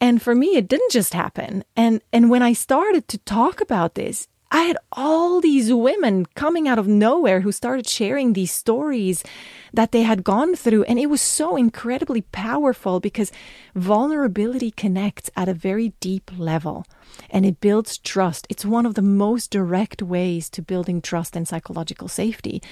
And 0.00 0.20
for 0.20 0.34
me 0.34 0.56
it 0.56 0.68
didn't 0.68 0.92
just 0.92 1.14
happen. 1.14 1.64
And 1.76 2.00
and 2.12 2.30
when 2.30 2.42
i 2.42 2.52
started 2.52 3.08
to 3.08 3.18
talk 3.18 3.60
about 3.60 3.94
this 3.94 4.28
I 4.54 4.64
had 4.64 4.76
all 4.92 5.40
these 5.40 5.72
women 5.72 6.26
coming 6.26 6.68
out 6.68 6.78
of 6.78 6.86
nowhere 6.86 7.40
who 7.40 7.52
started 7.52 7.88
sharing 7.88 8.34
these 8.34 8.52
stories 8.52 9.24
that 9.72 9.92
they 9.92 10.02
had 10.02 10.24
gone 10.24 10.54
through. 10.54 10.84
And 10.84 10.98
it 10.98 11.06
was 11.06 11.22
so 11.22 11.56
incredibly 11.56 12.20
powerful 12.20 13.00
because 13.00 13.32
vulnerability 13.74 14.70
connects 14.70 15.30
at 15.34 15.48
a 15.48 15.54
very 15.54 15.94
deep 16.00 16.30
level 16.36 16.84
and 17.30 17.46
it 17.46 17.62
builds 17.62 17.96
trust. 17.96 18.46
It's 18.50 18.66
one 18.66 18.84
of 18.84 18.94
the 18.94 19.00
most 19.00 19.50
direct 19.50 20.02
ways 20.02 20.50
to 20.50 20.60
building 20.60 21.00
trust 21.00 21.34
and 21.34 21.48
psychological 21.48 22.08
safety 22.08 22.62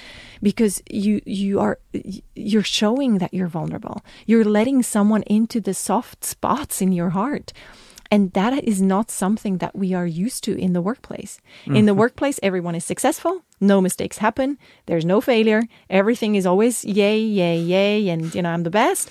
because 0.43 0.83
you, 0.91 1.23
you 1.25 1.61
are, 1.61 1.79
you're 2.35 2.63
showing 2.63 3.19
that 3.19 3.33
you're 3.33 3.49
vulnerable. 3.49 4.05
You're 4.27 4.45
letting 4.45 4.83
someone 4.83 5.23
into 5.23 5.63
the 5.63 5.73
soft 5.73 6.25
spots 6.25 6.83
in 6.83 6.93
your 6.93 7.11
heart. 7.11 7.55
And 8.11 8.33
that 8.33 8.65
is 8.65 8.83
not 8.83 9.11
something 9.11 9.59
that 9.59 9.75
we 9.75 9.95
are 9.95 10.07
used 10.07 10.43
to 10.45 10.57
in 10.57 10.73
the 10.73 10.83
workplace. 10.83 11.41
Mm-hmm. 11.63 11.77
In 11.77 11.87
the 11.87 11.93
mm-hmm. 11.93 12.01
workplace, 12.01 12.41
everyone 12.43 12.75
is 12.75 12.85
successful. 12.85 13.45
No 13.61 13.81
mistakes 13.81 14.19
happen. 14.19 14.59
There's 14.87 15.05
no 15.05 15.21
failure. 15.21 15.63
Everything 15.89 16.35
is 16.35 16.47
always 16.47 16.85
yay, 16.85 17.21
yay, 17.21 17.59
yay. 17.59 18.09
And, 18.09 18.35
you 18.35 18.43
know, 18.43 18.51
I'm 18.51 18.63
the 18.63 18.71
best. 18.71 19.11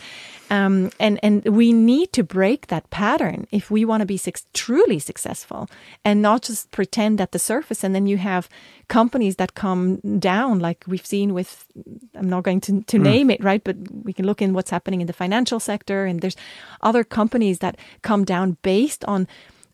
Um, 0.52 0.90
and 1.00 1.20
and 1.22 1.46
we 1.46 1.74
need 1.74 2.12
to 2.14 2.24
break 2.24 2.68
that 2.68 2.90
pattern 2.90 3.46
if 3.52 3.70
we 3.70 3.86
want 3.86 4.02
to 4.02 4.06
be 4.08 4.18
su- 4.18 4.32
truly 4.54 4.98
successful 4.98 5.70
and 6.04 6.22
not 6.22 6.42
just 6.42 6.72
pretend 6.72 7.22
at 7.22 7.32
the 7.32 7.40
surface. 7.40 7.84
And 7.84 7.94
then 7.94 8.08
you 8.08 8.18
have 8.18 8.50
companies 8.88 9.36
that 9.36 9.54
come 9.54 9.98
down, 10.18 10.60
like 10.60 10.84
we've 10.88 11.06
seen 11.06 11.34
with. 11.34 11.68
I'm 12.16 12.30
not 12.30 12.44
going 12.44 12.62
to 12.62 12.82
to 12.82 12.98
mm. 12.98 13.04
name 13.04 13.30
it, 13.30 13.44
right? 13.44 13.64
But 13.64 13.78
we 14.04 14.12
can 14.12 14.26
look 14.26 14.42
in 14.42 14.54
what's 14.54 14.72
happening 14.72 15.02
in 15.02 15.08
the 15.08 15.14
financial 15.14 15.60
sector, 15.60 16.06
and 16.06 16.22
there's 16.22 16.38
other 16.82 17.04
companies 17.04 17.60
that 17.60 17.78
come 18.02 18.26
down 18.26 18.58
based 18.64 19.06
on 19.06 19.28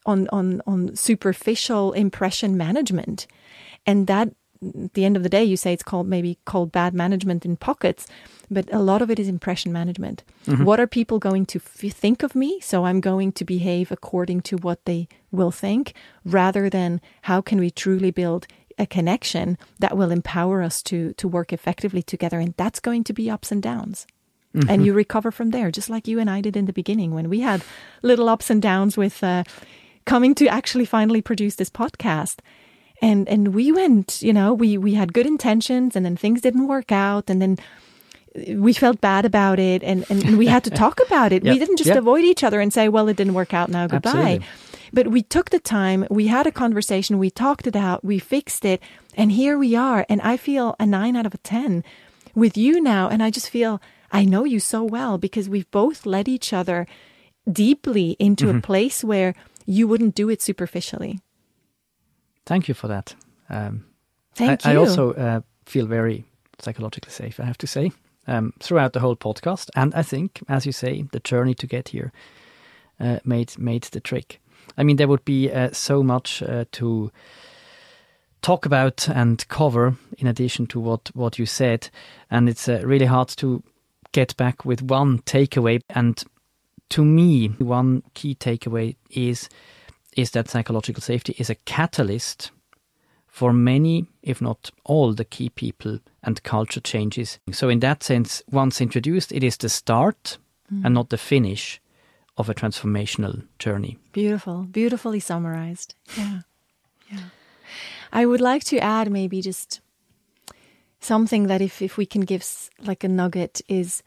on 0.06 0.28
on 0.34 0.62
on 0.68 0.94
superficial 0.96 1.94
impression 1.94 2.58
management, 2.58 3.28
and 3.86 4.08
that 4.08 4.28
at 4.66 4.93
the 4.93 5.05
end 5.05 5.18
of 5.18 5.24
the 5.24 5.30
day, 5.30 5.43
you 5.43 5.57
say 5.57 5.74
it's 5.74 5.84
called 5.84 6.07
maybe 6.07 6.38
called 6.45 6.72
bad 6.72 6.93
management 6.93 7.45
in 7.45 7.57
pockets, 7.57 8.07
but 8.49 8.72
a 8.74 8.80
lot 8.80 9.01
of 9.01 9.09
it 9.09 9.20
is 9.20 9.28
impression 9.28 9.72
management. 9.72 10.24
Mm-hmm. 10.45 10.63
What 10.63 10.80
are 10.80 10.88
people 10.88 11.20
going 11.20 11.45
to 11.47 11.59
f- 11.59 11.93
think 11.93 12.24
of 12.24 12.36
me? 12.36 12.59
So 12.61 12.86
I'm 12.86 13.01
going 13.01 13.32
to 13.34 13.45
behave 13.45 13.91
according 13.91 14.41
to 14.41 14.57
what 14.57 14.86
they 14.86 15.07
will 15.32 15.51
think, 15.51 15.93
rather 16.24 16.70
than 16.70 17.01
how 17.24 17.41
can 17.41 17.59
we 17.59 17.70
truly 17.70 18.11
build 18.11 18.47
a 18.78 18.86
connection 18.86 19.57
that 19.80 19.95
will 19.97 20.11
empower 20.11 20.61
us 20.61 20.84
to 20.84 21.13
to 21.13 21.28
work 21.28 21.53
effectively 21.53 22.03
together, 22.03 22.39
and 22.39 22.53
that's 22.57 22.80
going 22.80 23.03
to 23.05 23.13
be 23.13 23.30
ups 23.30 23.51
and 23.51 23.63
downs. 23.63 24.07
Mm-hmm. 24.55 24.70
And 24.70 24.86
you 24.86 24.93
recover 24.93 25.32
from 25.32 25.51
there, 25.51 25.70
just 25.70 25.89
like 25.89 26.07
you 26.07 26.20
and 26.20 26.30
I 26.30 26.41
did 26.41 26.55
in 26.55 26.66
the 26.66 26.74
beginning 26.74 27.13
when 27.13 27.30
we 27.30 27.41
had 27.41 27.61
little 28.01 28.30
ups 28.30 28.49
and 28.49 28.61
downs 28.61 28.95
with 28.95 29.22
uh, 29.22 29.43
coming 30.05 30.36
to 30.36 30.47
actually 30.47 30.86
finally 30.86 31.22
produce 31.22 31.55
this 31.55 31.70
podcast 31.70 32.39
and 33.02 33.28
and 33.28 33.54
we 33.54 33.72
went 33.72 34.22
you 34.22 34.34
know 34.34 34.54
we 34.54 34.78
we 34.78 34.93
had 34.93 35.14
good 35.14 35.26
intentions 35.26 35.96
and 35.96 36.06
then 36.06 36.16
things 36.16 36.41
didn't 36.41 36.68
work 36.68 36.91
out 36.91 37.30
and 37.30 37.41
then 37.41 37.58
we 38.50 38.74
felt 38.74 39.00
bad 39.02 39.26
about 39.26 39.60
it 39.60 39.84
and 39.84 40.06
and 40.10 40.38
we 40.38 40.48
had 40.48 40.64
to 40.64 40.70
talk 40.70 41.00
about 41.06 41.32
it 41.32 41.43
yep. 41.43 41.54
we 41.54 41.60
didn't 41.60 41.78
just 41.78 41.89
yep. 41.89 41.98
avoid 41.98 42.24
each 42.24 42.43
other 42.43 42.60
and 42.60 42.74
say 42.74 42.89
well 42.89 43.08
it 43.08 43.18
didn't 43.18 43.34
work 43.34 43.54
out 43.54 43.70
now 43.70 43.88
goodbye 43.88 44.10
Absolutely. 44.10 44.46
but 44.93 45.08
we 45.08 45.22
took 45.22 45.50
the 45.50 45.60
time 45.60 46.06
we 46.10 46.28
had 46.28 46.48
a 46.48 46.52
conversation 46.52 47.18
we 47.18 47.30
talked 47.30 47.68
it 47.68 47.76
out 47.76 48.04
we 48.04 48.20
fixed 48.20 48.66
it 48.66 48.82
and 49.16 49.32
here 49.32 49.58
we 49.58 49.76
are 49.76 50.06
and 50.10 50.22
i 50.22 50.38
feel 50.38 50.76
a 50.80 50.86
9 50.86 51.16
out 51.16 51.26
of 51.26 51.34
a 51.34 51.39
10 51.39 51.84
with 52.34 52.58
you 52.58 52.82
now 52.82 53.08
and 53.10 53.24
i 53.24 53.30
just 53.30 53.50
feel 53.50 53.82
i 54.12 54.26
know 54.26 54.43
you 54.43 54.60
so 54.60 54.84
well 54.84 55.18
because 55.18 55.50
we've 55.50 55.70
both 55.72 56.06
led 56.06 56.28
each 56.28 56.52
other 56.54 56.88
deeply 57.50 58.16
into 58.20 58.48
mm-hmm. 58.48 58.58
a 58.58 58.62
place 58.62 59.04
where 59.04 59.36
you 59.66 59.88
wouldn't 59.88 60.16
do 60.16 60.30
it 60.30 60.41
superficially 60.41 61.20
Thank 62.46 62.68
you 62.68 62.74
for 62.74 62.88
that. 62.88 63.16
Um, 63.50 63.86
Thank 64.36 64.66
I, 64.66 64.74
you. 64.74 64.80
I 64.80 64.82
also 64.82 65.14
uh, 65.14 65.41
feel 65.66 65.86
very 65.88 66.26
psychologically 66.60 67.12
safe, 67.12 67.39
I 67.39 67.46
have 67.46 67.58
to 67.60 67.68
say, 67.68 67.91
um, 68.28 68.54
throughout 68.60 68.93
the 68.93 69.00
whole 69.00 69.16
podcast. 69.16 69.70
And 69.76 69.93
I 69.93 70.04
think, 70.04 70.41
as 70.48 70.66
you 70.66 70.72
say, 70.72 71.06
the 71.12 71.20
journey 71.20 71.54
to 71.56 71.68
get 71.68 71.89
here 71.89 72.12
uh, 73.00 73.20
made 73.24 73.58
made 73.58 73.84
the 73.84 74.00
trick. 74.00 74.39
I 74.78 74.84
mean, 74.84 74.98
there 74.98 75.08
would 75.08 75.26
be 75.26 75.52
uh, 75.52 75.72
so 75.72 76.04
much 76.04 76.43
uh, 76.43 76.66
to 76.72 77.12
talk 78.41 78.66
about 78.66 79.10
and 79.10 79.48
cover 79.48 79.96
in 80.18 80.28
addition 80.28 80.68
to 80.68 80.80
what, 80.80 81.10
what 81.14 81.39
you 81.39 81.46
said. 81.46 81.89
And 82.30 82.50
it's 82.50 82.68
uh, 82.68 82.82
really 82.84 83.06
hard 83.06 83.30
to 83.38 83.64
get 84.12 84.36
back 84.38 84.66
with 84.66 84.82
one 84.82 85.20
takeaway. 85.20 85.82
And 85.89 86.24
to 86.89 87.04
me, 87.04 87.48
one 87.48 88.04
key 88.14 88.36
takeaway 88.36 88.96
is 89.10 89.50
is 90.16 90.32
that 90.32 90.49
psychological 90.49 91.01
safety 91.01 91.36
is 91.38 91.49
a 91.49 91.55
catalyst 91.55 92.51
for 93.28 93.51
many, 93.51 94.05
if 94.24 94.41
not 94.41 94.72
all, 94.86 95.13
the 95.13 95.26
key 95.26 95.49
people 95.49 95.99
and 96.24 96.41
culture 96.43 96.80
changes. 96.80 97.38
So, 97.51 97.68
in 97.68 97.80
that 97.82 98.01
sense, 98.01 98.41
once 98.49 98.80
introduced, 98.80 99.34
it 99.34 99.43
is 99.43 99.57
the 99.57 99.68
start 99.68 100.38
mm. 100.74 100.86
and 100.86 100.93
not 100.93 101.09
the 101.09 101.18
finish 101.18 101.82
of 102.38 102.49
a 102.49 102.53
transformational 102.53 103.43
journey. 103.59 103.97
Beautiful, 104.13 104.63
beautifully 104.63 105.20
summarized. 105.20 105.95
Yeah. 106.18 106.39
Yeah. 107.11 107.20
I 108.11 108.26
would 108.26 108.41
like 108.41 108.63
to 108.66 108.80
add 108.80 109.11
maybe 109.11 109.41
just 109.41 109.82
something 110.99 111.47
that 111.47 111.61
if, 111.61 111.82
if 111.82 111.97
we 111.97 112.05
can 112.05 112.22
give 112.22 112.43
like 112.80 113.03
a 113.03 113.07
nugget 113.07 113.61
is 113.68 114.01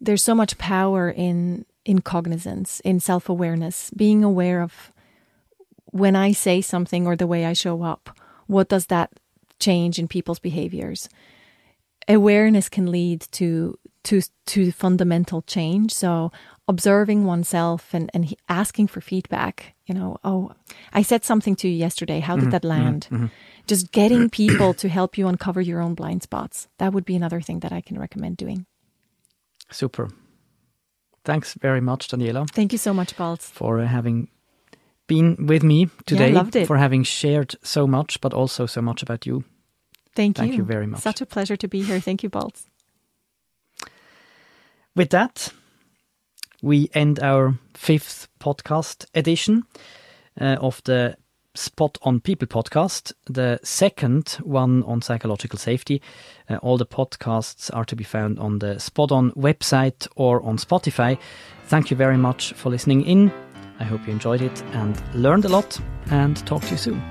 there's 0.00 0.22
so 0.22 0.34
much 0.34 0.56
power 0.56 1.10
in 1.10 1.66
in 1.84 2.00
cognizance, 2.00 2.80
in 2.80 3.00
self-awareness, 3.00 3.90
being 3.96 4.22
aware 4.22 4.60
of 4.60 4.92
when 5.92 6.16
I 6.16 6.32
say 6.32 6.60
something 6.60 7.06
or 7.06 7.16
the 7.16 7.26
way 7.26 7.44
I 7.44 7.52
show 7.52 7.82
up, 7.82 8.10
what 8.46 8.68
does 8.68 8.86
that 8.86 9.10
change 9.58 9.98
in 9.98 10.08
people's 10.08 10.38
behaviors? 10.38 11.08
Awareness 12.08 12.68
can 12.68 12.90
lead 12.90 13.22
to 13.32 13.78
to 14.04 14.22
to 14.46 14.72
fundamental 14.72 15.42
change. 15.42 15.92
So 15.92 16.32
observing 16.66 17.24
oneself 17.24 17.94
and, 17.94 18.10
and 18.14 18.34
asking 18.48 18.88
for 18.88 19.00
feedback. 19.00 19.74
You 19.86 19.94
know, 19.94 20.18
oh, 20.22 20.52
I 20.92 21.02
said 21.02 21.24
something 21.24 21.56
to 21.56 21.68
you 21.68 21.74
yesterday. 21.74 22.20
How 22.20 22.36
did 22.36 22.44
mm-hmm, 22.44 22.50
that 22.50 22.62
mm-hmm, 22.62 22.84
land? 22.84 23.08
Mm-hmm. 23.10 23.26
Just 23.66 23.92
getting 23.92 24.30
people 24.30 24.74
to 24.74 24.88
help 24.88 25.18
you 25.18 25.28
uncover 25.28 25.60
your 25.60 25.80
own 25.80 25.94
blind 25.94 26.22
spots. 26.22 26.68
That 26.78 26.92
would 26.92 27.04
be 27.04 27.16
another 27.16 27.40
thing 27.40 27.60
that 27.60 27.72
I 27.72 27.80
can 27.80 27.98
recommend 27.98 28.36
doing. 28.36 28.66
Super. 29.70 30.08
Thanks 31.24 31.54
very 31.54 31.80
much, 31.80 32.08
Daniela. 32.08 32.48
Thank 32.50 32.72
you 32.72 32.78
so 32.78 32.94
much, 32.94 33.16
Balz. 33.16 33.40
For 33.40 33.80
uh, 33.80 33.86
having 33.86 34.28
been 35.08 35.46
with 35.46 35.64
me 35.64 35.88
today, 36.06 36.32
yeah, 36.32 36.64
for 36.64 36.76
having 36.76 37.02
shared 37.02 37.56
so 37.62 37.86
much, 37.86 38.20
but 38.20 38.32
also 38.32 38.66
so 38.66 38.80
much 38.80 39.02
about 39.02 39.26
you. 39.26 39.42
Thank, 40.14 40.38
you. 40.38 40.42
Thank 40.42 40.52
you. 40.52 40.58
you 40.58 40.64
very 40.64 40.86
much. 40.86 41.00
Such 41.00 41.20
a 41.20 41.26
pleasure 41.26 41.56
to 41.56 41.66
be 41.66 41.82
here. 41.82 42.00
Thank 42.00 42.22
you, 42.22 42.30
Balz. 42.30 42.66
With 44.94 45.10
that, 45.10 45.52
we 46.62 46.90
end 46.92 47.20
our 47.20 47.54
fifth 47.74 48.28
podcast 48.40 49.06
edition 49.14 49.64
uh, 50.40 50.56
of 50.60 50.82
the 50.84 51.16
Spot 51.54 51.98
on 52.02 52.20
People 52.20 52.46
podcast, 52.46 53.12
the 53.26 53.58
second 53.62 54.38
one 54.42 54.82
on 54.84 55.02
psychological 55.02 55.58
safety. 55.58 56.00
Uh, 56.48 56.56
all 56.56 56.78
the 56.78 56.86
podcasts 56.86 57.70
are 57.74 57.84
to 57.84 57.96
be 57.96 58.04
found 58.04 58.38
on 58.38 58.58
the 58.58 58.78
Spot 58.78 59.10
on 59.10 59.32
website 59.32 60.06
or 60.14 60.42
on 60.42 60.56
Spotify. 60.56 61.18
Thank 61.66 61.90
you 61.90 61.96
very 61.96 62.16
much 62.16 62.52
for 62.52 62.70
listening 62.70 63.02
in. 63.02 63.32
I 63.80 63.84
hope 63.84 64.06
you 64.06 64.12
enjoyed 64.12 64.42
it 64.42 64.62
and 64.72 65.00
learned 65.14 65.44
a 65.44 65.48
lot, 65.48 65.78
and 66.10 66.36
talk 66.46 66.62
to 66.62 66.70
you 66.70 66.76
soon. 66.76 67.02